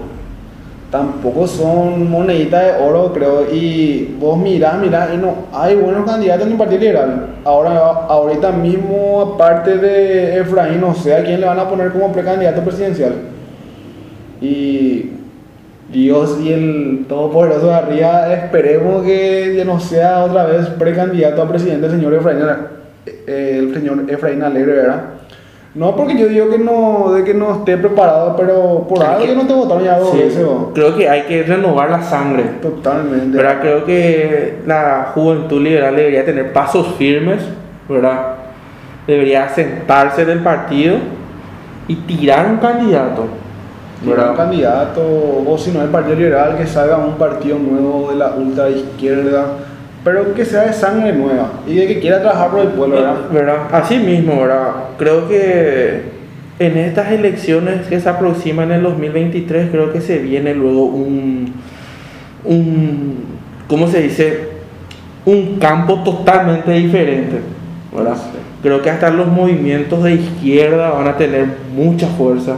tampoco 0.92 1.48
son 1.48 2.08
moneditas 2.08 2.64
de 2.64 2.86
oro, 2.86 3.12
creo. 3.14 3.52
Y 3.52 4.16
vos 4.20 4.38
mirás, 4.38 4.78
mirás, 4.78 5.10
y 5.12 5.18
no 5.18 5.34
hay 5.52 5.76
buenos 5.76 6.06
candidatos 6.06 6.46
en 6.46 6.52
el 6.52 6.58
Partido 6.60 6.82
Liberal. 6.82 7.30
Ahora, 7.44 7.80
ahorita 8.08 8.52
mismo, 8.52 9.34
aparte 9.34 9.80
de 9.80 10.38
Efraín, 10.38 10.80
no 10.80 10.94
sé 10.94 11.16
a 11.16 11.24
quién 11.24 11.42
le 11.42 11.48
van 11.48 11.60
a 11.60 11.68
poner 11.68 11.92
como 11.92 12.12
precandidato 12.12 12.62
presidencial. 12.62 13.14
Y 14.40 15.14
Dios 15.92 16.38
y 16.44 16.54
el 16.54 17.06
Todopoderoso 17.10 17.70
de 17.70 17.74
arriba, 17.74 18.32
esperemos 18.32 19.04
que 19.04 19.64
no 19.66 19.80
sea 19.80 20.26
otra 20.26 20.46
vez 20.46 20.68
precandidato 20.78 21.42
a 21.42 21.50
presidente 21.50 21.88
el 21.88 21.94
señor 21.94 22.14
Efraín, 22.14 22.46
eh, 23.28 23.58
el 23.60 23.74
señor 23.74 24.04
Efraín 24.10 24.42
Alegre, 24.42 24.74
¿verdad? 24.74 25.02
No 25.76 25.96
porque 25.96 26.18
yo 26.18 26.28
digo 26.28 26.50
que 26.50 26.58
no, 26.58 27.12
de 27.12 27.24
que 27.24 27.36
no 27.36 27.54
esté 27.58 27.78
preparado, 27.78 28.36
pero 28.36 28.88
por 28.90 29.04
algo 29.04 29.26
que 29.28 29.36
no 29.36 29.46
te 29.46 29.54
votaron 29.54 29.84
ya 29.84 30.00
dos 30.00 30.10
Sí, 30.12 30.18
veces. 30.18 30.44
¿o? 30.44 30.72
creo 30.74 30.96
que 30.96 31.08
hay 31.08 31.22
que 31.24 31.44
renovar 31.44 31.92
la 31.92 32.02
sangre. 32.02 32.44
Totalmente. 32.62 33.38
¿verdad? 33.38 33.58
Creo 33.62 33.86
que 33.86 34.56
la 34.66 35.12
juventud 35.14 35.62
liberal 35.62 35.96
debería 35.96 36.26
tener 36.26 36.52
pasos 36.52 36.88
firmes, 36.98 37.44
¿verdad? 37.88 38.38
Debería 39.06 39.48
sentarse 39.50 40.26
del 40.26 40.40
partido 40.40 40.98
y 41.88 41.96
tirar 41.96 42.48
un 42.50 42.58
candidato, 42.58 43.26
Tirar 44.04 44.32
un 44.32 44.36
candidato, 44.38 45.02
o 45.48 45.58
si 45.58 45.72
no 45.72 45.82
el 45.82 45.90
Partido 45.90 46.16
Liberal, 46.16 46.56
que 46.58 46.68
salga 46.68 46.98
un 46.98 47.16
partido 47.16 47.58
nuevo 47.58 48.10
de 48.12 48.16
la 48.18 48.32
ultra 48.32 48.70
izquierda, 48.70 49.46
pero 50.08 50.34
que 50.34 50.46
sea 50.46 50.62
de 50.62 50.72
sangre 50.72 51.12
nueva 51.12 51.52
y 51.68 51.76
de 51.76 51.86
que 51.86 52.00
quiera 52.00 52.22
trabajar 52.22 52.50
por 52.50 52.62
el 52.62 52.70
pueblo, 52.70 52.96
¿verdad? 52.96 53.30
¿verdad? 53.30 53.58
Así 53.74 53.98
mismo, 53.98 54.40
¿verdad? 54.40 54.72
Creo 54.98 55.28
que 55.28 56.02
en 56.60 56.78
estas 56.78 57.12
elecciones 57.12 57.88
que 57.88 58.00
se 58.00 58.08
aproximan 58.08 58.72
en 58.72 58.78
el 58.78 58.84
2023, 58.84 59.70
creo 59.70 59.92
que 59.92 60.00
se 60.00 60.20
viene 60.20 60.56
luego 60.56 60.86
un, 60.86 61.52
un 62.46 63.16
¿cómo 63.68 63.90
se 63.90 64.04
dice? 64.04 64.48
Un 65.26 65.58
campo 65.60 66.02
totalmente 66.06 66.72
diferente, 66.72 67.42
¿verdad? 67.94 68.16
Creo 68.64 68.82
que 68.82 68.90
hasta 68.90 69.10
los 69.10 69.28
movimientos 69.28 70.06
de 70.06 70.14
izquierda 70.14 70.92
van 70.92 71.10
a 71.10 71.18
tener 71.18 71.48
mucha 71.76 72.08
fuerza, 72.08 72.56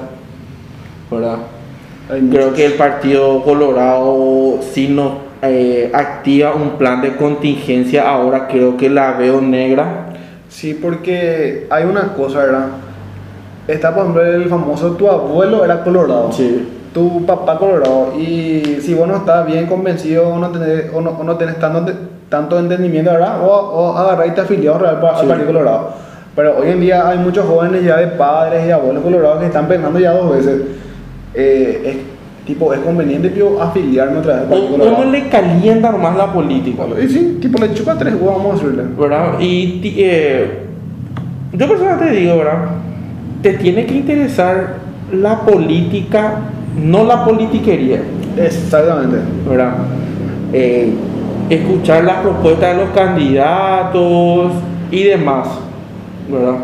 ¿verdad? 1.10 1.38
Creo 2.30 2.54
que 2.54 2.68
el 2.68 2.74
Partido 2.74 3.42
Colorado, 3.42 4.60
si 4.72 4.88
no 4.88 5.29
eh, 5.42 5.90
activa 5.94 6.54
un 6.54 6.72
plan 6.78 7.02
de 7.02 7.16
contingencia, 7.16 8.10
ahora 8.10 8.48
creo 8.48 8.76
que 8.78 8.90
la 8.90 9.14
veo 9.14 9.42
negra. 9.42 10.08
Sí, 10.50 10.74
porque 10.74 11.68
hay 11.70 11.86
una 11.86 12.14
cosa, 12.14 12.40
¿verdad? 12.40 12.66
Está, 13.68 13.94
por 13.94 14.02
ejemplo, 14.04 14.26
el 14.26 14.50
famoso, 14.50 14.92
tu 14.94 15.08
abuelo 15.10 15.64
era 15.64 15.84
colorado. 15.84 16.32
Sí. 16.32 16.68
tu 16.92 17.24
papá 17.24 17.56
colorado 17.60 18.14
y 18.18 18.80
si 18.82 18.96
vos 18.96 19.08
no 19.08 19.18
estás 19.18 19.46
bien 19.46 19.68
convencido 19.68 20.28
o 20.28 20.40
no 20.40 20.50
tenés, 20.50 20.86
o 20.92 21.00
no, 21.02 21.12
o 21.12 21.24
no 21.24 21.36
tenés 21.38 21.60
tanto, 21.60 21.86
tanto 22.30 22.58
entendimiento, 22.58 23.12
¿verdad? 23.12 23.44
O, 23.44 23.48
o 23.48 23.96
agarrar 23.96 24.26
y 24.26 24.32
te 24.32 24.42
afiliado 24.42 24.80
real 24.80 25.00
pa- 25.00 25.12
al 25.12 25.22
Sí. 25.22 25.28
Partido 25.28 25.48
Colorado. 25.50 25.90
Pero 26.36 26.58
hoy 26.58 26.70
en 26.70 26.82
día 26.82 27.08
hay 27.08 27.20
muchos 27.20 27.46
jóvenes 27.46 27.84
ya 27.84 27.98
de 27.98 28.08
padres 28.08 28.66
y 28.68 28.72
abuelos 28.72 29.04
colorados 29.04 29.38
que 29.40 29.46
están 29.46 29.68
pensando 29.68 30.00
ya 30.00 30.14
dos 30.14 30.32
veces. 30.36 30.62
eh, 31.36 31.82
es, 31.86 31.98
tipo, 32.46 32.74
es 32.74 32.80
conveniente 32.80 33.30
tipo, 33.30 33.62
afiliarme 33.62 34.18
otra 34.20 34.34
vez 34.34 34.42
al 34.44 34.48
Partido 34.50 34.68
O- 34.68 34.72
Colorado. 34.78 34.98
Uno 35.02 35.12
le 35.12 35.30
calienta 35.30 35.92
nomás 35.92 36.16
la 36.18 36.34
política, 36.34 36.84
Y 37.04 37.08
sí, 37.08 37.38
tipo, 37.42 37.60
le 37.60 37.74
chupa 37.74 37.96
tres 37.96 38.14
huevos, 38.16 38.38
vamos 38.38 38.52
a 38.62 38.64
decirle. 38.64 38.84
¿verdad? 38.98 39.40
Y 39.40 39.82
eh, 39.98 40.60
yo 41.54 41.68
personalmente 41.68 42.16
digo, 42.16 42.38
¿verdad? 42.38 42.66
Te 43.42 43.54
tiene 43.54 43.86
que 43.86 43.96
interesar 43.96 44.76
la 45.14 45.40
política, 45.42 46.36
no 46.84 47.04
la 47.04 47.24
politiquería, 47.26 48.02
Exactamente. 48.38 49.18
¿verdad? 49.48 49.74
Eh, 50.54 50.92
escuchar 51.50 52.04
las 52.04 52.18
propuestas 52.18 52.76
de 52.78 52.84
los 52.84 52.92
candidatos 52.94 54.52
y 54.92 55.04
demás, 55.04 55.48
¿verdad? 56.32 56.58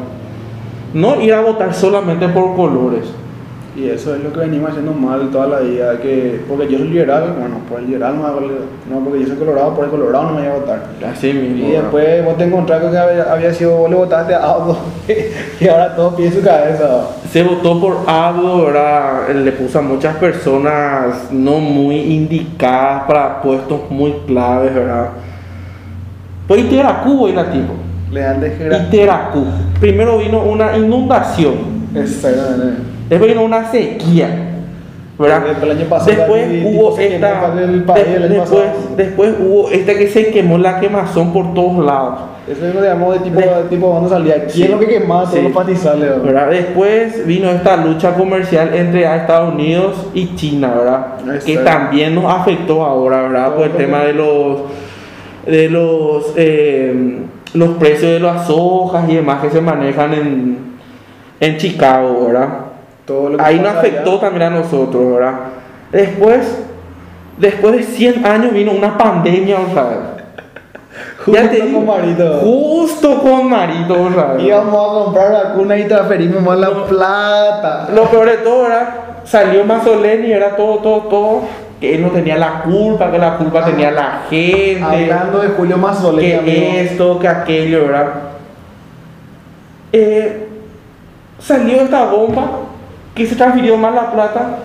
No 0.93 1.19
ir 1.21 1.33
a 1.33 1.41
votar 1.41 1.73
solamente 1.73 2.27
por 2.29 2.55
colores. 2.55 3.05
Y 3.75 3.89
eso 3.89 4.15
es 4.15 4.23
lo 4.23 4.31
que 4.31 4.39
venimos 4.39 4.69
haciendo 4.69 4.93
mal 4.93 5.29
toda 5.31 5.47
la 5.47 5.59
vida, 5.59 5.99
que 5.99 6.39
porque 6.47 6.69
yo 6.71 6.77
soy 6.77 6.87
liberal, 6.87 7.35
bueno, 7.37 7.57
por 7.69 7.79
el 7.81 7.87
liberal 7.87 8.15
no, 8.15 8.21
me 8.23 8.27
hago- 8.29 8.39
no 8.89 8.99
porque 9.03 9.19
yo 9.19 9.27
soy 9.27 9.35
colorado, 9.35 9.73
por 9.75 9.83
el 9.83 9.91
colorado 9.91 10.23
no 10.29 10.35
me 10.35 10.41
voy 10.43 10.49
a 10.49 10.53
votar. 10.53 10.83
Así 11.11 11.33
mismo. 11.33 11.67
Y 11.67 11.71
después 11.71 12.23
vos 12.23 12.37
te 12.37 12.45
encontrás 12.45 12.81
con 12.81 12.91
que 12.91 12.97
había, 12.97 13.23
había 13.29 13.53
sido, 13.53 13.75
vos 13.75 13.89
le 13.89 13.97
votaste 13.97 14.33
a 14.33 14.37
algo 14.53 14.77
y 15.59 15.67
ahora 15.67 15.93
todo 15.93 16.15
pide 16.15 16.31
su 16.31 16.41
cabeza. 16.41 17.01
Se 17.29 17.43
votó 17.43 17.81
por 17.81 17.97
Abdo, 18.07 18.67
¿verdad? 18.67 19.29
Le 19.35 19.51
puso 19.51 19.79
a 19.79 19.81
muchas 19.81 20.15
personas 20.15 21.29
no 21.33 21.57
muy 21.59 21.97
indicadas 21.97 23.03
para 23.03 23.41
puestos 23.41 23.81
muy 23.89 24.13
claves, 24.25 24.73
¿verdad? 24.73 25.09
Pues 26.47 26.61
Iteracú, 26.61 27.27
la 27.27 27.51
tipo. 27.51 27.73
Le 28.09 28.21
dan 28.21 28.39
de 28.39 28.51
gera. 28.51 28.77
Iteracú. 28.77 29.43
Primero 29.81 30.17
vino 30.19 30.41
una 30.43 30.77
inundación, 30.77 31.55
Exactamente. 31.93 32.94
Después 33.09 33.31
vino 33.31 33.43
una 33.43 33.71
sequía, 33.71 34.51
¿verdad? 35.17 35.43
El 35.63 35.71
año 35.71 35.85
pasado 35.85 36.11
Después 36.11 36.43
el 36.49 36.65
hubo 36.65 36.97
esta, 36.99 37.41
país 37.85 38.05
después, 38.29 38.63
después 38.97 39.33
hubo 39.39 39.69
esta 39.69 39.93
que 39.97 40.07
se 40.09 40.27
quemó 40.31 40.57
la 40.57 40.79
quemazón 40.79 41.31
por 41.33 41.53
todos 41.53 41.83
lados. 41.85 42.19
Eso 42.47 42.67
es 42.67 42.75
lo 42.75 42.81
que 42.81 42.87
llamamos 42.87 43.13
de 43.15 43.19
tipo, 43.21 43.39
De- 43.39 43.47
de 43.47 43.63
tipo 43.69 43.89
cuando 43.89 44.07
salía. 44.09 44.35
¿Quién 44.45 44.49
Sí. 44.51 44.63
es 44.63 44.69
lo 44.69 44.77
que 44.77 44.87
quemaba 44.87 45.21
todos 45.23 45.35
Sí. 45.35 45.41
los 45.41 45.51
pastizales? 45.51 46.21
¿verdad? 46.23 46.49
Después 46.51 47.25
vino 47.25 47.49
esta 47.49 47.75
lucha 47.77 48.13
comercial 48.13 48.71
entre 48.75 49.03
Estados 49.03 49.53
Unidos 49.55 49.95
y 50.13 50.35
China, 50.35 50.73
¿verdad? 50.77 51.07
Que 51.43 51.57
también 51.57 52.13
nos 52.13 52.25
afectó 52.25 52.85
ahora, 52.85 53.23
¿verdad? 53.23 53.55
Por 53.55 53.65
el 53.65 53.71
tema 53.71 54.03
de 54.03 54.13
los 54.13 54.59
de 55.47 55.69
los 55.69 56.33
eh, 56.35 57.19
los 57.53 57.69
precios 57.77 58.11
de 58.11 58.19
las 58.19 58.47
hojas 58.49 59.07
y 59.09 59.15
demás 59.15 59.41
que 59.41 59.49
se 59.49 59.61
manejan 59.61 60.13
en, 60.13 60.57
en 61.39 61.57
Chicago, 61.57 62.25
¿verdad? 62.27 62.49
Todo 63.05 63.29
lo 63.29 63.37
que 63.37 63.43
Ahí 63.43 63.59
nos 63.59 63.75
afectó 63.75 64.11
allá. 64.11 64.19
también 64.21 64.43
a 64.43 64.49
nosotros, 64.49 65.13
¿verdad? 65.13 65.33
Después, 65.91 66.63
después 67.37 67.75
de 67.77 67.83
100 67.83 68.25
años 68.25 68.51
vino 68.53 68.71
una 68.71 68.97
pandemia, 68.97 69.57
o 69.59 69.73
sea, 69.73 69.87
Justo 71.25 71.41
te 71.49 71.61
digo, 71.61 71.77
con 71.79 71.87
Marito. 71.87 72.39
justo 72.41 73.19
con 73.21 73.49
Marito, 73.49 74.01
o 74.03 74.11
sea, 74.11 74.35
Íbamos 74.39 74.73
a 74.73 75.03
comprar 75.03 75.31
vacuna 75.31 75.77
y 75.77 75.87
transferimos 75.87 76.41
más 76.41 76.57
la 76.57 76.85
plata. 76.85 77.87
Lo 77.93 78.03
peor 78.09 78.27
de 78.27 78.37
todo 78.37 78.67
era, 78.67 78.95
salió 79.23 79.65
Mazzoleni 79.65 80.27
y 80.27 80.31
era 80.33 80.55
todo, 80.55 80.77
todo, 80.77 80.99
todo, 81.03 81.41
que 81.81 81.95
él 81.95 82.01
no 82.01 82.09
tenía 82.09 82.37
la 82.37 82.61
culpa, 82.63 83.11
que 83.11 83.17
la 83.17 83.37
culpa 83.37 83.59
Ah, 83.63 83.65
tenía 83.65 83.91
la 83.91 84.21
gente, 84.29 84.81
Hablando 84.83 85.39
de 85.39 85.49
Julio 85.49 85.77
Mazzoleni, 85.77 86.45
que 86.45 86.57
amigo. 86.67 86.77
esto, 86.79 87.19
que 87.19 87.27
aquello, 87.27 87.85
¿verdad? 87.87 88.07
Eh, 89.91 90.47
salió 91.39 91.81
esta 91.81 92.05
bomba 92.05 92.43
que 93.15 93.25
se 93.25 93.35
transfirió 93.35 93.77
más 93.77 93.95
la 93.95 94.11
plata 94.11 94.57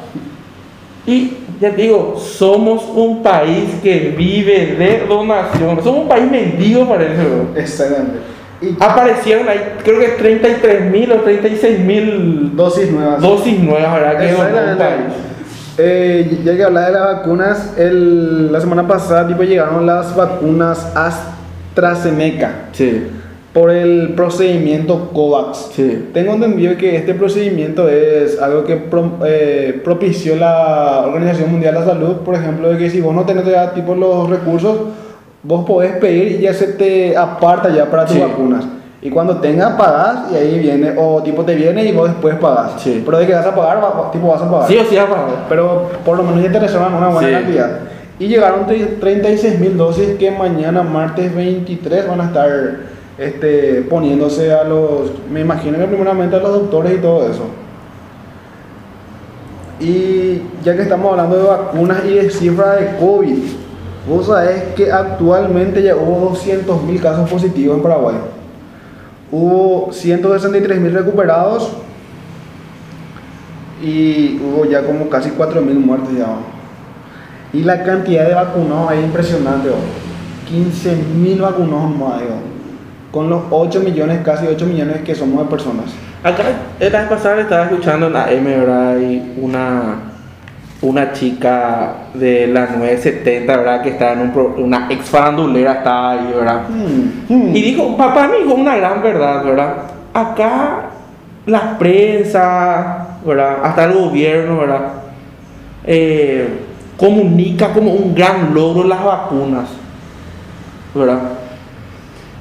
y 1.07 1.35
ya 1.61 1.71
te 1.75 1.83
digo, 1.83 2.17
somos 2.19 2.85
un 2.95 3.23
país 3.23 3.65
que 3.83 4.15
vive 4.17 4.77
de 4.79 5.07
donaciones, 5.09 5.85
somos 5.85 6.03
un 6.03 6.09
país 6.09 6.31
mendigo 6.31 6.89
parece, 6.89 7.17
¿verdad? 7.17 7.57
Exactamente. 7.57 8.19
Y 8.63 8.77
Aparecieron 8.79 9.49
ahí, 9.49 9.59
creo 9.83 9.99
que 10.01 10.09
33 10.09 10.91
mil 10.91 11.11
o 11.13 11.21
36 11.21 11.79
mil 11.81 12.55
dosis 12.55 12.91
nuevas. 12.91 13.21
dosis 13.21 13.59
nuevas, 13.59 13.95
¿verdad? 13.95 14.19
Que 14.19 14.35
un 14.35 14.79
país. 14.79 15.01
Eh, 15.79 16.41
ya 16.45 16.57
que 16.57 16.65
hablaba 16.65 16.87
de 16.89 16.93
las 16.93 17.03
vacunas, 17.17 17.75
el- 17.79 18.53
la 18.53 18.61
semana 18.61 18.87
pasada 18.87 19.27
tipo, 19.27 19.43
llegaron 19.45 19.87
las 19.87 20.15
vacunas 20.15 20.93
AstraZeneca 20.95 22.51
Sí, 22.73 23.03
por 23.53 23.71
el 23.71 24.11
procedimiento 24.15 25.11
COVAX. 25.13 25.71
sí. 25.75 26.09
Tengo 26.15 26.35
entendido 26.35 26.77
que 26.77 26.95
este 26.97 27.15
procedimiento 27.15 27.89
es 27.89 28.41
algo 28.41 28.65
que 28.65 28.77
pro- 28.77 29.19
eh, 29.27 29.81
propició 29.85 30.37
la 30.37 31.03
Organización 31.07 31.51
Mundial 31.51 31.75
de 31.75 31.81
la 31.81 31.87
Salud, 31.87 32.17
por 32.25 32.37
ejemplo, 32.37 32.69
de 32.71 32.79
que 32.79 32.89
si 32.91 33.01
vos 33.01 33.13
no 33.15 33.25
tenés 33.25 33.45
ya 33.47 33.73
tipo 33.73 33.95
los 33.97 34.31
recursos, 34.31 34.79
vos 35.43 35.65
podés 35.67 35.93
pedir 35.97 36.33
y 36.39 36.43
ya 36.43 36.55
se 36.55 36.69
te 36.69 37.17
aparta 37.17 37.71
ya 37.75 37.87
para 37.87 38.05
tus 38.07 38.15
Sí. 38.17 38.21
vacunas. 38.23 38.65
Y 39.03 39.09
cuando 39.11 39.39
tengas, 39.39 39.73
pagás 39.77 40.31
y 40.31 40.37
ahí 40.37 40.59
viene, 40.59 40.93
o 40.97 41.23
tipo 41.23 41.43
te 41.43 41.55
viene 41.55 41.85
y 41.87 41.93
vos 41.93 42.09
después 42.09 42.37
pagás. 42.37 42.73
Sí. 42.83 43.03
Pero 43.05 43.19
de 43.19 43.27
que 43.27 43.33
vas 43.35 43.47
a 43.47 43.55
pagar, 43.55 43.83
va- 43.83 44.11
tipo 44.13 44.29
vas 44.29 44.43
a 44.43 44.51
pagar. 44.51 44.69
Sí 44.69 44.77
o 44.77 44.85
sí, 44.85 44.97
a 44.97 45.07
pagar. 45.09 45.27
Pero 45.49 45.89
por 46.05 46.17
lo 46.19 46.23
menos 46.23 46.43
ya 46.45 46.53
te 46.53 46.61
reservan 46.61 46.95
una 46.95 47.09
buena 47.09 47.29
Sí. 47.29 47.35
cantidad. 47.35 47.79
Y 48.21 48.29
llegaron 48.29 48.67
36 49.01 49.59
mil 49.59 49.77
dosis 49.79 50.11
que 50.19 50.31
mañana, 50.31 50.83
martes 50.83 51.35
23, 51.35 52.07
van 52.07 52.21
a 52.21 52.25
estar 52.27 52.51
este, 53.21 53.83
poniéndose 53.83 54.51
a 54.51 54.65
los, 54.65 55.13
me 55.31 55.43
imagino 55.43 55.77
que 55.77 55.85
primeramente 55.85 56.37
a 56.37 56.39
los 56.39 56.53
doctores 56.53 56.95
y 56.95 57.03
todo 57.03 57.31
eso. 57.31 57.45
Y 59.79 60.41
ya 60.65 60.75
que 60.75 60.83
estamos 60.83 61.11
hablando 61.13 61.37
de 61.37 61.43
vacunas 61.43 62.03
y 62.07 62.15
de 62.15 62.31
cifras 62.31 62.81
de 62.81 62.97
COVID, 62.97 63.39
vos 64.09 64.27
sabés 64.27 64.63
que 64.75 64.91
actualmente 64.91 65.83
ya 65.83 65.97
hubo 65.97 66.31
200 66.31 66.83
mil 66.85 66.99
casos 66.99 67.29
positivos 67.29 67.77
en 67.77 67.83
Paraguay. 67.83 68.17
Hubo 69.31 69.93
163 69.93 70.81
mil 70.81 70.95
recuperados 70.95 71.73
y 73.83 74.41
hubo 74.43 74.65
ya 74.65 74.83
como 74.83 75.11
casi 75.11 75.29
4 75.31 75.61
mil 75.61 75.79
muertes 75.79 76.17
ya. 76.17 76.37
Y 77.53 77.65
la 77.65 77.83
cantidad 77.83 78.27
de 78.27 78.35
vacunados 78.35 78.93
es 78.93 79.05
impresionante, 79.05 79.69
¿no? 79.69 79.75
15 80.49 80.97
mil 81.17 81.43
vacunados 81.43 81.97
más. 81.97 82.23
Con 83.11 83.29
los 83.29 83.43
8 83.51 83.81
millones, 83.81 84.21
casi 84.25 84.47
8 84.47 84.67
millones 84.67 84.99
que 85.03 85.15
somos 85.15 85.45
de 85.45 85.51
personas. 85.51 85.87
Acá, 86.23 86.43
esta 86.79 86.99
vez 87.01 87.09
pasada 87.09 87.41
estaba 87.41 87.65
escuchando 87.65 88.07
en 88.09 88.13
la 88.13 88.31
M, 88.31 88.57
¿verdad? 88.57 88.99
Y 89.01 89.33
una, 89.41 89.95
una 90.83 91.13
chica 91.13 91.95
de 92.15 92.47
la 92.47 92.67
970, 92.67 93.57
¿verdad? 93.57 93.83
Que 93.83 93.89
está 93.91 94.13
en 94.13 94.21
un 94.21 94.31
pro- 94.33 94.55
una 94.59 94.87
ex 94.91 95.09
farandulera, 95.09 95.73
estaba 95.75 96.13
ahí, 96.13 96.33
¿verdad? 96.37 96.63
Hmm, 96.69 97.33
hmm. 97.35 97.57
Y 97.57 97.63
dijo, 97.63 97.97
papá 97.97 98.29
me 98.29 98.39
dijo 98.45 98.55
una 98.55 98.77
gran 98.77 99.03
verdad, 99.03 99.45
¿verdad? 99.45 99.75
Acá 100.15 100.91
la 101.47 101.79
prensa, 101.79 103.07
¿verdad? 103.25 103.57
Hasta 103.65 103.85
el 103.85 103.93
gobierno, 103.95 104.59
¿verdad? 104.59 104.81
Eh, 105.85 106.49
comunica 106.99 107.73
como 107.73 107.93
un 107.93 108.15
gran 108.15 108.53
logro 108.55 108.87
las 108.87 109.03
vacunas, 109.03 109.69
¿verdad? 110.95 111.19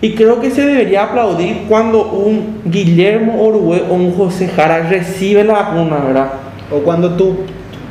Y 0.01 0.15
creo 0.15 0.39
que 0.39 0.49
se 0.49 0.65
debería 0.65 1.03
aplaudir 1.03 1.65
cuando 1.67 2.03
un 2.05 2.61
Guillermo 2.65 3.41
Orue 3.45 3.83
o 3.89 3.93
un 3.95 4.13
José 4.15 4.47
Jara 4.47 4.87
recibe 4.89 5.43
la 5.43 5.53
vacuna, 5.53 5.97
¿verdad? 5.97 6.27
O 6.71 6.77
cuando 6.79 7.11
tu, 7.15 7.35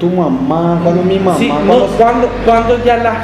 tu 0.01 0.07
mamá, 0.09 0.81
cuando 0.83 1.03
mi 1.03 1.19
mamá, 1.19 1.37
Sí, 1.39 1.49
no, 1.49 1.55
cuando- 1.67 1.87
cuando, 1.99 2.29
cuando 2.47 2.85
ya 2.85 2.97
las, 2.97 3.17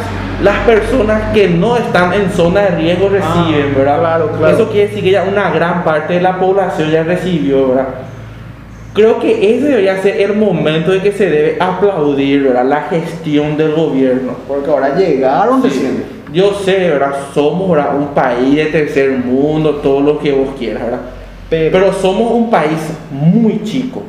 las 0.42 0.58
personas 0.66 1.32
que 1.32 1.48
no 1.48 1.76
están 1.78 2.12
en 2.12 2.30
zona 2.30 2.60
de 2.62 2.68
riesgo 2.76 3.08
reciben, 3.08 3.70
Ah, 3.72 3.78
¿verdad? 3.78 3.98
claro, 4.00 4.30
claro. 4.36 4.54
Eso 4.54 4.68
quiere 4.70 4.88
decir 4.88 5.02
que 5.02 5.10
ya 5.12 5.24
una 5.24 5.50
gran 5.50 5.82
parte 5.82 6.14
de 6.14 6.20
la 6.20 6.38
población 6.38 6.90
ya 6.90 7.04
recibió, 7.04 7.68
¿verdad? 7.68 7.88
Creo 8.92 9.18
que 9.18 9.56
ese 9.56 9.66
debería 9.66 10.00
ser 10.02 10.20
el 10.20 10.36
momento 10.36 10.92
de 10.92 11.00
que 11.00 11.10
se 11.10 11.28
debe 11.30 11.56
aplaudir, 11.58 12.44
¿verdad? 12.44 12.64
La 12.66 12.82
gestión 12.82 13.56
del 13.56 13.72
gobierno. 13.74 14.32
porque 14.46 14.70
ahora 14.70 14.94
llegaron 14.94 15.62
Sí. 15.62 15.68
recién. 15.68 16.13
Yo 16.34 16.52
sé, 16.52 16.90
¿verdad? 16.90 17.14
Somos 17.32 17.70
¿verdad? 17.70 17.96
un 17.96 18.08
país 18.08 18.56
de 18.56 18.66
tercer 18.66 19.10
mundo, 19.10 19.76
todo 19.76 20.00
lo 20.00 20.18
que 20.18 20.32
vos 20.32 20.48
quieras, 20.58 20.82
¿verdad? 20.82 21.00
Pero, 21.48 21.78
Pero 21.78 21.92
somos 21.92 22.32
un 22.32 22.50
país 22.50 22.92
muy 23.12 23.62
chico, 23.62 24.02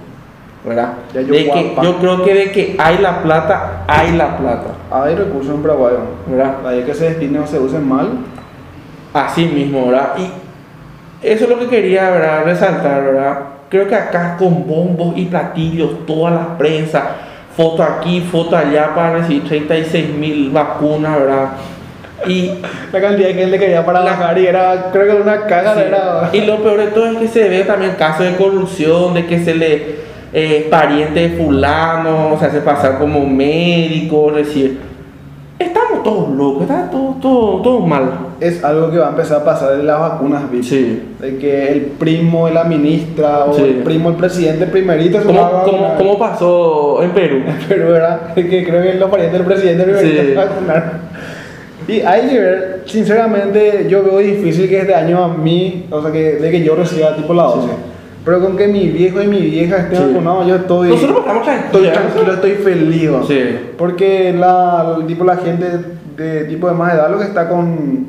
¿verdad? 0.66 0.94
Yo 1.14 1.22
De 1.22 1.46
que, 1.46 1.76
yo 1.84 1.98
creo 1.98 2.24
que 2.24 2.34
de 2.34 2.52
que 2.52 2.76
hay 2.80 2.98
la 2.98 3.22
plata, 3.22 3.84
hay 3.88 4.14
la 4.14 4.38
plata, 4.38 4.72
hay 4.90 5.14
recursos 5.14 5.54
en 5.54 5.62
Paraguay. 5.62 5.94
¿verdad? 6.26 6.66
Ahí 6.66 6.82
que 6.82 6.96
se 6.96 7.10
destinen 7.10 7.44
o 7.44 7.48
se 7.48 7.60
usen 7.60 7.88
mal. 7.88 8.10
Así 9.14 9.46
mismo, 9.46 9.88
¿verdad? 9.88 10.14
Y 10.18 11.28
eso 11.28 11.44
es 11.44 11.50
lo 11.50 11.60
que 11.60 11.68
quería, 11.68 12.10
¿verdad? 12.10 12.44
Resaltar, 12.44 13.04
¿verdad? 13.04 13.40
Creo 13.70 13.88
que 13.88 13.96
acá 13.96 14.36
con 14.38 14.68
bombos 14.68 15.16
y 15.16 15.26
platillos, 15.26 16.06
toda 16.08 16.32
la 16.32 16.58
prensa, 16.58 17.04
foto 17.56 17.84
aquí, 17.84 18.22
foto 18.22 18.58
allá 18.58 18.96
para 18.96 19.18
recibir 19.18 19.48
36 19.48 20.10
mil 20.16 20.50
vacunas, 20.50 21.20
¿verdad? 21.20 21.50
Y 22.28 22.52
La 22.92 23.02
cantidad 23.02 23.28
de 23.28 23.34
gente 23.34 23.52
que 23.60 23.66
quería 23.66 23.86
para 23.86 24.00
La- 24.02 24.12
bajar 24.12 24.38
y 24.38 24.48
era, 24.48 24.90
creo 24.92 25.16
que 25.16 25.22
una 25.22 25.46
caja, 25.46 25.74
Sí. 25.76 25.82
era. 25.88 26.30
Y 26.34 26.42
lo 26.42 26.58
peor 26.64 26.78
de 26.80 26.88
todo 26.88 27.06
es 27.12 27.18
que 27.18 27.28
se 27.28 27.50
ve 27.50 27.64
también 27.64 27.92
casos 27.98 28.26
de 28.26 28.36
corrupción, 28.36 29.14
de 29.14 29.26
que 29.26 29.44
se 29.44 29.54
le 29.56 30.06
eh, 30.38 30.68
pariente 30.70 31.30
de 31.30 31.30
fulano, 31.38 32.36
se 32.40 32.46
hace 32.48 32.60
pasar 32.60 32.98
como 32.98 33.26
médico, 33.26 34.32
es 34.32 34.48
decir, 34.48 34.80
estamos 35.58 36.04
todos 36.04 36.30
locos, 36.30 36.64
está 36.64 36.90
todo, 36.92 37.16
todo, 37.22 37.62
todo 37.62 37.80
mal. 37.80 38.04
Es 38.42 38.62
algo 38.62 38.92
que 38.92 38.98
va 38.98 39.06
a 39.08 39.10
empezar 39.12 39.38
a 39.38 39.46
pasar 39.46 39.78
de 39.78 39.84
las 39.84 39.98
vacunas 39.98 40.52
VIP. 40.52 40.64
Sí. 40.64 41.04
De 41.22 41.38
que 41.38 41.72
el 41.72 41.82
primo 41.98 42.48
de 42.48 42.54
la 42.54 42.66
ministra 42.66 43.46
o 43.46 43.54
Sí. 43.54 43.62
el 43.62 43.76
primo 43.84 44.10
del 44.10 44.18
presidente 44.20 44.66
primerito 44.66 45.22
se 45.22 45.32
va 45.32 45.48
a 45.48 45.50
¿Cómo, 45.64 45.64
cómo, 45.64 45.96
cómo 45.98 46.20
pasó 46.20 47.02
en 47.02 47.12
Perú? 47.12 47.42
Pero 47.70 47.92
verdad, 47.92 48.20
es 48.36 48.46
que 48.50 48.66
creo 48.66 48.82
que 48.84 48.96
los 48.96 49.10
parientes 49.10 49.38
del 49.40 49.48
presidente 49.48 49.84
primerito 49.86 50.22
Sí. 50.22 50.28
se. 50.28 51.15
Y 51.88 52.02
hay 52.02 52.28
que 52.30 52.40
ver, 52.40 52.84
sinceramente, 52.86 53.86
yo 53.90 54.04
veo 54.04 54.18
difícil 54.20 54.68
que 54.68 54.80
este 54.80 54.96
año 54.96 55.24
a 55.24 55.28
mí, 55.30 55.86
o 55.92 56.02
sea, 56.02 56.12
que 56.12 56.34
de 56.38 56.52
que 56.52 56.64
yo 56.64 56.76
reciba 56.76 57.16
tipo 57.16 57.34
la 57.34 57.44
dosis. 57.44 57.72
Pero 58.24 58.40
con 58.42 58.58
que 58.58 58.68
mi 58.68 58.88
viejo 58.88 59.22
y 59.22 59.28
mi 59.28 59.40
vieja 59.42 59.78
estén 59.78 60.00
Sí. 60.00 60.04
vacunados, 60.14 60.48
yo 60.48 60.56
estoy, 60.56 60.90
Nosotros 60.90 61.20
estamos 61.20 61.48
estoy 61.48 61.88
tranquilo, 61.90 62.34
estoy 62.34 62.52
feliz. 62.54 63.12
¿no? 63.12 63.24
Sí. 63.24 63.40
Porque 63.78 64.34
la, 64.34 64.98
tipo, 65.06 65.24
la 65.24 65.38
gente 65.38 65.66
de 66.18 66.46
tipo 66.46 66.68
de 66.68 66.74
más 66.74 66.94
edad 66.96 67.12
lo 67.12 67.20
que 67.20 67.26
está 67.26 67.48
con, 67.48 68.08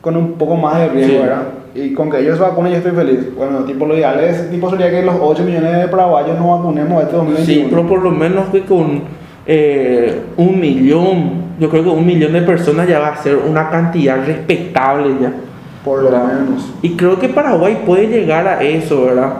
con 0.00 0.16
un 0.16 0.32
poco 0.38 0.56
más 0.56 0.78
de 0.78 0.88
riesgo, 0.88 1.12
Sí. 1.16 1.20
¿verdad? 1.22 1.42
Y 1.74 1.92
con 1.92 2.10
que 2.10 2.20
ellos 2.20 2.38
se 2.38 2.42
vacunen 2.42 2.72
yo 2.72 2.78
estoy 2.78 2.92
feliz. 2.92 3.18
Bueno, 3.36 3.58
tipo 3.64 3.84
lo 3.84 3.94
ideal 3.94 4.18
es, 4.20 4.50
tipo 4.50 4.70
sería 4.70 4.90
que 4.90 5.02
los 5.02 5.16
8 5.20 5.44
millones 5.44 5.76
de 5.78 5.88
paraguayos 5.88 6.38
nos 6.38 6.58
vacunemos 6.58 7.02
este 7.02 7.16
2021. 7.16 7.44
Sí, 7.44 7.66
pero 7.68 7.86
por 7.86 8.02
lo 8.02 8.10
menos 8.10 8.48
que 8.48 8.62
con 8.62 9.02
eh, 9.46 10.20
un 10.38 10.58
millón, 10.58 11.47
yo 11.58 11.68
creo 11.68 11.84
que 11.84 11.90
un 11.90 12.06
millón 12.06 12.32
de 12.32 12.42
personas 12.42 12.86
ya 12.88 12.98
va 12.98 13.08
a 13.08 13.16
ser 13.16 13.36
una 13.36 13.70
cantidad 13.70 14.24
respetable 14.24 15.16
ya. 15.20 15.32
Por 15.84 16.02
lo 16.02 16.10
menos. 16.10 16.72
Y 16.82 16.90
creo 16.90 17.18
que 17.18 17.28
Paraguay 17.28 17.82
puede 17.86 18.06
llegar 18.08 18.46
a 18.46 18.62
eso, 18.62 19.06
¿verdad? 19.06 19.32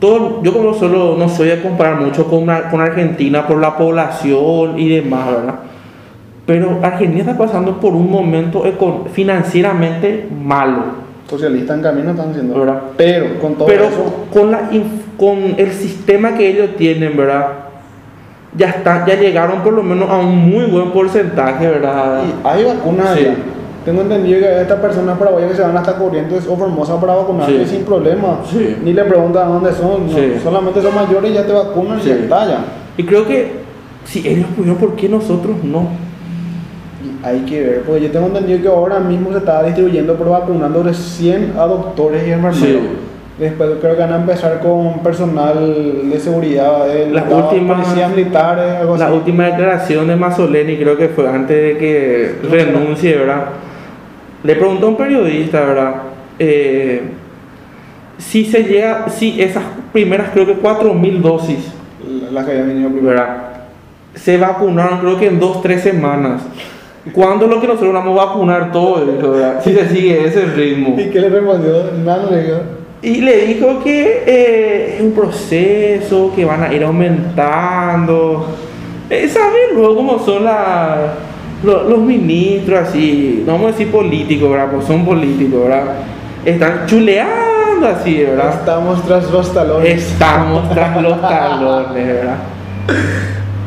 Todo, 0.00 0.42
yo 0.42 0.52
como 0.52 0.74
solo 0.74 1.16
no 1.18 1.28
soy 1.28 1.48
de 1.48 1.62
comparar 1.62 2.00
mucho 2.00 2.26
con, 2.26 2.46
con 2.70 2.80
Argentina 2.80 3.46
por 3.46 3.58
la 3.58 3.76
población 3.76 4.78
y 4.78 4.88
demás, 4.88 5.30
¿verdad? 5.30 5.54
Pero 6.46 6.78
Argentina 6.82 7.20
está 7.20 7.36
pasando 7.36 7.80
por 7.80 7.92
un 7.92 8.10
momento 8.10 8.64
financieramente 9.12 10.28
malo. 10.30 11.06
Socialistas 11.28 11.76
en 11.76 11.82
camino 11.82 12.10
están 12.12 12.30
haciendo. 12.30 12.60
¿Verdad? 12.60 12.82
Pero 12.96 13.40
con 13.40 13.54
todo 13.56 13.66
Pero 13.66 13.84
eso, 13.84 14.26
con, 14.32 14.52
la, 14.52 14.70
con 15.18 15.54
el 15.56 15.72
sistema 15.72 16.36
que 16.36 16.48
ellos 16.48 16.76
tienen, 16.76 17.16
¿verdad? 17.16 17.65
Ya, 18.56 18.68
está, 18.70 19.04
ya 19.06 19.14
llegaron 19.16 19.60
por 19.62 19.72
lo 19.74 19.82
menos 19.82 20.08
a 20.08 20.16
un 20.18 20.50
muy 20.50 20.64
buen 20.66 20.90
porcentaje, 20.90 21.66
¿verdad? 21.68 22.22
y 22.24 22.46
hay 22.46 22.64
vacunas 22.64 23.14
Sí. 23.14 23.20
allá. 23.24 23.34
Tengo 23.84 24.00
entendido 24.02 24.40
que 24.40 24.62
estas 24.62 24.80
personas 24.80 25.16
paraguayas 25.16 25.50
que 25.50 25.56
se 25.58 25.62
van 25.62 25.76
hasta 25.76 25.94
Corrientes 25.96 26.44
o 26.48 26.56
Formosa 26.56 27.00
para 27.00 27.14
vacunarse 27.14 27.64
Sí. 27.66 27.76
sin 27.76 27.84
problema. 27.84 28.38
Sí. 28.50 28.76
Ni 28.82 28.92
le 28.92 29.04
preguntan 29.04 29.48
dónde 29.48 29.72
son. 29.72 30.06
no. 30.06 30.40
Solamente 30.42 30.82
son 30.82 30.94
mayores 30.94 31.30
y 31.30 31.34
ya 31.34 31.46
te 31.46 31.52
vacunan 31.52 32.00
y 32.02 32.08
ya 32.08 32.14
está 32.14 32.46
ya. 32.46 32.58
Y 32.96 33.04
creo 33.04 33.26
que 33.26 33.60
si 34.04 34.26
ellos 34.26 34.46
pudieron, 34.56 34.78
¿por 34.78 34.96
qué 34.96 35.08
nosotros 35.08 35.56
no? 35.62 35.88
Y 37.04 37.24
hay 37.26 37.40
que 37.40 37.60
ver, 37.62 37.82
porque 37.82 38.02
yo 38.02 38.10
tengo 38.10 38.26
entendido 38.26 38.60
que 38.62 38.68
ahora 38.68 38.98
mismo 38.98 39.30
se 39.32 39.38
está 39.38 39.62
distribuyendo, 39.62 40.14
pero 40.16 40.30
vacunando 40.30 40.82
recién 40.82 41.52
a 41.58 41.66
doctores 41.66 42.26
y 42.26 42.30
enfermeros. 42.32 42.82
Después 43.38 43.68
creo 43.82 43.94
que 43.94 44.00
van 44.00 44.12
a 44.14 44.16
empezar 44.16 44.60
con 44.60 45.00
personal 45.00 46.08
de 46.10 46.18
seguridad, 46.18 46.86
de 46.86 47.10
Las 47.10 47.30
últimas- 47.30 47.82
policías 47.84 48.10
militares, 48.10 48.76
algo 48.80 48.96
La 48.96 49.06
así. 49.06 49.14
última 49.14 49.44
declaración 49.44 50.08
de 50.08 50.16
Mazzoleni 50.16 50.76
creo 50.78 50.96
que 50.96 51.08
fue 51.10 51.28
antes 51.28 51.54
de 51.54 51.76
que 51.78 52.34
Sí. 52.40 52.48
renuncie, 52.48 53.14
¿verdad? 53.16 53.44
Le 54.42 54.54
preguntó 54.56 54.86
a 54.86 54.88
un 54.90 54.96
periodista, 54.96 55.60
¿verdad? 55.66 55.94
Eh, 56.38 57.02
si 58.16 58.46
se 58.46 58.64
llega, 58.64 59.06
si 59.10 59.40
esas 59.42 59.64
primeras 59.92 60.30
creo 60.32 60.46
que 60.46 60.54
4.000 60.54 61.20
dosis, 61.20 61.72
Las 62.32 62.44
que 62.46 62.52
habían 62.52 62.68
venido 62.68 62.88
primero. 62.90 63.08
¿verdad? 63.10 63.36
Se 64.14 64.38
vacunaron 64.38 65.00
creo 65.00 65.18
que 65.18 65.26
en 65.26 65.38
dos, 65.38 65.60
tres 65.60 65.82
semanas. 65.82 66.40
¿Cuándo 67.12 67.44
es 67.44 67.50
lo 67.50 67.60
que 67.60 67.66
nosotros 67.66 67.92
vamos 67.92 68.18
a 68.18 68.24
vacunar 68.26 68.72
todo? 68.72 69.04
Dijo, 69.04 69.32
¿verdad? 69.32 69.60
Si 69.62 69.72
se 69.74 69.88
sigue 69.90 70.24
ese 70.26 70.46
ritmo. 70.46 70.96
¿Y 70.98 71.10
qué 71.10 71.20
le 71.20 71.28
respondió? 71.28 71.72
Nada, 72.04 72.22
no 72.24 72.30
le 72.30 72.42
dijo. 72.42 72.56
Y 73.06 73.20
le 73.20 73.46
dijo 73.46 73.84
que 73.84 74.24
eh, 74.26 74.94
es 74.96 75.00
un 75.00 75.12
proceso, 75.12 76.32
que 76.34 76.44
van 76.44 76.64
a 76.64 76.72
ir 76.74 76.82
aumentando. 76.82 78.48
Eh, 79.08 79.28
¿Saben 79.28 79.76
luego 79.76 79.94
cómo 79.94 80.18
son 80.18 80.42
la- 80.44 81.12
los 81.62 81.98
ministros 82.00 82.80
así? 82.88 83.44
No 83.46 83.52
vamos 83.52 83.68
a 83.68 83.72
decir 83.72 83.92
políticos, 83.92 84.50
¿verdad? 84.50 84.68
Pues 84.74 84.86
son 84.86 85.04
políticos, 85.04 85.62
¿verdad? 85.68 85.84
Están 86.44 86.86
chuleando 86.86 87.86
así, 87.86 88.24
¿verdad? 88.24 88.54
Estamos 88.58 89.00
tras 89.06 89.30
los 89.30 89.54
talones. 89.54 90.02
Estamos 90.12 90.68
tras 90.70 91.00
los 91.00 91.20
talones, 91.28 92.06
¿verdad? 92.08 92.36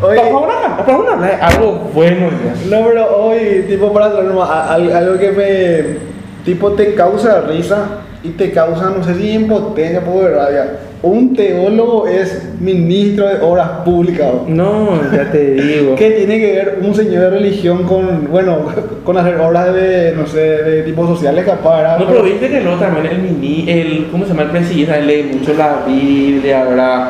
Oye, 0.02 0.16
Vamos 0.18 0.50
a 0.54 0.84
vamos 0.86 1.08
a 1.08 1.14
hablar 1.14 1.30
de 1.38 1.42
algo 1.42 1.72
bueno, 1.94 2.28
ya. 2.30 2.78
no, 2.78 2.88
pero 2.88 3.18
hoy, 3.18 3.66
tipo, 3.70 3.94
para 3.94 4.08
algo 4.08 5.18
que 5.18 5.32
me, 5.32 5.98
tipo, 6.44 6.72
te 6.74 6.94
causa 6.94 7.42
risa 7.42 7.86
y 8.24 8.30
te 8.30 8.52
causa, 8.52 8.90
no 8.90 9.04
sé 9.04 9.16
si 9.16 9.32
impotencia, 9.32 10.02
poco 10.02 10.24
de 10.24 10.36
rabia. 10.36 10.66
Un 11.02 11.34
teólogo 11.34 12.06
es 12.06 12.50
ministro 12.60 13.26
de 13.28 13.42
obras 13.42 13.70
públicas. 13.86 14.28
¿no? 14.48 14.96
No, 14.96 15.12
ya 15.14 15.32
te 15.32 15.54
digo. 15.54 15.96
¿Qué 15.96 16.12
tiene 16.12 16.40
que 16.40 16.52
ver 16.52 16.80
un 16.82 16.94
señor 16.94 17.22
de 17.22 17.30
religión 17.30 17.84
con, 17.86 18.30
bueno, 18.30 18.66
con 19.06 19.18
hacer 19.18 19.40
obras 19.40 19.74
de, 19.74 20.14
no 20.18 20.28
sé, 20.28 20.40
de 20.40 20.84
tipo 20.84 21.08
sociales 21.08 21.46
capaz? 21.46 21.98
No, 22.00 22.08
pero 22.08 22.24
viste 22.24 22.50
que 22.50 22.60
luego 22.60 22.78
también 22.78 23.06
el 23.06 23.20
mini, 23.20 23.70
el, 23.70 24.08
¿cómo 24.12 24.26
se 24.26 24.32
llama? 24.32 24.44
El 24.44 24.50
presidente 24.50 25.00
él 25.00 25.08
lee 25.08 25.32
mucho 25.38 25.54
la 25.54 25.84
Biblia, 25.88 26.66
¿verdad? 26.66 27.10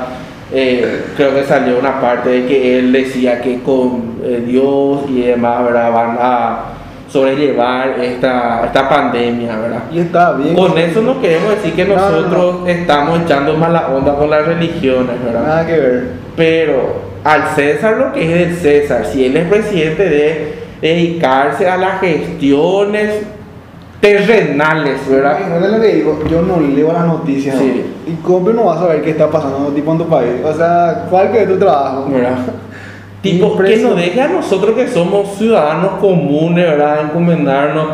Eh, 0.51 1.03
creo 1.15 1.33
que 1.33 1.43
salió 1.43 1.79
una 1.79 1.99
parte 1.99 2.29
de 2.29 2.45
que 2.45 2.79
él 2.79 2.91
decía 2.91 3.41
que 3.41 3.61
con 3.61 4.19
eh, 4.23 4.43
Dios 4.45 5.01
y 5.09 5.21
demás, 5.21 5.63
¿verdad? 5.63 5.91
Van 5.91 6.17
a 6.19 6.59
sobrellevar 7.09 7.99
esta, 7.99 8.65
esta 8.65 8.87
pandemia, 8.87 9.57
¿verdad? 9.57 9.83
Y 9.91 9.99
está 9.99 10.33
bien. 10.33 10.55
Con 10.55 10.77
eso 10.77 11.01
no 11.01 11.19
queremos 11.19 11.55
decir 11.55 11.73
que 11.73 11.85
No, 11.85 11.95
no, 11.95 12.09
nosotros 12.09 12.69
estamos 12.69 13.21
echando 13.21 13.55
mala 13.57 13.89
onda 13.89 14.15
con 14.15 14.29
las 14.29 14.45
religiones, 14.45 15.23
¿verdad? 15.23 15.43
Nada 15.43 15.65
que 15.65 15.73
ver. 15.73 16.07
Pero 16.35 17.01
al 17.23 17.47
César 17.55 17.97
lo 17.97 18.13
que 18.13 18.21
es 18.23 18.29
del 18.29 18.57
César. 18.57 19.05
Si 19.05 19.25
él 19.25 19.35
es 19.37 19.47
presidente 19.47 20.03
de 20.07 20.53
dedicarse 20.81 21.67
a 21.67 21.77
las 21.77 21.99
gestiones 21.99 23.23
terrenales, 23.99 24.99
¿verdad? 25.09 25.39
No 25.49 25.65
es 25.65 25.71
lo 25.71 25.81
que 25.81 25.95
digo, 25.95 26.19
yo 26.29 26.41
no 26.41 26.59
leo 26.59 26.93
las 26.93 27.05
noticias. 27.05 27.57
Sí. 27.57 27.85
¿no? 27.85 28.13
Y 28.13 28.15
cómo 28.17 28.49
no 28.51 28.65
vas 28.65 28.77
a 28.77 28.81
saber 28.81 29.01
qué 29.01 29.11
está 29.11 29.29
pasando 29.29 29.69
tipo 29.69 29.91
en 29.91 29.97
tu 29.97 30.07
país. 30.07 30.31
O 30.43 30.53
sea, 30.53 31.05
¿cuál 31.09 31.31
que 31.31 31.41
es 31.41 31.49
tu 31.49 31.57
trabajo? 31.57 32.07
¿verdad? 32.09 32.37
Tipo, 33.21 33.57
que 33.57 33.77
nos 33.77 33.95
deje 33.97 34.21
a 34.21 34.27
nosotros 34.29 34.75
que 34.75 34.87
somos 34.87 35.35
ciudadanos 35.37 35.93
comunes, 35.99 36.65
¿verdad? 36.65 37.01
Encomendarnos 37.05 37.87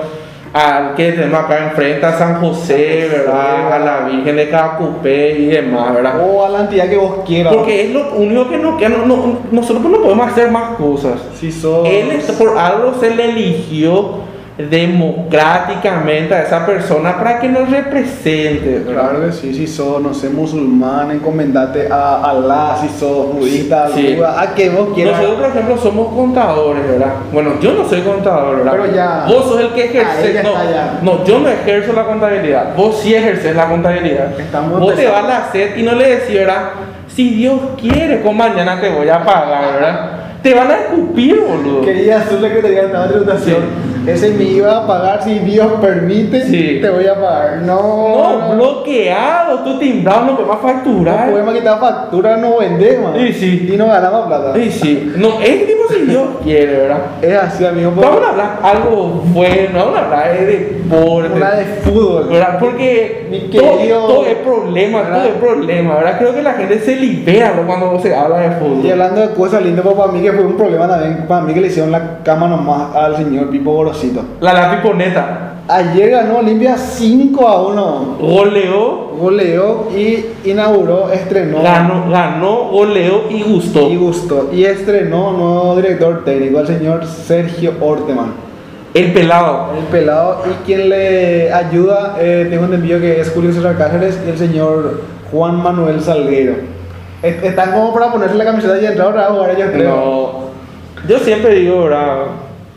al 0.54 0.96
que 0.96 1.12
tenemos 1.12 1.40
acá 1.44 1.66
enfrente 1.70 2.06
a 2.06 2.14
San 2.18 2.40
José, 2.40 3.10
¿verdad? 3.12 3.74
A 3.74 3.80
la 3.80 4.00
Virgen 4.08 4.36
de 4.38 4.50
Cacupé 4.50 5.32
y 5.40 5.46
demás, 5.48 5.94
¿verdad? 5.96 6.22
O 6.30 6.46
a 6.46 6.50
la 6.50 6.62
entidad 6.62 6.88
que 6.90 6.96
vos 6.98 7.16
quieras. 7.26 7.54
Porque 7.54 7.86
es 7.86 7.92
lo 7.92 8.14
único 8.14 8.48
que 8.50 8.58
nos 8.58 8.78
queda. 8.78 8.90
No, 8.90 9.06
no- 9.06 9.40
nosotros 9.52 9.84
no 9.92 9.98
podemos 10.02 10.28
hacer 10.32 10.50
más 10.52 10.76
cosas. 10.78 11.14
si 11.38 11.52
sos. 11.52 11.88
Él 11.90 12.22
por 12.38 12.58
algo 12.58 12.94
se 13.00 13.14
le 13.14 13.26
eligió 13.32 14.25
democráticamente 14.58 16.34
a 16.34 16.44
esa 16.44 16.66
persona 16.66 17.18
para 17.18 17.40
que 17.40 17.50
nos 17.50 17.70
represente. 17.70 18.80
¿verdad? 18.86 19.10
Claro 19.12 19.26
que 19.26 19.32
sí, 19.34 19.54
si 19.54 19.68
sos, 19.68 20.02
no 20.02 20.14
sé, 20.14 20.30
musulmán, 20.30 21.12
encomendate 21.12 21.88
a 21.92 22.24
Alá, 22.30 22.78
si 22.80 22.88
sos 22.88 23.34
budista, 23.34 23.90
Sí. 23.94 24.18
A 24.26 24.54
que 24.56 24.70
vos 24.70 24.90
quieras. 24.96 25.18
Nosotros, 25.22 25.40
por 25.42 25.50
ejemplo, 25.50 25.78
somos 25.78 26.14
contadores, 26.14 26.88
¿verdad? 26.88 27.14
Bueno, 27.32 27.52
yo 27.62 27.74
no 27.74 27.88
soy 27.88 28.02
contador, 28.02 28.58
¿verdad? 28.58 28.72
Pero 28.72 28.96
ya- 28.96 29.26
Vos 29.28 29.44
sos 29.46 29.60
el 29.60 29.70
que 29.74 29.84
Ah, 29.84 30.16
ejerce. 30.22 30.44
no, 30.44 30.54
no, 31.18 31.26
yo 31.26 31.40
no 31.40 31.50
ejerzo 31.50 31.94
la 31.94 32.04
contabilidad. 32.06 32.76
Vos 32.76 33.00
sí 33.02 33.14
ejerces 33.14 33.56
la 33.56 33.68
contabilidad. 33.68 34.40
Estamos 34.40 34.80
Vos 34.80 34.96
te 34.96 35.08
vas 35.08 35.26
a 35.26 35.38
hacer 35.46 35.78
y 35.78 35.84
no 35.84 35.94
le 35.94 36.16
decís, 36.18 36.36
¿verdad? 36.36 36.70
Si 37.08 37.30
Dios 37.32 37.60
quiere, 37.80 38.22
con 38.22 38.36
mañana 38.38 38.80
te 38.80 38.90
voy 38.90 39.08
a 39.10 39.24
pagar, 39.24 39.74
¿verdad? 39.74 40.10
Te 40.42 40.54
van 40.54 40.70
a 40.70 40.76
escupir, 40.78 41.42
boludo. 41.42 41.82
Quería 41.82 42.24
su 42.28 42.40
secretaría 42.40 42.82
de 42.82 42.86
Estado 42.88 43.04
de 43.08 43.10
Tributación. 43.14 43.85
Ese 44.08 44.30
me 44.32 44.44
iba 44.44 44.78
a 44.78 44.88
pagar 44.88 45.24
si 45.24 45.40
Dios 45.40 45.68
permite, 45.82 46.44
Sí. 46.46 46.80
te 46.82 46.90
voy 46.90 47.08
a 47.08 47.16
pagar. 47.20 47.58
No, 47.64 48.40
No, 48.40 48.56
bloqueado, 48.56 49.60
tú 49.60 49.80
timbrado, 49.80 50.26
no 50.26 50.36
podemos 50.36 50.62
facturar. 50.62 51.26
No 51.26 51.32
podemos 51.32 51.54
quitar 51.56 51.80
factura, 51.80 52.38
no 52.38 52.58
vendemos. 52.60 53.18
Sí, 53.18 53.34
sí. 53.34 53.70
Y 53.74 53.78
no 53.78 53.88
ganamos 53.88 54.28
plata. 54.28 54.54
Sí, 54.56 54.72
sí. 54.72 55.14
No, 55.18 55.40
es 55.42 55.68
si 55.90 56.02
Dios 56.06 56.28
quiere, 56.44 56.78
¿verdad? 56.78 56.98
Es 57.22 57.36
así, 57.38 57.66
amigo. 57.66 57.92
porque 57.92 58.10
Vamos 58.10 58.26
a 58.26 58.30
hablar 58.32 58.60
algo 58.64 59.22
bueno, 59.28 59.80
vamos 59.80 59.98
a 59.98 60.04
hablar 60.06 60.34
de 60.40 60.46
deporte. 60.46 61.34
Una 61.36 61.52
de 61.52 61.66
fútbol. 61.66 62.28
¿verdad? 62.30 62.60
Porque 62.60 63.28
Mi 63.32 63.40
todo, 63.50 63.78
querido- 63.78 64.08
todo 64.08 64.26
es 64.26 64.36
problema, 64.36 65.02
¿verdad? 65.02 65.18
todo 65.18 65.28
es 65.28 65.34
problema, 65.36 65.96
¿verdad? 65.96 66.18
Creo 66.20 66.36
que 66.36 66.42
la 66.42 66.54
gente 66.54 66.80
se 66.80 66.96
libera 66.96 67.54
¿no? 67.56 67.66
cuando 67.68 68.00
se 68.00 68.16
habla 68.16 68.38
de 68.40 68.48
Y 68.48 68.60
fútbol. 68.60 68.92
hablando 68.92 69.22
de 69.22 69.30
cosas 69.34 69.62
lindas, 69.64 69.84
pues 69.84 69.96
para 69.96 70.12
mí 70.12 70.22
que 70.22 70.32
fue 70.34 70.46
un 70.46 70.58
problema 70.58 70.88
también, 70.88 71.26
para 71.28 71.42
mí 71.42 71.54
que 71.54 71.62
le 71.62 71.68
hicieron 71.68 71.92
la 71.92 72.20
cama 72.24 72.48
nomás 72.48 72.96
al 72.96 73.18
señor 73.18 73.50
Pipo 73.50 73.74
Gorosito. 73.74 74.22
La 74.42 74.54
lapiponeta 74.54 75.52
Ayer 75.68 76.12
ganó 76.12 76.38
Olimpia 76.40 76.78
5 76.78 77.48
a 77.48 77.68
1. 77.68 78.18
goleó, 78.22 79.06
Goleó 79.20 79.88
y 79.96 80.26
inauguró, 80.50 81.10
estrenó. 81.12 81.64
ganó, 81.64 82.10
ganó, 82.12 82.66
goleó 82.70 83.24
y 83.32 83.42
gustó. 83.44 83.90
Y 83.90 83.96
gustó. 83.96 84.50
Y 84.54 84.66
estrenó 84.66 85.32
nuevo 85.32 85.76
director 85.78 86.24
técnico, 86.24 86.60
el 86.60 86.68
señor 86.68 87.06
Sergio 87.06 87.74
Orteman. 87.82 88.34
El 88.94 89.12
pelado. 89.14 89.70
El 89.78 89.86
pelado 89.86 90.44
y 90.50 90.66
quien 90.66 90.90
le 90.90 91.52
ayuda, 91.52 92.16
eh, 92.20 92.46
tengo 92.50 92.66
entendido 92.66 93.00
que 93.00 93.20
es 93.20 93.32
Julio 93.32 93.52
César 93.52 93.76
Cáceres 93.78 94.20
y 94.26 94.30
el 94.30 94.38
señor 94.38 95.02
Juan 95.32 95.62
Manuel 95.64 96.00
Salguero. 96.02 96.54
Es- 97.24 97.42
Están 97.44 97.72
como 97.72 97.94
para 97.94 98.12
ponerse 98.12 98.36
la 98.36 98.46
camiseta 98.46 98.80
y 98.80 98.86
entrar 98.86 99.18
a 99.18 99.26
jugar 99.32 99.50
ellos 99.52 99.70
tres. 99.74 99.88
No. 99.90 100.46
Yo 101.08 101.20
siempre 101.20 101.56
digo, 101.56 101.84
¿verdad? 101.86 102.18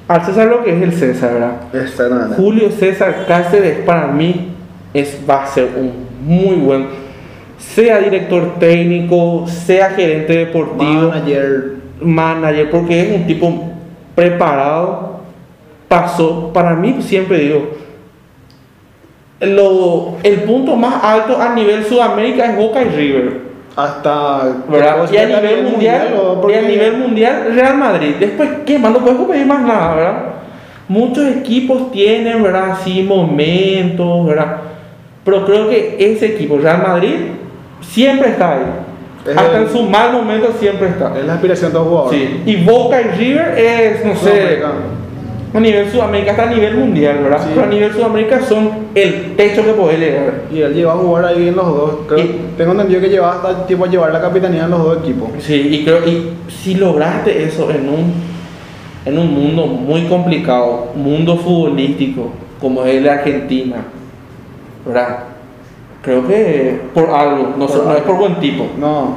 Al 0.09 0.25
César 0.25 0.47
lo 0.47 0.65
que 0.65 0.75
es 0.75 0.83
el 0.83 0.93
César, 0.93 1.35
¿verdad? 1.35 2.35
Julio 2.35 2.71
César 2.71 3.27
Cáceres 3.29 3.81
para 3.85 4.07
mí 4.07 4.53
es, 4.95 5.19
va 5.29 5.45
a 5.45 5.47
ser 5.47 5.69
un 5.77 6.09
muy 6.25 6.57
buen, 6.57 6.87
sea 7.59 7.99
director 7.99 8.59
técnico, 8.59 9.47
sea 9.47 9.91
gerente 9.91 10.33
deportivo, 10.33 11.11
Manager. 11.11 11.75
manager, 12.01 12.71
porque 12.71 13.01
es 13.03 13.17
un 13.17 13.27
tipo 13.27 13.71
preparado, 14.15 15.21
pasó, 15.89 16.53
para 16.55 16.75
mí 16.75 16.97
siempre 17.01 17.41
digo, 17.41 17.77
lo, 19.41 20.17
el 20.23 20.41
punto 20.41 20.75
más 20.75 21.05
alto 21.05 21.41
a 21.41 21.55
nivel 21.55 21.85
Sudamérica 21.85 22.47
es 22.47 22.57
Boca 22.57 22.83
y 22.83 22.89
River. 22.89 23.48
Hasta. 23.79 24.43
¿verdad? 24.69 24.97
Y 25.13 25.17
a 25.17 25.27
nivel 25.27 25.63
mundial, 25.63 26.09
¿o? 26.21 26.33
y 26.33 26.37
a 26.37 26.41
Porque- 26.41 26.63
nivel 26.63 26.97
mundial 26.97 27.53
Real 27.55 27.77
Madrid. 27.77 28.15
Después, 28.19 28.49
¿qué 28.67 28.77
más? 28.79 28.91
No 28.93 28.99
puedes 28.99 29.19
pedir 29.21 29.47
más 29.47 29.63
nada, 29.63 29.95
¿verdad? 29.95 30.19
Muchos 30.89 31.27
equipos 31.29 31.93
tienen, 31.93 32.43
¿verdad? 32.43 32.73
Así 32.73 33.03
momentos, 33.05 34.27
¿verdad? 34.27 34.57
Pero 35.25 35.45
creo 35.45 35.69
que 35.69 35.97
ese 36.01 36.27
equipo, 36.35 36.59
Real 36.59 36.83
Madrid, 36.83 37.15
siempre 37.83 38.31
está 38.31 38.53
ahí. 38.55 38.63
Es 39.27 39.37
Hasta 39.37 39.57
el- 39.59 39.63
en 39.65 39.71
su 39.71 39.83
mal 39.85 40.13
momento 40.13 40.53
siempre 40.59 40.89
está. 40.89 41.13
Es 41.17 41.25
la 41.25 41.35
aspiración 41.35 41.71
de 41.73 41.79
los 41.79 41.87
jugadores. 41.89 42.21
Sí. 42.21 42.43
Y 42.47 42.57
Boca 42.65 43.01
y 43.01 43.05
River 43.19 43.59
es, 43.59 44.05
no 44.05 44.15
sé, 44.17 44.31
Sudamericano. 44.31 44.99
a 45.55 45.61
nivel 45.61 45.91
Sudamérica, 45.91 46.31
hasta 46.33 46.43
a 46.45 46.47
nivel 46.47 46.75
mundial, 46.79 47.19
¿verdad? 47.23 47.39
Sí. 47.43 47.51
Pero 47.55 47.67
a 47.67 47.69
nivel 47.69 47.93
Sudamérica 47.93 48.41
son 48.41 48.88
el 49.03 49.37
techo 49.37 49.65
que 49.65 49.73
puede 49.73 49.99
llegar. 49.99 50.43
Y 50.53 50.61
él 50.61 50.75
lleva 50.75 50.93
a 50.93 50.97
jugar 50.97 51.25
ahí 51.27 51.49
en 51.49 51.57
los 51.57 51.67
dos. 51.67 51.91
Creo- 52.09 52.21
Y- 52.21 52.41
tengo 52.57 52.73
entendido 52.73 53.01
que 53.01 53.09
lleva 53.09 53.33
hasta 53.35 53.67
tiempo 53.67 53.85
a 53.85 53.89
llevar 53.89 54.13
la 54.13 54.21
capitanía 54.21 54.65
en 54.65 54.71
los 54.71 54.83
dos 54.83 54.99
equipos. 54.99 55.31
Sí, 55.39 55.55
y 55.55 55.85
creo 55.85 56.07
y 56.07 56.31
si 56.49 56.75
lograste 56.75 57.45
eso 57.45 57.71
en 57.71 57.89
un 57.89 58.29
en 59.07 59.17
un 59.19 59.33
mundo 59.33 59.67
muy 59.67 60.03
complicado, 60.05 60.89
mundo 60.95 61.37
futbolístico 61.39 62.31
como 62.61 62.83
es 62.85 62.97
el 62.97 63.05
de 63.05 63.11
Argentina, 63.11 63.77
¿verdad? 64.85 65.21
Creo 66.03 66.27
que 66.27 66.81
por 66.93 67.09
algo, 67.11 67.55
no, 67.57 67.67
Por 67.67 67.71
so- 67.77 67.85
no 67.85 67.95
es 67.95 68.03
por 68.03 68.17
buen 68.19 68.39
tipo. 68.41 68.67
No, 68.79 69.17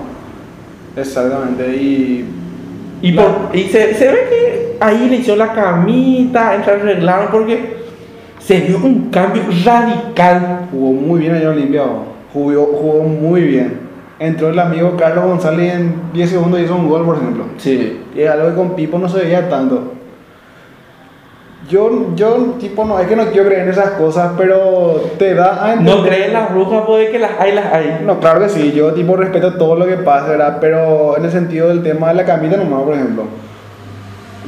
exactamente. 0.95 1.67
Y 1.75 2.25
Y, 3.01 3.11
La- 3.13 3.23
por, 3.23 3.55
y 3.57 3.63
se, 3.63 3.95
se 3.95 4.07
ve 4.11 4.19
que 4.29 4.77
ahí 4.79 5.09
le 5.09 5.15
hicieron 5.17 5.39
la 5.39 5.53
camita, 5.53 6.53
entra 6.55 6.75
arreglaron 6.75 7.29
porque 7.31 7.80
se 8.43 8.59
vio 8.61 8.77
un 8.77 9.09
cambio 9.09 9.43
radical. 9.63 10.67
jugó 10.71 10.91
muy 10.93 11.21
bien 11.21 11.35
ayer 11.35 11.47
Olimpia. 11.47 11.83
Jugó, 12.33 12.65
jugó 12.65 13.03
muy 13.03 13.41
bien. 13.41 13.79
Entró 14.19 14.49
el 14.49 14.59
amigo 14.59 14.95
Carlos 14.97 15.25
González 15.25 15.65
y 15.65 15.69
en 15.75 15.95
10 16.13 16.29
segundos 16.29 16.61
hizo 16.61 16.75
un 16.75 16.87
gol, 16.87 17.05
por 17.05 17.17
ejemplo. 17.17 17.45
Sí. 17.57 18.01
Y 18.15 18.21
es 18.21 18.29
algo 18.29 18.49
que 18.49 18.55
con 18.55 18.75
Pipo 18.75 18.97
no 18.99 19.09
se 19.09 19.19
veía 19.19 19.49
tanto. 19.49 19.93
Yo, 21.69 22.15
yo, 22.15 22.55
tipo, 22.59 22.83
no, 22.83 22.99
es 22.99 23.07
que 23.07 23.15
no 23.15 23.25
quiero 23.27 23.47
creer 23.47 23.63
en 23.63 23.69
esas 23.69 23.91
cosas, 23.91 24.33
pero 24.37 25.11
te 25.17 25.33
da 25.33 25.63
a 25.63 25.73
entender. 25.73 25.95
No 25.95 26.03
creen 26.03 26.33
las 26.33 26.51
brujas, 26.51 26.83
puede 26.85 27.11
que 27.11 27.19
las 27.19 27.31
hay, 27.39 27.53
las 27.53 27.71
hay. 27.71 28.01
No, 28.05 28.19
claro 28.19 28.41
que 28.41 28.49
sí, 28.49 28.73
yo 28.73 28.93
tipo 28.93 29.15
respeto 29.15 29.53
todo 29.53 29.75
lo 29.75 29.85
que 29.85 29.97
pasa, 29.97 30.27
¿verdad? 30.27 30.57
Pero 30.59 31.17
en 31.17 31.25
el 31.25 31.31
sentido 31.31 31.69
del 31.69 31.81
tema 31.81 32.09
de 32.09 32.15
la 32.15 32.25
camita 32.25 32.57
nomás, 32.57 32.83
por 32.83 32.95
ejemplo. 32.95 33.23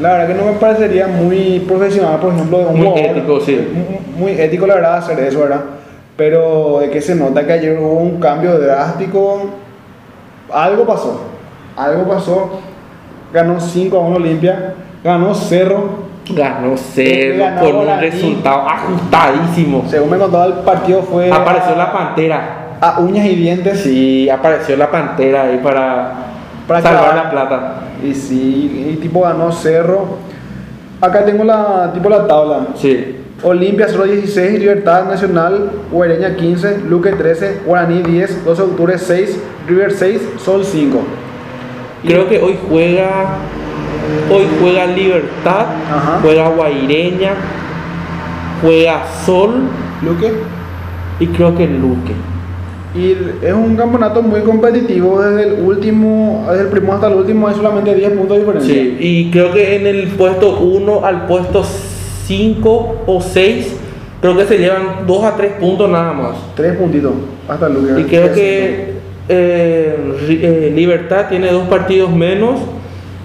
La 0.02 0.14
verdad 0.14 0.28
que 0.28 0.34
no 0.34 0.46
me 0.52 0.58
parecería 0.60 1.08
muy 1.08 1.60
profesional, 1.68 2.20
por 2.20 2.34
ejemplo, 2.34 2.58
de 2.60 2.66
un 2.66 2.78
Muy 2.78 2.88
jugador. 2.88 3.18
ético, 3.18 3.40
sí. 3.42 3.68
Muy, 4.16 4.30
muy 4.32 4.42
ético, 4.42 4.66
la 4.66 4.76
verdad, 4.76 4.98
hacer 4.98 5.20
eso, 5.20 5.42
¿verdad? 5.42 5.62
Pero 6.18 6.80
de 6.80 6.90
que 6.90 7.02
se 7.02 7.16
nota 7.16 7.46
que 7.46 7.54
ayer 7.54 7.78
hubo 7.80 7.94
un 8.00 8.20
cambio 8.20 8.58
drástico, 8.60 9.50
algo 10.52 10.86
pasó. 10.86 11.22
Algo 11.78 12.08
pasó. 12.08 12.60
Ganó 13.32 13.60
5 13.60 13.98
a 13.98 14.00
1 14.02 14.16
Olimpia, 14.18 14.74
ganó 15.04 15.34
Cerro. 15.34 16.04
Ganó 16.34 16.76
Ganó 17.38 17.62
con 17.62 17.76
un 17.76 18.00
resultado 18.00 18.62
ajustadísimo. 18.70 19.84
Según 19.90 20.12
me 20.12 20.18
contaba, 20.18 20.46
el 20.46 20.54
partido 20.54 21.02
fue. 21.02 21.30
Apareció 21.32 21.74
a- 21.74 21.78
la 21.78 21.92
pantera. 21.92 22.58
A 22.80 23.00
uñas 23.00 23.26
y 23.26 23.36
dientes. 23.36 23.80
Sí, 23.82 24.30
apareció 24.30 24.78
la 24.78 24.90
pantera 24.90 25.44
ahí 25.44 25.60
para, 25.64 26.14
Para 26.68 26.82
salvar 26.82 27.04
clavar. 27.04 27.24
la 27.26 27.32
plata. 27.32 27.74
Y 28.04 28.14
sí, 28.14 28.90
y 28.94 28.96
tipo 28.98 29.22
ganó 29.22 29.52
Cerro. 29.52 30.18
Acá 31.02 31.26
tengo 31.26 31.44
la, 31.44 31.92
tipo 31.94 32.10
la 32.10 32.26
tabla. 32.28 32.68
Sí. 32.76 33.18
Olimpia 33.44 33.88
016, 33.88 34.60
Libertad 34.60 35.06
Nacional, 35.06 35.70
Guareña 35.92 36.36
15, 36.36 36.84
Luque 36.88 37.12
13, 37.12 37.62
Guaraní 37.66 38.02
10, 38.02 38.46
12 38.46 38.62
de 38.62 38.68
octubre 38.70 38.98
6, 38.98 39.40
River 39.68 39.92
6, 39.92 40.22
Sol 40.38 40.64
5. 40.64 41.00
Creo 42.06 42.30
que 42.30 42.40
hoy 42.42 42.58
juega. 42.70 43.10
Hoy 44.32 44.44
juega 44.62 44.86
Libertad, 44.86 45.66
Ajá. 45.92 46.20
juega 46.22 46.50
Guaireña, 46.50 47.32
juega 48.62 49.02
Sol 49.26 49.64
Luque. 50.02 50.32
y 51.20 51.28
creo 51.28 51.56
que 51.56 51.68
Luque. 51.68 52.14
Y 52.96 53.18
es 53.42 53.54
un 53.54 53.76
campeonato 53.76 54.22
muy 54.22 54.42
competitivo 54.42 55.20
desde 55.20 55.48
el 55.48 55.64
último, 55.64 56.46
desde 56.50 56.66
el 56.66 56.68
primero 56.70 56.94
hasta 56.94 57.08
el 57.08 57.16
último 57.16 57.48
hay 57.48 57.56
solamente 57.56 57.96
10 57.96 58.12
puntos 58.12 58.38
de 58.38 58.40
diferencia. 58.44 58.74
Sí, 58.74 58.98
y 59.00 59.32
creo 59.32 59.52
que 59.52 59.76
en 59.76 59.88
el 59.88 60.08
puesto 60.10 60.60
1 60.60 61.04
al 61.04 61.26
puesto 61.26 61.64
5 62.28 63.04
o 63.08 63.22
6, 63.22 63.76
creo 64.22 64.38
que 64.38 64.46
se 64.46 64.60
llevan 64.60 65.08
2 65.08 65.24
a 65.24 65.36
3 65.36 65.54
puntos 65.54 65.90
nada 65.90 66.14
más. 66.14 66.36
3 66.56 66.78
puntitos 66.78 67.14
hasta 67.48 67.66
el 67.66 67.74
Luque. 67.74 68.02
Y 68.02 68.04
creo 68.04 68.32
que 68.32 68.94
eh, 69.28 69.98
eh, 70.30 70.72
Libertad 70.76 71.30
tiene 71.30 71.50
dos 71.50 71.66
partidos 71.70 72.12
menos 72.12 72.60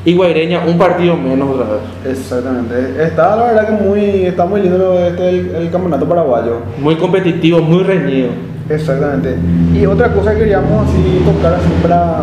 Y 0.04 0.14
Guaireña, 0.14 0.64
un 0.64 0.78
partido 0.78 1.16
menos 1.16 1.50
otra 1.50 1.66
vez. 1.74 2.16
Exactamente. 2.16 3.02
Está 3.02 3.36
la 3.36 3.44
verdad 3.44 3.66
que 3.66 3.84
muy, 3.84 4.00
está 4.24 4.46
muy 4.46 4.62
lindo 4.62 4.98
este, 4.98 5.28
el, 5.28 5.54
el 5.54 5.70
campeonato 5.70 6.08
paraguayo. 6.08 6.60
Muy 6.80 6.96
competitivo, 6.96 7.60
muy 7.60 7.82
reñido. 7.82 8.28
Exactamente. 8.70 9.34
Y 9.74 9.86
otra 9.86 10.12
cosa 10.12 10.32
que 10.32 10.38
queríamos 10.40 10.88
así 10.88 11.22
tocar 11.24 11.54
así 11.54 11.68
para, 11.82 12.18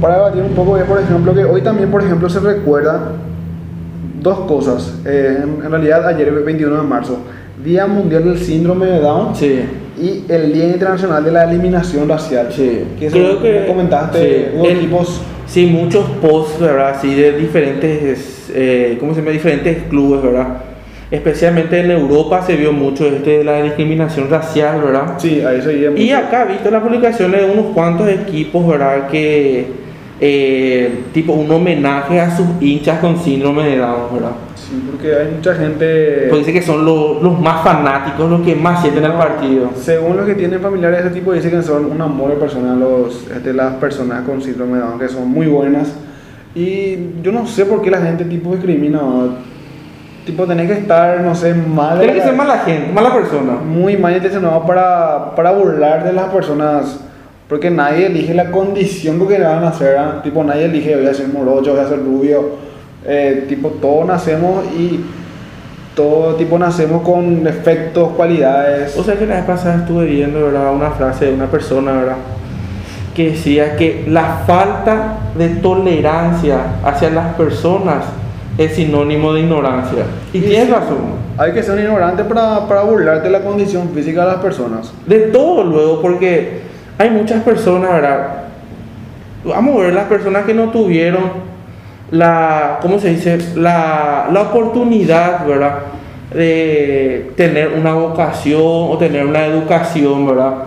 para 0.00 0.14
debatir 0.16 0.42
un 0.42 0.52
poco 0.54 0.76
es, 0.76 0.84
por 0.84 1.00
ejemplo, 1.00 1.34
que 1.34 1.44
hoy 1.44 1.62
también, 1.62 1.90
por 1.90 2.02
ejemplo, 2.02 2.28
se 2.28 2.40
recuerda 2.40 3.12
dos 4.20 4.40
cosas. 4.40 4.94
Eh, 5.06 5.38
en, 5.42 5.64
en 5.64 5.70
realidad, 5.70 6.06
ayer, 6.06 6.28
el 6.28 6.42
21 6.44 6.76
de 6.76 6.82
marzo, 6.82 7.18
Día 7.64 7.86
Mundial 7.86 8.24
del 8.24 8.38
Síndrome 8.38 8.86
de 8.86 9.00
Down 9.00 9.34
Sí. 9.34 9.60
y 10.00 10.24
el 10.30 10.52
Día 10.52 10.68
Internacional 10.68 11.24
de 11.24 11.32
la 11.32 11.44
Eliminación 11.44 12.08
Racial. 12.08 12.48
Sí. 12.50 12.84
Que 12.98 13.08
Creo 13.08 13.40
que- 13.42 13.64
comentaste, 13.66 14.18
sí. 14.52 14.58
El- 14.66 14.76
equipos 14.76 15.22
Sí, 15.46 15.64
muchos 15.64 16.04
posts, 16.20 16.60
¿verdad? 16.60 16.90
Así 16.90 17.14
de 17.14 17.32
diferentes, 17.32 18.50
eh, 18.54 18.98
¿cómo 19.00 19.14
se 19.14 19.20
llama? 19.22 19.30
Diferentes 19.30 19.84
clubes, 19.84 20.22
¿verdad? 20.22 20.46
Especialmente 21.10 21.80
en 21.80 21.90
Europa 21.90 22.42
se 22.42 22.54
vio 22.56 22.70
mucho 22.70 23.06
este 23.06 23.38
de 23.38 23.44
la 23.44 23.62
discriminación 23.62 24.28
racial, 24.28 24.82
¿verdad? 24.82 25.14
Sí, 25.16 25.40
ahí 25.40 25.86
Y 25.96 26.02
mucho. 26.02 26.16
acá 26.18 26.44
he 26.44 26.52
visto 26.52 26.70
las 26.70 26.82
publicaciones 26.82 27.40
de 27.40 27.50
unos 27.50 27.72
cuantos 27.72 28.08
equipos, 28.10 28.66
¿verdad? 28.68 29.08
Que, 29.08 29.68
eh, 30.20 31.04
tipo, 31.14 31.32
un 31.32 31.50
homenaje 31.50 32.20
a 32.20 32.36
sus 32.36 32.46
hinchas 32.60 32.98
con 32.98 33.18
síndrome 33.18 33.64
de 33.64 33.78
Down, 33.78 34.12
¿verdad? 34.12 34.32
Sí, 34.54 34.82
porque 34.90 35.14
hay 35.14 35.28
mucha 35.34 35.54
gente. 35.54 36.26
Porque 36.28 36.44
dice 36.44 36.52
que 36.52 36.62
son 36.62 36.84
los, 36.84 37.22
los 37.22 37.40
más 37.40 37.64
fanáticos, 37.64 38.28
los 38.28 38.42
que 38.42 38.54
más 38.54 38.82
sienten 38.82 39.04
el 39.04 39.12
partido. 39.12 39.70
Según 39.76 40.14
los 40.14 40.26
que 40.26 40.34
tienen 40.34 40.60
familiares 40.60 41.04
de 41.04 41.08
ese 41.08 41.18
tipo, 41.18 41.32
dicen 41.32 41.52
que 41.52 41.62
son 41.62 41.86
un 41.86 42.02
amor 42.02 42.32
de 42.32 42.36
personas 42.36 42.76
los, 42.76 43.26
este, 43.34 43.54
las 43.54 43.74
personas 43.76 44.26
con 44.26 44.42
síndrome 44.42 44.74
de 44.74 44.80
Down, 44.80 44.98
que 44.98 45.08
son 45.08 45.26
muy 45.26 45.46
buenas. 45.46 45.88
Y 46.54 46.98
yo 47.22 47.32
no 47.32 47.46
sé 47.46 47.64
por 47.64 47.80
qué 47.80 47.90
la 47.90 48.02
gente 48.02 48.26
tipo 48.26 48.52
discrimina. 48.52 48.98
¿no? 48.98 49.57
Tipo, 50.28 50.46
tenés 50.46 50.66
que 50.70 50.80
estar, 50.80 51.22
no 51.22 51.34
sé, 51.34 51.54
mal. 51.54 52.00
Tiene 52.00 52.12
que 52.12 52.20
ser 52.20 52.34
mala 52.34 52.58
gente, 52.58 52.92
mala 52.92 53.14
persona. 53.14 53.52
Muy 53.54 53.96
mal 53.96 54.14
intencionado 54.14 54.62
para, 54.66 55.34
para 55.34 55.52
burlar 55.52 56.04
de 56.04 56.12
las 56.12 56.26
personas. 56.26 57.00
Porque 57.48 57.70
nadie 57.70 58.08
elige 58.08 58.34
la 58.34 58.50
condición 58.50 59.18
con 59.18 59.26
que 59.26 59.40
van 59.40 59.64
a 59.64 59.68
hacer. 59.68 59.96
¿ah? 59.96 60.20
Tipo, 60.22 60.44
nadie 60.44 60.66
elige, 60.66 60.94
voy 60.96 61.06
a 61.06 61.14
ser 61.14 61.28
morocho, 61.28 61.72
voy 61.72 61.80
a 61.80 61.88
ser 61.88 62.04
rubio. 62.04 62.44
Eh, 63.06 63.46
tipo, 63.48 63.70
todos 63.70 64.06
nacemos 64.06 64.66
y 64.76 65.00
todo 65.96 66.34
tipo 66.34 66.58
nacemos 66.58 67.00
con 67.00 67.46
efectos, 67.46 68.10
cualidades. 68.10 68.98
O 68.98 69.02
sea 69.02 69.14
que 69.14 69.24
la 69.24 69.36
vez 69.36 69.44
pasada 69.46 69.76
estuve 69.76 70.04
viendo 70.04 70.44
¿verdad? 70.44 70.74
una 70.74 70.90
frase 70.90 71.24
de 71.24 71.32
una 71.32 71.46
persona 71.46 71.92
¿verdad? 71.92 72.16
que 73.14 73.30
decía 73.30 73.76
que 73.76 74.04
la 74.06 74.42
falta 74.46 75.20
de 75.38 75.48
tolerancia 75.48 76.58
hacia 76.84 77.08
las 77.08 77.34
personas 77.34 78.04
es 78.58 78.74
sinónimo 78.74 79.32
de 79.32 79.40
ignorancia. 79.40 80.04
Y 80.32 80.40
Sí, 80.40 80.46
tienes 80.46 80.68
razón. 80.68 80.98
Hay 81.38 81.52
que 81.52 81.62
ser 81.62 81.74
un 81.74 81.80
ignorante 81.80 82.24
para, 82.24 82.66
para 82.66 82.82
burlarte 82.82 83.28
de 83.28 83.30
la 83.30 83.40
condición 83.40 83.90
física 83.94 84.22
de 84.22 84.32
las 84.32 84.40
personas. 84.42 84.92
De 85.06 85.20
todo 85.28 85.62
luego, 85.62 86.02
porque 86.02 86.62
hay 86.98 87.10
muchas 87.10 87.42
personas, 87.44 87.92
¿verdad? 87.92 88.28
Vamos 89.44 89.76
a 89.76 89.84
ver 89.84 89.94
las 89.94 90.06
personas 90.06 90.44
que 90.44 90.52
no 90.52 90.70
tuvieron 90.70 91.48
la, 92.10 92.78
¿cómo 92.82 92.98
se 92.98 93.10
dice? 93.10 93.38
La, 93.54 94.28
la 94.32 94.42
oportunidad, 94.42 95.46
¿verdad? 95.46 95.78
De 96.34 97.30
tener 97.36 97.68
una 97.68 97.94
vocación 97.94 98.60
o 98.62 98.98
tener 98.98 99.24
una 99.24 99.46
educación, 99.46 100.26
¿verdad? 100.26 100.64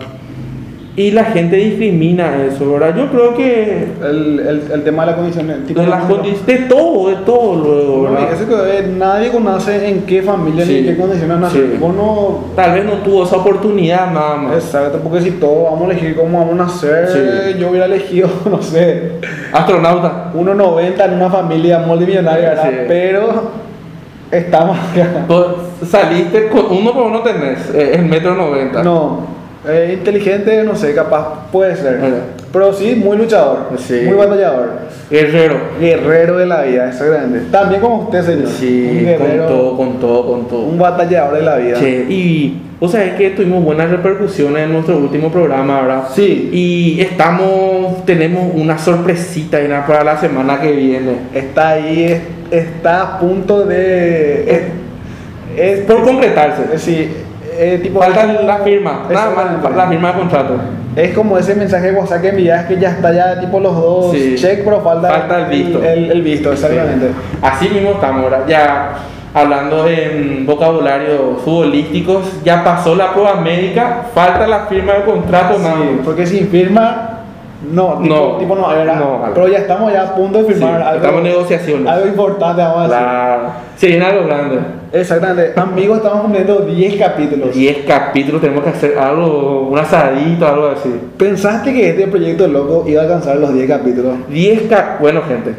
Y 0.94 1.12
la 1.12 1.24
gente 1.24 1.56
discrimina 1.56 2.44
eso, 2.44 2.70
¿verdad? 2.74 2.94
Yo 2.98 3.10
creo 3.10 3.34
que 3.34 3.88
El, 4.04 4.39
el, 4.42 4.62
el 4.74 4.84
tema 4.84 5.06
de 5.06 5.12
la 5.12 5.16
condición. 5.18 5.48
de, 5.48 5.88
las 5.88 6.06
de- 6.10 6.14
condi- 6.14 6.42
de 6.46 6.56
todo, 6.68 7.08
de 7.10 7.16
todo 7.26 7.56
luego, 7.56 8.10
No, 8.10 8.12
¿verdad? 8.16 8.34
eso 8.34 8.46
que 8.46 8.78
eh, 8.80 8.94
nadie 8.98 9.30
conoce 9.32 9.88
en 9.88 10.02
qué 10.02 10.22
familia 10.22 10.66
ni 10.66 10.72
Sí. 10.72 10.78
en 10.80 10.86
qué 10.88 10.98
condiciones 10.98 11.38
nació. 11.39 11.62
Sí. 11.62 11.78
No. 11.80 12.39
Tal 12.58 12.74
vez 12.74 12.84
no 12.84 12.92
tuvo 13.06 13.24
esa 13.24 13.38
oportunidad 13.38 14.12
nada 14.12 14.36
más. 14.36 14.56
Exacto, 14.56 15.00
porque 15.02 15.22
si 15.22 15.32
todos 15.32 15.64
vamos 15.72 15.84
a 15.84 15.92
elegir 15.92 16.14
cómo 16.14 16.39
vamos 16.39 16.56
a 16.60 16.64
nacer, 16.66 17.08
Sí. 17.54 17.58
yo 17.58 17.70
hubiera 17.70 17.86
elegido, 17.86 18.28
no 18.52 18.62
sé, 18.62 19.14
Astronauta. 19.54 20.34
1,90 20.36 21.06
en 21.06 21.14
una 21.14 21.30
familia 21.30 21.80
multimillonaria, 21.80 22.50
¿verdad? 22.50 22.70
Pero 22.89 23.44
estamos 24.30 24.78
acá. 24.78 25.26
Saliste 25.89 26.50
con 26.50 26.66
uno 26.70 26.92
por 26.94 27.04
uno 27.04 27.22
tenés, 27.22 27.70
eh, 27.74 27.94
el 27.96 28.06
metro 28.06 28.36
noventa. 28.36 28.84
No, 28.84 29.39
eh, 29.68 29.91
inteligente, 29.97 30.64
no 30.64 30.76
sé, 30.76 30.93
capaz 30.95 31.49
puede 31.51 31.76
ser. 31.76 31.99
Pero 32.51 32.74
sí, 32.74 32.95
muy 32.95 33.16
luchador, 33.18 33.70
Sí. 33.78 34.01
muy 34.05 34.16
batallador. 34.16 34.70
Guerrero. 35.09 35.55
Guerrero 35.80 36.38
de 36.38 36.45
la 36.45 36.64
vida, 36.64 36.89
exactamente. 36.89 37.49
También 37.51 37.80
como 37.82 38.03
usted, 38.03 38.24
señor. 38.24 38.45
un 38.47 38.51
Sí, 38.53 38.99
guerrero, 39.05 39.45
con 39.45 39.47
todo, 39.57 39.78
con 39.78 39.99
todo, 39.99 40.28
con 40.28 40.47
todo. 40.47 40.62
un 40.64 40.78
batallador 40.80 41.36
de 41.36 41.41
la 41.43 41.57
vida. 41.57 41.78
Y 41.82 42.57
vos 42.80 42.91
sabés 42.91 43.14
que 43.14 43.30
tuvimos 43.32 43.64
buenas 43.64 43.89
repercusiones 43.89 44.64
en 44.64 44.74
nuestro 44.74 44.97
último 44.97 45.32
programa, 45.32 45.82
¿verdad? 45.82 46.03
Sí. 46.14 46.49
Y 46.51 47.01
estamos, 47.01 48.05
tenemos 48.05 48.51
una 48.55 48.78
sorpresita 48.78 49.59
para 49.88 50.03
la 50.03 50.18
semana 50.18 50.59
que 50.59 50.72
viene. 50.72 51.12
Está 51.34 51.70
ahí, 51.70 52.03
es- 52.03 52.22
está 52.66 53.01
a 53.01 53.20
punto 53.20 53.64
de. 53.66 54.51
Es, 54.51 54.62
es- 55.57 55.80
Por 55.86 56.03
completarse. 56.03 56.64
es- 56.74 56.82
sí, 56.82 57.09
eh, 57.64 57.80
tipo, 57.84 57.99
Falta 58.01 58.26
la 58.26 58.57
firma, 58.59 59.03
nada 59.12 59.32
más, 59.62 59.76
la 59.76 59.88
firma 59.88 60.12
de 60.12 60.20
contrato. 60.20 60.55
es 60.95 61.14
como 61.14 61.38
ese 61.38 61.55
mensaje 61.55 61.91
de 61.91 61.97
WhatsApp 61.99 62.22
que 62.22 62.30
envías 62.30 62.66
que 62.66 62.78
ya 62.80 62.89
está 62.89 63.14
ya 63.14 63.39
tipo 63.39 63.59
los 63.59 63.76
dos 63.76 64.12
Sí. 64.12 64.36
check, 64.38 64.64
pero 64.66 64.82
falta, 64.82 65.07
Falta 65.09 65.39
el 65.41 65.45
visto. 65.45 65.84
El, 65.84 66.12
el 66.12 66.22
visto, 66.22 66.51
exactamente. 66.51 67.07
Sí. 67.09 67.38
Así 67.41 67.70
mismo 67.70 67.91
estamos, 67.91 68.24
¿verdad? 68.24 68.45
Ya 68.47 68.89
hablando 69.34 69.88
en 69.88 70.45
vocabulario 70.45 71.38
futbolísticos, 71.45 72.43
ya 72.43 72.64
pasó 72.64 72.95
la 72.95 73.14
prueba 73.14 73.36
médica, 73.36 74.07
falta 74.14 74.45
la 74.47 74.66
firma 74.66 74.93
de 74.93 75.03
contrato, 75.03 75.55
Sí, 75.57 76.01
porque 76.03 76.26
sin 76.26 76.47
firma, 76.49 77.11
no, 77.70 77.99
tipo 78.01 78.16
No, 78.16 78.38
tipo 78.38 78.55
no, 78.55 78.86
no, 78.95 79.22
pero 79.34 79.47
ya 79.47 79.59
estamos 79.59 79.91
ya 79.93 80.01
a 80.03 80.16
punto 80.16 80.39
de 80.39 80.45
firmar 80.53 80.78
Sí, 80.80 80.84
algo, 80.88 80.95
estamos 80.97 81.18
en 81.20 81.24
negociaciones. 81.24 81.88
algo 81.88 82.07
importante, 82.07 82.62
vamos 82.62 82.78
a 82.80 82.84
decir. 82.84 82.97
Claro. 82.97 83.41
Se 83.78 83.88
viene 83.88 84.05
algo 84.05 84.26
grande. 84.28 84.59
Exactamente, 84.93 85.59
amigos, 85.59 85.97
estamos 85.97 86.22
cumpliendo 86.22 86.59
10 86.59 86.95
capítulos. 86.97 87.55
10 87.55 87.78
capítulos, 87.88 88.41
tenemos 88.41 88.64
que 88.64 88.70
hacer 88.72 88.97
algo, 88.97 89.68
un 89.70 89.78
asadito, 89.80 90.45
algo 90.47 90.68
así. 90.68 90.89
¿Pensaste 91.18 91.74
que 91.74 91.89
este 91.89 92.07
proyecto 92.07 92.47
loco 92.47 92.84
iba 92.88 93.01
a 93.01 93.03
alcanzar 93.05 93.38
los 93.38 93.53
10 93.53 93.68
capítulos? 93.70 94.16
10 94.30 94.64
ca 94.64 94.97
bueno 94.99 95.22
gente, 95.28 95.53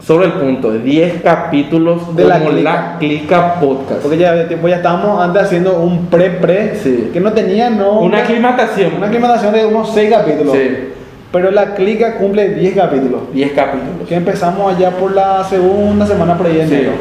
sobre 0.00 0.26
el 0.26 0.32
punto, 0.34 0.70
10 0.72 1.22
capítulos 1.22 2.14
De 2.14 2.24
la 2.24 2.38
Clica. 2.40 2.62
la 2.62 2.96
Clica 2.98 3.54
Podcast. 3.60 4.02
Porque 4.02 4.16
ya, 4.18 4.46
tipo, 4.46 4.68
ya 4.68 4.76
estábamos 4.76 5.20
antes 5.20 5.42
haciendo 5.42 5.80
un 5.80 6.06
pre-pre 6.06 6.76
Sí. 6.76 7.10
que 7.12 7.20
no 7.20 7.32
tenía 7.32 7.68
no, 7.70 8.00
Una 8.00 8.18
aclimatación. 8.18 8.92
una 8.96 9.06
aclimatación 9.08 9.52
de 9.54 9.66
unos 9.66 9.90
6 9.92 10.08
capítulos. 10.10 10.54
Sí. 10.54 10.88
Pero 11.32 11.50
la 11.50 11.74
clica 11.74 12.16
cumple 12.16 12.48
10 12.54 12.74
capítulos. 12.74 13.22
10 13.34 13.52
capítulos. 13.52 14.08
Que 14.08 14.14
empezamos 14.14 14.74
allá 14.74 14.90
por 14.92 15.12
la 15.12 15.44
segunda 15.44 16.06
semana 16.06 16.36
por 16.36 16.46
ahí 16.46 16.56
de 16.56 16.66
Sí. 16.68 16.74
enero. 16.74 16.92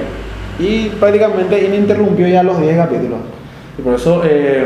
Y 0.60 0.90
prácticamente 1.00 1.64
ininterrumpió 1.66 2.28
ya 2.28 2.44
los 2.44 2.60
10 2.60 2.76
capítulos. 2.76 3.20
Y 3.78 3.82
por 3.82 3.94
eso, 3.96 4.22
eh, 4.26 4.66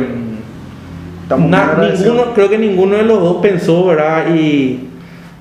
Estamos 1.24 1.50
na- 1.50 1.78
ninguno, 1.80 2.34
creo 2.34 2.50
que 2.50 2.58
ninguno 2.58 2.98
de 2.98 3.04
los 3.04 3.22
dos 3.22 3.38
pensó, 3.42 3.86
¿verdad? 3.86 4.36
Y 4.36 4.90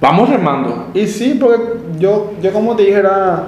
vamos 0.01 0.29
remando. 0.29 0.87
Y 0.95 1.07
sí, 1.07 1.37
porque 1.41 1.62
yo, 1.99 2.33
yo 2.41 2.53
como 2.53 2.77
te 2.77 2.85
dije, 2.85 2.99
era, 2.99 3.43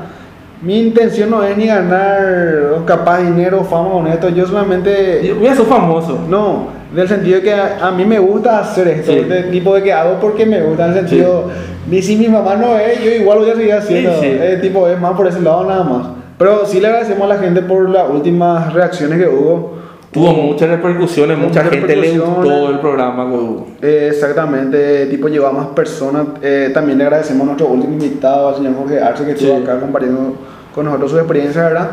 mi 0.60 0.80
intención 0.80 1.30
no 1.30 1.42
es 1.44 1.56
ni 1.56 1.66
ganar 1.66 2.82
capaz 2.84 3.20
dinero, 3.20 3.62
fama 3.62 3.90
con 3.90 4.06
esto. 4.08 4.28
Yo 4.30 4.44
solamente... 4.46 5.24
Yo 5.24 5.36
voy 5.36 5.46
a 5.48 5.54
ser 5.54 5.66
famoso. 5.66 6.18
No, 6.28 6.66
del 6.94 7.08
sentido 7.08 7.40
que 7.40 7.52
a, 7.52 7.78
a 7.86 7.90
mí 7.90 8.04
me 8.04 8.18
gusta 8.18 8.58
hacer 8.60 8.88
esto, 8.88 9.12
Sí. 9.12 9.20
del 9.20 9.50
tipo 9.50 9.74
de 9.74 9.82
que 9.82 9.92
hago 9.92 10.18
porque 10.20 10.44
me 10.46 10.62
gusta, 10.62 10.86
en 10.86 10.92
el 10.92 10.98
sentido, 11.08 11.50
ni 11.90 12.02
si 12.02 12.16
mi 12.16 12.28
mamá 12.28 12.54
no 12.56 12.78
es, 12.78 13.02
yo 13.02 13.10
igual 13.10 13.38
voy 13.38 13.50
a 13.50 13.54
seguir 13.56 13.72
haciendo, 13.72 14.12
Sí, 14.14 14.18
sí. 14.20 14.26
Eh, 14.40 14.58
tipo, 14.62 14.88
es 14.88 15.00
más 15.00 15.12
por 15.14 15.26
ese 15.26 15.40
lado 15.40 15.64
nada 15.64 15.82
más. 15.84 16.06
Pero 16.38 16.66
sí 16.66 16.80
le 16.80 16.88
agradecemos 16.88 17.22
a 17.30 17.34
la 17.34 17.40
gente 17.40 17.62
por 17.62 17.88
las 17.88 18.08
últimas 18.10 18.72
reacciones 18.72 19.18
que 19.18 19.28
hubo. 19.28 19.80
Tuvo 20.10 20.32
muchas 20.34 20.68
repercusiones, 20.68 21.36
Tuvo 21.38 21.48
mucha 21.48 21.62
muchas 21.62 21.78
gente 21.78 21.96
le 21.96 22.18
gustó 22.18 22.68
el 22.70 22.78
programa 22.80 23.30
que 23.30 23.36
hubo. 23.36 23.66
Eh, 23.80 24.08
exactamente, 24.10 25.06
tipo 25.06 25.28
llevó 25.28 25.46
a 25.46 25.52
más 25.52 25.66
personas. 25.68 26.26
Eh, 26.42 26.70
también 26.74 26.98
le 26.98 27.04
agradecemos 27.04 27.42
a 27.42 27.46
nuestro 27.46 27.68
último 27.68 27.92
invitado, 27.94 28.48
al 28.48 28.56
señor 28.56 28.74
Jorge 28.76 29.00
Arce, 29.00 29.24
que 29.24 29.32
estuvo 29.32 29.56
Sí. 29.56 29.62
acá 29.62 29.80
compartiendo 29.80 30.34
con 30.74 30.84
nosotros 30.84 31.12
su 31.12 31.18
experiencia, 31.18 31.62
¿verdad? 31.62 31.90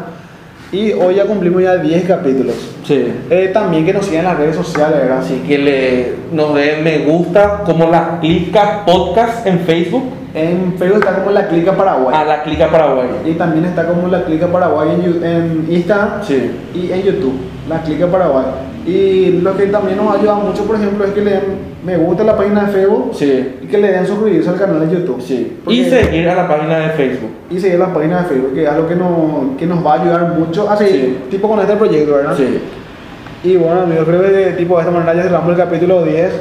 Y 0.71 0.91
hoy 0.93 1.15
ya 1.15 1.25
cumplimos 1.25 1.63
ya 1.63 1.77
10 1.77 2.05
capítulos. 2.05 2.55
Sí. 2.83 3.11
Eh, 3.29 3.49
también 3.53 3.85
que 3.85 3.93
nos 3.93 4.05
sigan 4.05 4.19
en 4.19 4.25
las 4.31 4.37
redes 4.37 4.55
sociales, 4.55 4.99
¿verdad? 5.01 5.19
Así 5.19 5.41
que 5.47 5.57
le, 5.57 6.13
nos 6.31 6.53
den 6.53 6.83
me 6.83 6.99
gusta 6.99 7.63
como 7.65 7.87
la 7.89 8.19
Clica 8.21 8.83
Podcast 8.85 9.47
en 9.47 9.59
Facebook 9.61 10.03
En 10.35 10.75
Facebook 10.77 10.99
está 10.99 11.15
como 11.15 11.31
la 11.31 11.47
Clica 11.47 11.75
Paraguay. 11.75 12.15
a 12.15 12.23
la 12.23 12.43
Clica 12.43 12.69
Paraguay. 12.69 13.07
Y 13.25 13.31
también 13.31 13.65
está 13.65 13.87
como 13.87 14.07
la 14.09 14.23
Clica 14.25 14.45
Paraguay 14.47 14.89
en, 14.93 15.23
en 15.25 15.67
Instagram 15.71 16.23
Sí. 16.23 16.51
y 16.75 16.91
en 16.91 17.01
YouTube. 17.01 17.33
La 17.67 17.81
Clica 17.81 18.05
Paraguay. 18.05 18.45
Y 18.89 19.39
lo 19.43 19.55
que 19.55 19.65
también 19.67 19.97
nos 19.97 20.15
ayuda 20.17 20.35
mucho, 20.35 20.63
por 20.65 20.75
ejemplo, 20.75 21.05
es 21.05 21.11
que 21.11 21.21
le 21.21 21.31
den 21.31 21.69
me 21.85 21.95
gusta 21.95 22.23
a 22.23 22.25
la 22.25 22.35
página 22.37 22.65
de 22.65 22.73
Facebook 22.73 23.11
Sí. 23.13 23.55
y 23.63 23.65
que 23.67 23.77
le 23.77 23.89
den 23.91 24.05
suscribirse 24.05 24.49
al 24.49 24.57
canal 24.57 24.85
de 24.89 24.93
YouTube. 24.95 25.21
Sí. 25.21 25.57
Y 25.67 25.85
seguir 25.85 26.27
a 26.27 26.35
la 26.35 26.47
página 26.47 26.77
de 26.79 26.89
Facebook. 26.89 27.29
y 27.49 27.59
seguir 27.59 27.79
la 27.79 27.93
página 27.93 28.21
de 28.21 28.27
Facebook, 28.27 28.53
que 28.53 28.63
es 28.63 28.69
algo 28.69 28.87
que 28.87 28.95
nos, 28.95 29.57
que 29.57 29.65
nos 29.65 29.83
va 29.85 29.93
a 29.95 30.01
ayudar 30.01 30.33
mucho 30.37 30.69
a 30.69 30.75
seguir, 30.77 31.01
Sí. 31.01 31.17
tipo 31.31 31.47
con 31.47 31.59
este 31.59 31.75
proyecto, 31.77 32.15
¿verdad? 32.15 32.35
Sí. 32.35 32.59
Y 33.45 33.55
bueno, 33.55 33.81
amigos, 33.81 34.05
creo 34.05 34.21
que 34.21 34.27
de, 34.27 34.51
tipo, 34.53 34.75
de 34.75 34.81
esta 34.81 34.91
manera 34.91 35.13
ya 35.15 35.23
cerramos 35.23 35.49
el 35.51 35.55
capítulo 35.57 36.03
10. 36.03 36.31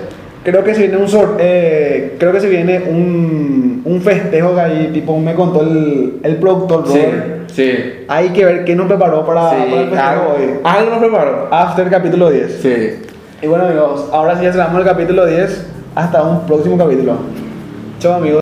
Creo 0.45 0.65
que 0.65 0.75
se 0.75 0.83
viene 0.83 0.97
un 0.97 1.09
sor- 1.09 1.37
eh, 1.39 2.17
creo 2.19 2.33
que 2.33 2.41
se 2.41 2.49
viene 2.49 2.83
un, 2.91 3.83
un 3.85 4.01
festejo 4.01 4.55
que 4.55 4.61
ahí, 4.61 4.91
tipo, 4.93 5.19
me 5.19 5.35
contó 5.35 5.63
el, 5.63 6.15
el 6.23 6.37
productor. 6.37 6.87
Robert. 6.89 7.13
Sí. 7.13 7.33
Hay 8.09 8.31
que 8.31 8.45
ver 8.45 8.65
qué 8.65 8.75
nos 8.77 8.87
preparó 8.87 9.25
para, 9.27 9.51
para 9.51 9.65
el 9.65 9.91
Sí. 9.91 9.97
Algo, 9.97 10.35
hoy. 10.37 10.51
algo 10.65 10.91
nos 10.91 10.99
preparó. 11.01 11.49
After 11.51 11.91
capítulo 11.91 12.31
10. 12.31 12.59
Sí. 12.63 13.03
Y 13.43 13.47
bueno, 13.47 13.65
amigos, 13.67 14.09
ahora 14.13 14.37
sí 14.37 14.45
ya 14.45 14.53
cerramos 14.53 14.81
el 14.81 14.87
capítulo 14.87 15.27
10. 15.27 15.67
Hasta 15.95 16.23
un 16.23 16.47
próximo 16.47 16.77
capítulo. 16.79 17.17
Chao, 17.99 18.15
amigos. 18.15 18.37